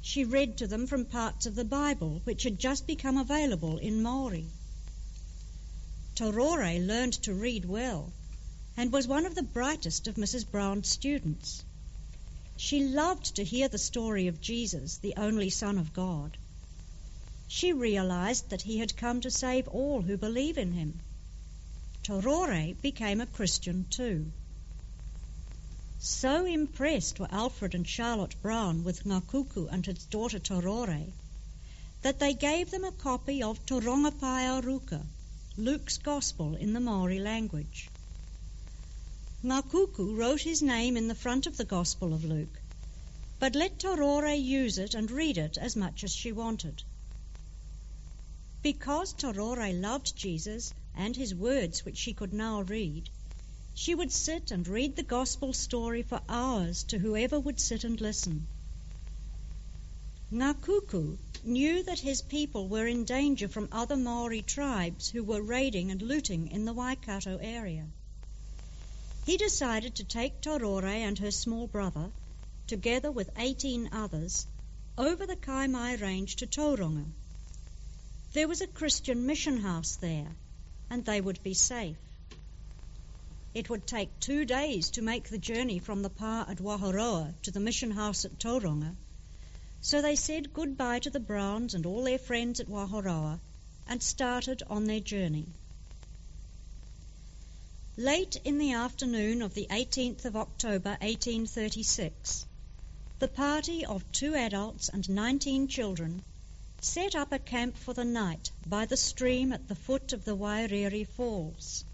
She 0.00 0.24
read 0.24 0.56
to 0.56 0.66
them 0.66 0.86
from 0.86 1.04
parts 1.04 1.44
of 1.44 1.54
the 1.54 1.66
Bible 1.66 2.22
which 2.24 2.44
had 2.44 2.58
just 2.58 2.86
become 2.86 3.18
available 3.18 3.76
in 3.76 4.02
Maori. 4.02 4.46
Torore 6.14 6.78
learned 6.78 7.12
to 7.24 7.34
read 7.34 7.66
well 7.66 8.10
and 8.76 8.92
was 8.92 9.08
one 9.08 9.24
of 9.24 9.34
the 9.34 9.42
brightest 9.42 10.06
of 10.06 10.16
Mrs. 10.16 10.50
Brown's 10.50 10.88
students. 10.88 11.64
She 12.56 12.84
loved 12.84 13.36
to 13.36 13.44
hear 13.44 13.68
the 13.68 13.78
story 13.78 14.26
of 14.26 14.40
Jesus, 14.40 14.98
the 14.98 15.14
only 15.16 15.50
Son 15.50 15.78
of 15.78 15.92
God. 15.92 16.36
She 17.48 17.72
realized 17.72 18.50
that 18.50 18.62
he 18.62 18.78
had 18.78 18.96
come 18.96 19.20
to 19.20 19.30
save 19.30 19.68
all 19.68 20.02
who 20.02 20.16
believe 20.16 20.58
in 20.58 20.72
him. 20.72 21.00
Torore 22.02 22.80
became 22.82 23.20
a 23.20 23.26
Christian 23.26 23.86
too. 23.88 24.30
So 25.98 26.44
impressed 26.44 27.18
were 27.18 27.28
Alfred 27.30 27.74
and 27.74 27.88
Charlotte 27.88 28.40
Brown 28.42 28.84
with 28.84 29.04
Ngakuku 29.04 29.68
and 29.72 29.86
his 29.86 30.04
daughter 30.04 30.38
Torore 30.38 31.12
that 32.02 32.18
they 32.18 32.34
gave 32.34 32.70
them 32.70 32.84
a 32.84 32.92
copy 32.92 33.42
of 33.42 33.64
Torongapaea 33.66 34.62
Ruka, 34.62 35.04
Luke's 35.56 35.98
Gospel 35.98 36.54
in 36.54 36.74
the 36.74 36.80
Maori 36.80 37.18
language. 37.18 37.88
Ngakuku 39.46 40.16
wrote 40.16 40.40
his 40.40 40.60
name 40.60 40.96
in 40.96 41.06
the 41.06 41.14
front 41.14 41.46
of 41.46 41.56
the 41.56 41.64
Gospel 41.64 42.12
of 42.12 42.24
Luke, 42.24 42.60
but 43.38 43.54
let 43.54 43.78
Torore 43.78 44.34
use 44.34 44.76
it 44.76 44.92
and 44.92 45.08
read 45.08 45.38
it 45.38 45.56
as 45.56 45.76
much 45.76 46.02
as 46.02 46.12
she 46.12 46.32
wanted. 46.32 46.82
Because 48.60 49.14
Torore 49.14 49.72
loved 49.72 50.16
Jesus 50.16 50.74
and 50.96 51.14
his 51.14 51.32
words 51.32 51.84
which 51.84 51.96
she 51.96 52.12
could 52.12 52.32
now 52.32 52.62
read, 52.62 53.08
she 53.72 53.94
would 53.94 54.10
sit 54.10 54.50
and 54.50 54.66
read 54.66 54.96
the 54.96 55.04
gospel 55.04 55.52
story 55.52 56.02
for 56.02 56.20
hours 56.28 56.82
to 56.82 56.98
whoever 56.98 57.38
would 57.38 57.60
sit 57.60 57.84
and 57.84 58.00
listen. 58.00 58.48
Ngakuku 60.32 61.18
knew 61.44 61.84
that 61.84 62.00
his 62.00 62.20
people 62.20 62.66
were 62.66 62.88
in 62.88 63.04
danger 63.04 63.46
from 63.46 63.68
other 63.70 63.96
Maori 63.96 64.42
tribes 64.42 65.08
who 65.08 65.22
were 65.22 65.40
raiding 65.40 65.92
and 65.92 66.02
looting 66.02 66.48
in 66.48 66.64
the 66.64 66.72
Waikato 66.72 67.38
area. 67.40 67.86
He 69.26 69.36
decided 69.36 69.96
to 69.96 70.04
take 70.04 70.40
Torore 70.40 70.84
and 70.84 71.18
her 71.18 71.32
small 71.32 71.66
brother, 71.66 72.12
together 72.68 73.10
with 73.10 73.28
18 73.36 73.88
others, 73.90 74.46
over 74.96 75.26
the 75.26 75.34
Kaimai 75.34 76.00
Range 76.00 76.36
to 76.36 76.46
Tauranga. 76.46 77.06
There 78.34 78.46
was 78.46 78.60
a 78.60 78.68
Christian 78.68 79.26
mission 79.26 79.56
house 79.56 79.96
there, 79.96 80.28
and 80.90 81.04
they 81.04 81.20
would 81.20 81.42
be 81.42 81.54
safe. 81.54 81.96
It 83.52 83.68
would 83.68 83.88
take 83.88 84.20
two 84.20 84.44
days 84.44 84.90
to 84.90 85.02
make 85.02 85.28
the 85.28 85.38
journey 85.38 85.80
from 85.80 86.02
the 86.02 86.10
pa 86.10 86.46
at 86.48 86.58
Waharoa 86.58 87.34
to 87.42 87.50
the 87.50 87.58
mission 87.58 87.90
house 87.90 88.24
at 88.24 88.38
Tauranga, 88.38 88.94
so 89.80 90.00
they 90.00 90.14
said 90.14 90.54
goodbye 90.54 91.00
to 91.00 91.10
the 91.10 91.18
Browns 91.18 91.74
and 91.74 91.84
all 91.84 92.04
their 92.04 92.20
friends 92.20 92.60
at 92.60 92.68
Waharoa 92.68 93.40
and 93.88 94.00
started 94.00 94.62
on 94.70 94.84
their 94.84 95.00
journey. 95.00 95.48
Late 97.98 98.36
in 98.44 98.58
the 98.58 98.72
afternoon 98.72 99.40
of 99.40 99.54
the 99.54 99.68
18th 99.70 100.26
of 100.26 100.36
October 100.36 100.98
1836, 101.00 102.44
the 103.20 103.28
party 103.28 103.86
of 103.86 104.04
two 104.12 104.34
adults 104.34 104.90
and 104.90 105.08
19 105.08 105.66
children 105.68 106.22
set 106.82 107.14
up 107.14 107.32
a 107.32 107.38
camp 107.38 107.74
for 107.74 107.94
the 107.94 108.04
night 108.04 108.50
by 108.66 108.84
the 108.84 108.98
stream 108.98 109.50
at 109.50 109.66
the 109.66 109.74
foot 109.74 110.12
of 110.12 110.26
the 110.26 110.36
Wairere 110.36 111.06
Falls. 111.06 111.86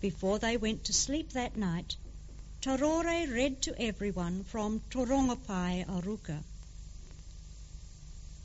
Before 0.00 0.38
they 0.38 0.56
went 0.56 0.84
to 0.84 0.94
sleep 0.94 1.32
that 1.32 1.54
night, 1.54 1.94
Torore 2.62 3.30
read 3.30 3.60
to 3.60 3.78
everyone 3.78 4.42
from 4.42 4.80
Torongapaea 4.88 5.84
Aruka. 5.84 6.42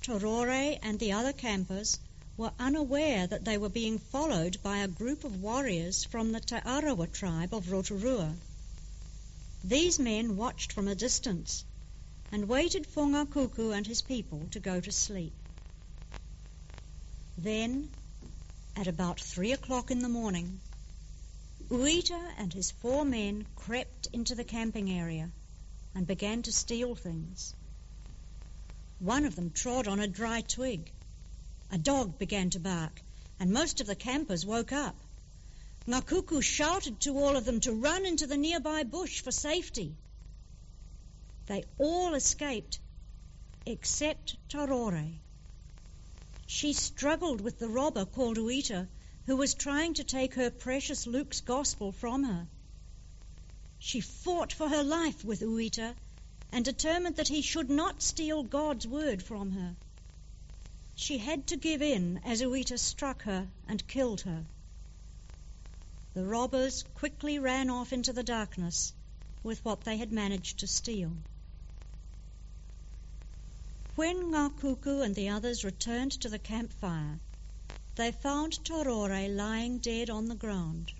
Torore 0.03 0.77
and 0.83 0.99
the 0.99 1.13
other 1.13 1.31
campers 1.31 1.99
were 2.37 2.53
unaware 2.59 3.25
that 3.25 3.43
they 3.43 3.57
were 3.57 3.69
being 3.69 3.97
followed 3.97 4.61
by 4.61 4.77
a 4.77 4.87
group 4.87 5.23
of 5.23 5.41
warriors 5.41 6.03
from 6.03 6.31
the 6.31 6.39
Te 6.39 6.55
Arawa 6.55 7.11
tribe 7.11 7.53
of 7.53 7.71
Rotorua. 7.71 8.31
These 9.63 9.97
men 9.97 10.37
watched 10.37 10.71
from 10.71 10.87
a 10.87 10.93
distance 10.93 11.65
and 12.31 12.47
waited 12.47 12.85
for 12.85 13.05
Ngakuku 13.05 13.75
and 13.75 13.87
his 13.87 14.03
people 14.03 14.47
to 14.51 14.59
go 14.59 14.79
to 14.79 14.91
sleep. 14.91 15.33
Then, 17.39 17.89
at 18.75 18.87
about 18.87 19.19
three 19.19 19.53
o'clock 19.53 19.89
in 19.89 19.99
the 19.99 20.09
morning, 20.09 20.59
Uita 21.69 22.33
and 22.37 22.53
his 22.53 22.69
four 22.69 23.03
men 23.03 23.45
crept 23.55 24.07
into 24.13 24.35
the 24.35 24.43
camping 24.43 24.91
area 24.91 25.31
and 25.95 26.05
began 26.05 26.43
to 26.43 26.51
steal 26.51 26.93
things. 26.93 27.55
One 28.99 29.25
of 29.25 29.35
them 29.35 29.49
trod 29.49 29.87
on 29.87 29.99
a 29.99 30.07
dry 30.07 30.41
twig. 30.41 30.91
A 31.69 31.77
dog 31.77 32.17
began 32.17 32.49
to 32.51 32.59
bark, 32.59 33.01
and 33.39 33.51
most 33.51 33.81
of 33.81 33.87
the 33.87 33.95
campers 33.95 34.45
woke 34.45 34.71
up. 34.71 34.95
Ngakuku 35.85 36.41
shouted 36.41 37.01
to 37.01 37.17
all 37.17 37.35
of 37.35 37.43
them 37.43 37.59
to 37.61 37.73
run 37.73 38.05
into 38.05 38.25
the 38.25 38.37
nearby 38.37 38.83
bush 38.83 39.21
for 39.21 39.31
safety. 39.31 39.95
They 41.47 41.65
all 41.77 42.13
escaped, 42.13 42.79
except 43.65 44.37
Torore. 44.47 45.19
She 46.45 46.71
struggled 46.71 47.41
with 47.41 47.59
the 47.59 47.67
robber 47.67 48.05
called 48.05 48.37
Uita, 48.37 48.87
who 49.25 49.35
was 49.35 49.53
trying 49.53 49.93
to 49.95 50.05
take 50.05 50.35
her 50.35 50.49
precious 50.49 51.05
Luke's 51.05 51.41
gospel 51.41 51.91
from 51.91 52.23
her. 52.23 52.47
She 53.77 53.99
fought 53.99 54.53
for 54.53 54.69
her 54.69 54.83
life 54.83 55.25
with 55.25 55.41
Uita 55.41 55.95
and 56.51 56.63
determined 56.63 57.17
that 57.17 57.27
he 57.27 57.41
should 57.41 57.69
not 57.69 58.01
steal 58.01 58.43
God's 58.43 58.87
word 58.87 59.21
from 59.21 59.51
her. 59.51 59.75
She 60.99 61.19
had 61.19 61.45
to 61.47 61.57
give 61.57 61.83
in 61.83 62.19
as 62.25 62.41
Uita 62.41 62.79
struck 62.79 63.21
her 63.21 63.47
and 63.67 63.87
killed 63.87 64.21
her. 64.21 64.43
The 66.15 66.25
robbers 66.25 66.83
quickly 66.95 67.37
ran 67.37 67.69
off 67.69 67.93
into 67.93 68.11
the 68.13 68.23
darkness 68.23 68.93
with 69.43 69.63
what 69.63 69.83
they 69.83 69.97
had 69.97 70.11
managed 70.11 70.57
to 70.57 70.65
steal. 70.65 71.11
When 73.95 74.31
Ngakuku 74.31 75.05
and 75.05 75.13
the 75.13 75.29
others 75.29 75.63
returned 75.63 76.13
to 76.13 76.29
the 76.29 76.39
campfire, 76.39 77.19
they 77.95 78.11
found 78.11 78.53
Torore 78.63 79.29
lying 79.29 79.77
dead 79.77 80.09
on 80.09 80.27
the 80.27 80.35
ground. 80.35 80.91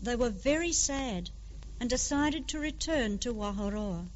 They 0.00 0.14
were 0.14 0.30
very 0.30 0.72
sad 0.72 1.28
and 1.80 1.90
decided 1.90 2.46
to 2.48 2.60
return 2.60 3.18
to 3.18 3.34
Waharoa. 3.34 4.06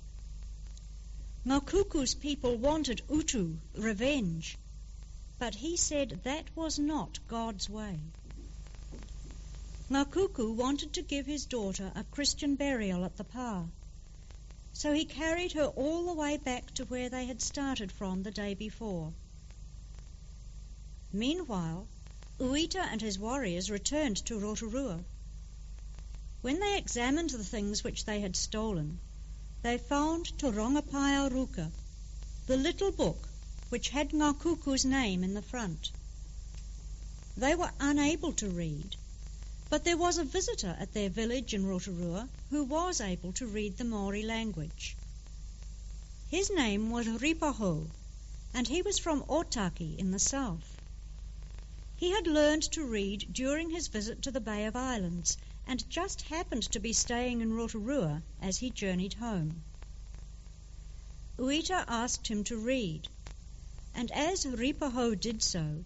Ngakuku's 1.46 2.14
people 2.14 2.56
wanted 2.56 3.02
Utu, 3.10 3.58
revenge, 3.76 4.56
but 5.38 5.54
he 5.54 5.76
said 5.76 6.22
that 6.24 6.56
was 6.56 6.78
not 6.78 7.18
God's 7.28 7.68
way. 7.68 7.98
Ngakuku 9.90 10.54
wanted 10.54 10.94
to 10.94 11.02
give 11.02 11.26
his 11.26 11.44
daughter 11.44 11.92
a 11.94 12.04
Christian 12.04 12.54
burial 12.54 13.04
at 13.04 13.18
the 13.18 13.24
Pa, 13.24 13.66
so 14.72 14.94
he 14.94 15.04
carried 15.04 15.52
her 15.52 15.66
all 15.66 16.06
the 16.06 16.14
way 16.14 16.38
back 16.38 16.72
to 16.76 16.86
where 16.86 17.10
they 17.10 17.26
had 17.26 17.42
started 17.42 17.92
from 17.92 18.22
the 18.22 18.30
day 18.30 18.54
before. 18.54 19.12
Meanwhile, 21.12 21.86
Uita 22.40 22.80
and 22.90 23.02
his 23.02 23.18
warriors 23.18 23.70
returned 23.70 24.16
to 24.24 24.38
Rotorua. 24.38 24.98
When 26.40 26.58
they 26.58 26.78
examined 26.78 27.30
the 27.30 27.44
things 27.44 27.84
which 27.84 28.06
they 28.06 28.20
had 28.20 28.34
stolen, 28.34 28.98
they 29.64 29.78
found 29.78 30.26
Torongapaea 30.36 31.30
Ruka, 31.30 31.72
the 32.46 32.56
little 32.58 32.92
book 32.92 33.26
which 33.70 33.88
had 33.88 34.10
Ngakuku's 34.10 34.84
name 34.84 35.24
in 35.24 35.32
the 35.32 35.40
front. 35.40 35.90
They 37.34 37.54
were 37.54 37.72
unable 37.80 38.34
to 38.34 38.50
read, 38.50 38.94
but 39.70 39.82
there 39.82 39.96
was 39.96 40.18
a 40.18 40.24
visitor 40.24 40.76
at 40.78 40.92
their 40.92 41.08
village 41.08 41.54
in 41.54 41.64
Rotorua 41.64 42.28
who 42.50 42.64
was 42.64 43.00
able 43.00 43.32
to 43.32 43.46
read 43.46 43.78
the 43.78 43.84
Maori 43.84 44.22
language. 44.22 44.96
His 46.28 46.50
name 46.50 46.90
was 46.90 47.06
Ripahau, 47.06 47.86
and 48.52 48.68
he 48.68 48.82
was 48.82 48.98
from 48.98 49.22
Otaki 49.22 49.98
in 49.98 50.10
the 50.10 50.18
south. 50.18 50.76
He 51.96 52.10
had 52.10 52.26
learned 52.26 52.64
to 52.72 52.84
read 52.84 53.32
during 53.32 53.70
his 53.70 53.88
visit 53.88 54.20
to 54.24 54.30
the 54.30 54.40
Bay 54.40 54.66
of 54.66 54.76
Islands 54.76 55.38
and 55.66 55.88
just 55.88 56.22
happened 56.22 56.62
to 56.62 56.78
be 56.78 56.92
staying 56.92 57.40
in 57.40 57.52
Rotorua 57.52 58.22
as 58.42 58.58
he 58.58 58.70
journeyed 58.70 59.14
home. 59.14 59.62
Uita 61.38 61.84
asked 61.88 62.28
him 62.28 62.44
to 62.44 62.56
read, 62.56 63.08
and 63.94 64.10
as 64.12 64.44
Ripahau 64.44 65.14
did 65.14 65.42
so, 65.42 65.84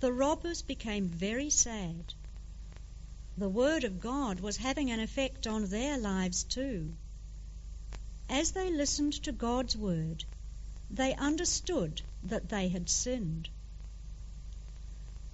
the 0.00 0.12
robbers 0.12 0.62
became 0.62 1.08
very 1.08 1.50
sad. 1.50 2.14
The 3.36 3.48
Word 3.48 3.84
of 3.84 4.00
God 4.00 4.40
was 4.40 4.56
having 4.56 4.90
an 4.90 5.00
effect 5.00 5.46
on 5.46 5.66
their 5.66 5.98
lives 5.98 6.44
too. 6.44 6.92
As 8.28 8.52
they 8.52 8.70
listened 8.70 9.14
to 9.24 9.32
God's 9.32 9.76
Word, 9.76 10.24
they 10.90 11.14
understood 11.14 12.02
that 12.24 12.48
they 12.48 12.68
had 12.68 12.88
sinned. 12.88 13.48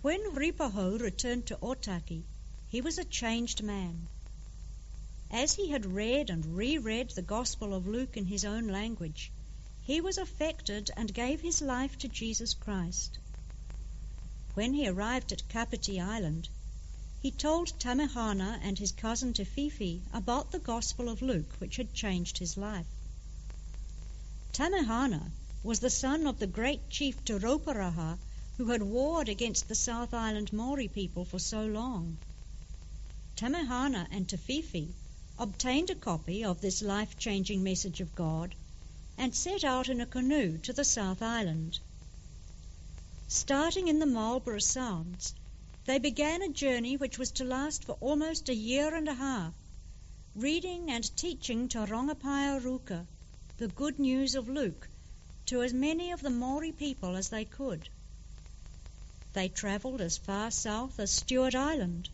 When 0.02 0.20
Ripahau 0.34 0.98
returned 0.98 1.46
to 1.46 1.56
Otaki, 1.56 2.22
he 2.70 2.82
was 2.82 2.98
a 2.98 3.04
changed 3.04 3.62
man. 3.62 4.06
As 5.30 5.54
he 5.54 5.70
had 5.70 5.86
read 5.86 6.28
and 6.28 6.44
reread 6.54 7.08
the 7.10 7.22
Gospel 7.22 7.72
of 7.72 7.86
Luke 7.86 8.14
in 8.18 8.26
his 8.26 8.44
own 8.44 8.68
language, 8.68 9.32
he 9.80 10.02
was 10.02 10.18
affected 10.18 10.90
and 10.94 11.14
gave 11.14 11.40
his 11.40 11.62
life 11.62 11.96
to 11.96 12.08
Jesus 12.08 12.52
Christ. 12.52 13.18
When 14.52 14.74
he 14.74 14.86
arrived 14.86 15.32
at 15.32 15.48
Kapiti 15.48 15.98
Island, 15.98 16.50
he 17.22 17.30
told 17.30 17.68
Tamihana 17.78 18.60
and 18.62 18.78
his 18.78 18.92
cousin 18.92 19.32
Te 19.32 19.46
Whiwhi 19.46 20.02
about 20.12 20.50
the 20.50 20.58
Gospel 20.58 21.08
of 21.08 21.22
Luke, 21.22 21.54
which 21.60 21.76
had 21.76 21.94
changed 21.94 22.36
his 22.36 22.58
life. 22.58 22.86
Tamihana 24.52 25.30
was 25.62 25.80
the 25.80 25.88
son 25.88 26.26
of 26.26 26.38
the 26.38 26.46
great 26.46 26.90
chief 26.90 27.24
Te 27.24 27.32
Rauparaha 27.32 28.18
who 28.58 28.66
had 28.66 28.82
warred 28.82 29.30
against 29.30 29.68
the 29.68 29.74
South 29.74 30.12
Island 30.12 30.52
Maori 30.52 30.88
people 30.88 31.24
for 31.24 31.38
so 31.38 31.64
long. 31.64 32.18
Tamihana 33.38 34.08
and 34.10 34.28
Te 34.28 34.36
Whiwhi 34.36 34.88
obtained 35.38 35.90
a 35.90 35.94
copy 35.94 36.44
of 36.44 36.60
this 36.60 36.82
life 36.82 37.16
changing 37.16 37.62
message 37.62 38.00
of 38.00 38.12
God 38.16 38.52
and 39.16 39.32
set 39.32 39.62
out 39.62 39.88
in 39.88 40.00
a 40.00 40.06
canoe 40.06 40.58
to 40.58 40.72
the 40.72 40.82
South 40.82 41.22
Island. 41.22 41.78
Starting 43.28 43.86
in 43.86 44.00
the 44.00 44.06
Marlborough 44.06 44.58
Sounds, 44.58 45.34
they 45.84 46.00
began 46.00 46.42
a 46.42 46.48
journey 46.48 46.96
which 46.96 47.16
was 47.16 47.30
to 47.30 47.44
last 47.44 47.84
for 47.84 47.92
almost 48.00 48.48
a 48.48 48.54
year 48.56 48.92
and 48.92 49.06
a 49.06 49.14
half, 49.14 49.54
reading 50.34 50.90
and 50.90 51.16
teaching 51.16 51.68
Te 51.68 51.78
Rongopaea 51.78 52.60
Ruka, 52.60 53.06
the 53.58 53.68
good 53.68 54.00
news 54.00 54.34
of 54.34 54.48
Luke, 54.48 54.88
to 55.46 55.62
as 55.62 55.72
many 55.72 56.10
of 56.10 56.22
the 56.22 56.30
Maori 56.30 56.72
people 56.72 57.14
as 57.14 57.28
they 57.28 57.44
could. 57.44 57.88
They 59.32 59.48
travelled 59.48 60.00
as 60.00 60.18
far 60.18 60.50
south 60.50 60.98
as 60.98 61.12
Stewart 61.12 61.54
Island, 61.54 62.08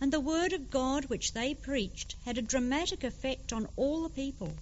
and 0.00 0.12
the 0.12 0.20
word 0.20 0.52
of 0.52 0.70
God 0.70 1.06
which 1.06 1.32
they 1.32 1.54
preached 1.54 2.16
had 2.24 2.38
a 2.38 2.42
dramatic 2.42 3.02
effect 3.02 3.52
on 3.52 3.66
all 3.76 4.02
the 4.02 4.10
people. 4.10 4.52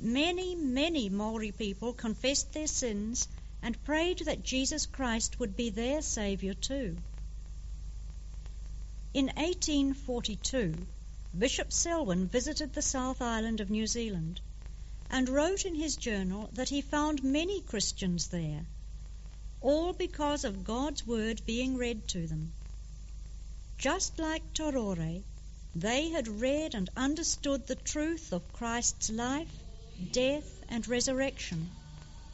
Many, 0.00 0.54
many 0.54 1.08
Maori 1.08 1.50
people 1.50 1.92
confessed 1.92 2.52
their 2.52 2.66
sins 2.66 3.26
and 3.62 3.84
prayed 3.84 4.20
that 4.20 4.44
Jesus 4.44 4.86
Christ 4.86 5.40
would 5.40 5.56
be 5.56 5.70
their 5.70 6.02
Saviour 6.02 6.54
too. 6.54 6.96
In 9.14 9.26
1842, 9.26 10.86
Bishop 11.36 11.72
Selwyn 11.72 12.28
visited 12.28 12.72
the 12.72 12.82
South 12.82 13.22
Island 13.22 13.60
of 13.60 13.70
New 13.70 13.86
Zealand 13.86 14.40
and 15.10 15.28
wrote 15.28 15.64
in 15.64 15.74
his 15.74 15.96
journal 15.96 16.50
that 16.52 16.68
he 16.68 16.82
found 16.82 17.24
many 17.24 17.62
Christians 17.62 18.28
there, 18.28 18.66
all 19.60 19.92
because 19.92 20.44
of 20.44 20.64
God's 20.64 21.06
Word 21.06 21.40
being 21.46 21.76
read 21.76 22.06
to 22.08 22.26
them. 22.26 22.52
Just 23.78 24.18
like 24.18 24.42
Torore, 24.54 25.22
they 25.76 26.08
had 26.08 26.26
read 26.26 26.74
and 26.74 26.90
understood 26.96 27.64
the 27.68 27.76
truth 27.76 28.32
of 28.32 28.52
Christ's 28.52 29.08
life, 29.08 29.62
death, 30.10 30.64
and 30.68 30.88
resurrection 30.88 31.70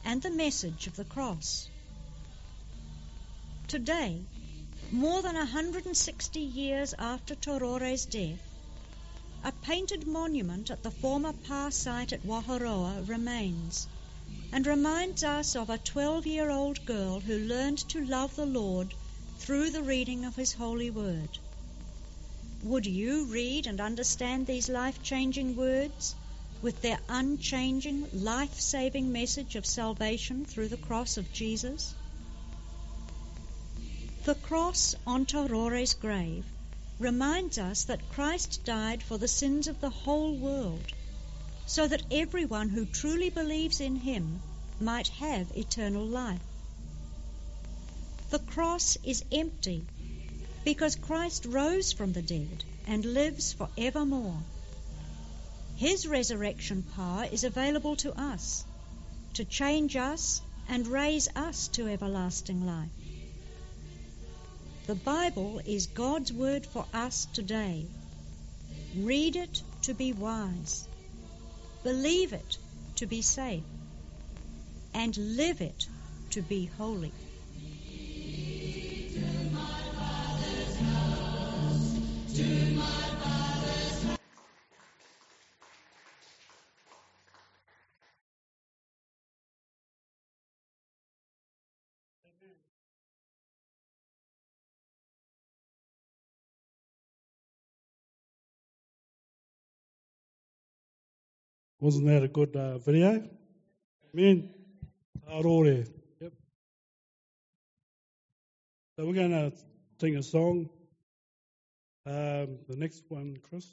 and 0.03 0.23
the 0.23 0.31
message 0.31 0.87
of 0.87 0.95
the 0.95 1.05
cross. 1.05 1.67
Today, 3.67 4.23
more 4.91 5.21
than 5.21 5.35
160 5.35 6.39
years 6.39 6.95
after 6.97 7.35
Torore's 7.35 8.05
death, 8.05 8.41
a 9.43 9.51
painted 9.51 10.07
monument 10.07 10.71
at 10.71 10.81
the 10.81 10.89
former 10.89 11.33
pa 11.47 11.69
site 11.69 12.11
at 12.11 12.25
Waharoa 12.25 13.07
remains 13.07 13.87
and 14.51 14.65
reminds 14.65 15.21
us 15.21 15.55
of 15.55 15.69
a 15.69 15.77
12 15.77 16.25
year 16.25 16.49
old 16.49 16.83
girl 16.87 17.19
who 17.19 17.37
learned 17.37 17.77
to 17.89 18.03
love 18.03 18.35
the 18.35 18.47
Lord 18.47 18.95
through 19.37 19.71
the 19.71 19.83
reading 19.83 20.25
of 20.25 20.35
His 20.35 20.53
holy 20.53 20.89
word. 20.89 21.37
Would 22.63 22.85
you 22.85 23.25
read 23.25 23.67
and 23.67 23.79
understand 23.79 24.47
these 24.47 24.69
life 24.69 25.01
changing 25.03 25.55
words? 25.55 26.15
with 26.65 26.81
their 26.81 26.99
unchanging, 27.09 28.07
life 28.11 28.59
saving 28.59 29.11
message 29.11 29.55
of 29.55 29.65
salvation 29.65 30.43
through 30.45 30.67
the 30.67 30.77
cross 30.77 31.15
of 31.15 31.31
Jesus? 31.31 31.93
The 34.23 34.33
cross 34.33 34.95
on 35.05 35.27
Torore's 35.27 35.93
grave 35.93 36.43
reminds 36.97 37.59
us 37.59 37.83
that 37.83 38.09
Christ 38.09 38.63
died 38.65 39.03
for 39.03 39.19
the 39.19 39.27
sins 39.27 39.67
of 39.67 39.79
the 39.79 39.91
whole 39.91 40.33
world, 40.33 40.91
so 41.67 41.87
that 41.87 42.01
everyone 42.09 42.69
who 42.69 42.85
truly 42.85 43.29
believes 43.29 43.79
in 43.79 43.97
him 43.97 44.41
might 44.79 45.09
have 45.09 45.55
eternal 45.55 46.03
life. 46.03 46.41
The 48.35 48.51
cross 48.51 48.97
is 49.01 49.23
empty 49.31 49.85
because 50.65 50.97
Christ 50.97 51.45
rose 51.45 51.93
from 51.93 52.11
the 52.11 52.21
dead 52.21 52.65
and 52.85 53.05
lives 53.05 53.53
forevermore. 53.53 54.43
His 55.77 56.05
resurrection 56.05 56.83
power 56.97 57.29
is 57.31 57.45
available 57.45 57.95
to 57.95 58.11
us 58.11 58.65
to 59.35 59.45
change 59.45 59.95
us 59.95 60.41
and 60.67 60.85
raise 60.85 61.29
us 61.33 61.69
to 61.69 61.87
everlasting 61.87 62.65
life. 62.65 62.89
The 64.87 64.95
Bible 64.95 65.61
is 65.63 65.87
God's 65.87 66.33
word 66.33 66.65
for 66.65 66.85
us 66.93 67.27
today. 67.31 67.85
Read 68.97 69.37
it 69.37 69.61
to 69.83 69.93
be 69.93 70.11
wise, 70.11 70.85
believe 71.83 72.33
it 72.33 72.57
to 72.97 73.05
be 73.05 73.21
safe, 73.21 73.63
and 74.93 75.15
live 75.15 75.61
it 75.61 75.87
to 76.31 76.41
be 76.41 76.65
holy. 76.65 77.13
Wasn't 101.79 102.05
that 102.07 102.23
a 102.23 102.27
good 102.27 102.53
uh, 102.55 102.79
video? 102.79 103.23
Amen. 104.13 104.49
Arore. 105.31 105.85
Yep. 106.19 106.33
So 108.97 109.05
we're 109.05 109.13
going 109.13 109.31
to 109.31 109.53
sing 110.01 110.17
a 110.17 110.23
song. 110.23 110.69
Um, 112.07 112.59
the 112.69 112.75
next 112.77 113.03
one, 113.09 113.37
Chris. 113.49 113.65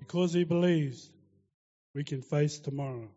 Because 0.00 0.32
he 0.32 0.44
believes, 0.44 1.10
we 1.94 2.04
can 2.04 2.22
face 2.22 2.58
tomorrow. 2.58 3.08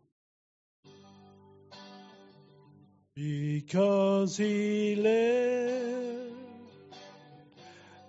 Because 3.16 4.36
he 4.36 4.96
lives, 4.96 6.34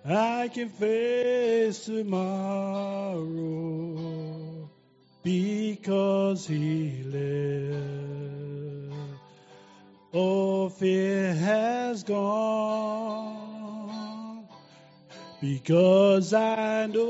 I 0.04 0.48
can 0.48 0.68
face 0.68 1.86
tomorrow. 1.86 3.22
Because 5.24 6.46
he 6.46 7.02
lives, 7.04 8.96
all 10.12 10.68
fear 10.70 11.34
has 11.34 12.04
gone. 12.04 13.35
Because 15.40 16.34
I 16.34 16.86
know 16.86 17.00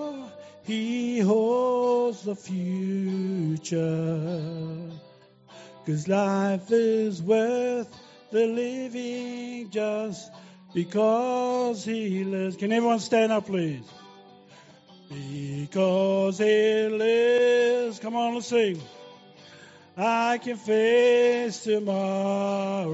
oh, 0.00 0.32
he 0.64 1.20
holds 1.20 2.22
the 2.22 2.36
future. 2.36 3.80
Cause 5.86 6.08
life 6.08 6.70
is 6.72 7.22
worth 7.22 7.88
the 8.32 8.46
living 8.46 9.70
just 9.70 10.30
because 10.74 11.84
he 11.84 12.24
lives. 12.24 12.56
Can 12.56 12.72
everyone 12.72 13.00
stand 13.00 13.32
up, 13.32 13.46
please? 13.46 13.82
Because 15.10 16.38
he 16.38 16.88
lives. 16.88 17.98
Come 18.00 18.16
on, 18.16 18.34
let's 18.34 18.48
sing. 18.48 18.80
I 19.96 20.38
can 20.38 20.56
face 20.56 21.64
tomorrow 21.64 22.88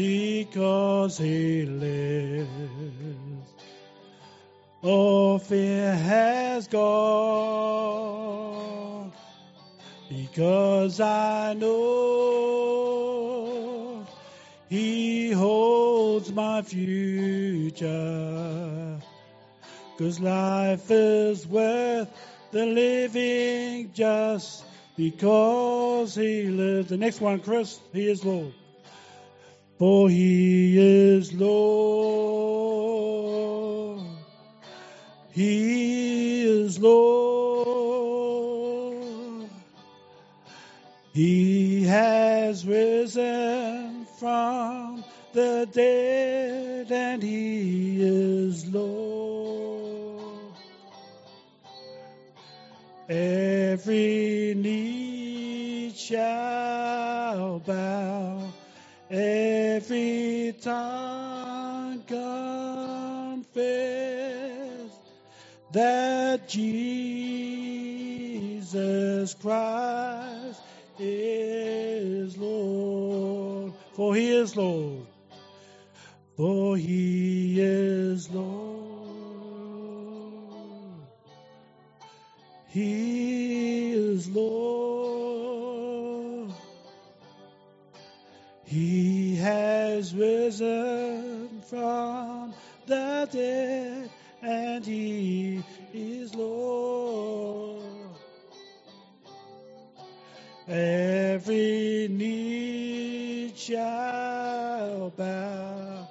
because 0.00 1.18
he 1.18 1.66
lives. 1.66 2.48
All 4.80 5.38
fear 5.38 5.94
has 5.94 6.66
gone 6.68 7.82
because 10.08 11.00
I 11.00 11.52
know 11.52 12.86
he 14.70 15.32
holds 15.32 16.32
my 16.32 16.62
future. 16.62 17.88
Cause 19.98 20.18
life 20.18 20.90
is 20.90 21.46
worth 21.46 22.08
the 22.52 22.64
living 22.64 23.92
just 23.92 24.64
because 24.96 26.14
he 26.14 26.44
lives. 26.44 26.88
The 26.88 26.96
next 26.96 27.20
one, 27.20 27.40
Chris, 27.40 27.78
he 27.92 28.08
is 28.08 28.24
Lord. 28.24 28.54
For 29.80 30.10
he 30.10 30.76
is 30.78 31.32
Lord. 31.32 31.56
He 35.32 36.42
is 36.42 36.78
Lord. 36.78 37.00
He 41.14 41.84
has 41.84 42.66
risen 42.66 44.04
from 44.18 45.02
the 45.32 45.66
dead 45.72 46.92
and 46.92 47.22
he 47.22 48.02
is 48.02 48.66
Lord. 48.66 50.52
Every 53.08 54.52
knee 54.58 55.94
shall 55.96 56.49
tongue 60.60 62.02
confess 62.06 63.50
that 65.72 66.48
Jesus 66.48 66.64
Christ 69.34 70.60
is 70.98 72.36
Lord. 72.36 73.72
For 73.94 74.14
he 74.14 74.32
is 74.32 74.56
Lord. 74.56 75.06
For 76.36 76.76
he 76.76 77.60
is 77.60 78.30
Lord. 78.30 78.90
He 82.68 83.92
is 83.92 84.28
Lord. 84.28 84.89
Has 90.00 90.14
risen 90.14 91.60
from 91.68 92.54
the 92.86 93.28
dead 93.30 94.08
and 94.40 94.86
he 94.86 95.62
is 95.92 96.34
Lord. 96.34 97.84
Every 100.66 102.08
knee 102.10 103.52
shall 103.54 105.10
bow, 105.10 106.08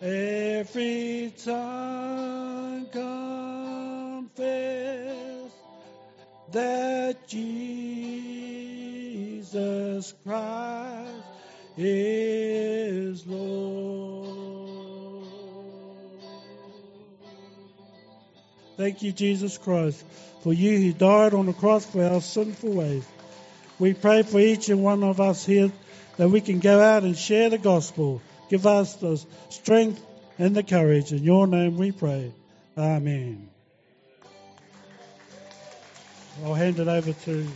every 0.00 1.34
tongue 1.44 2.86
confess 2.92 4.38
that 6.52 7.26
Jesus 7.26 7.44
Christ 10.24 11.24
is 11.76 12.43
Thank 18.76 19.02
you, 19.02 19.12
Jesus 19.12 19.56
Christ, 19.56 20.04
for 20.42 20.52
you 20.52 20.78
who 20.78 20.92
died 20.92 21.32
on 21.32 21.46
the 21.46 21.52
cross 21.52 21.86
for 21.86 22.04
our 22.04 22.20
sinful 22.20 22.72
ways. 22.72 23.04
We 23.78 23.94
pray 23.94 24.22
for 24.22 24.40
each 24.40 24.68
and 24.68 24.82
one 24.82 25.04
of 25.04 25.20
us 25.20 25.44
here 25.44 25.70
that 26.16 26.28
we 26.28 26.40
can 26.40 26.58
go 26.58 26.80
out 26.80 27.04
and 27.04 27.16
share 27.16 27.50
the 27.50 27.58
gospel. 27.58 28.20
Give 28.50 28.66
us 28.66 28.94
the 28.96 29.24
strength 29.48 30.04
and 30.38 30.56
the 30.56 30.62
courage. 30.62 31.12
In 31.12 31.22
your 31.22 31.46
name 31.46 31.76
we 31.76 31.92
pray. 31.92 32.32
Amen. 32.76 33.48
I'll 36.44 36.54
hand 36.54 36.80
it 36.80 36.88
over 36.88 37.12
to 37.12 37.46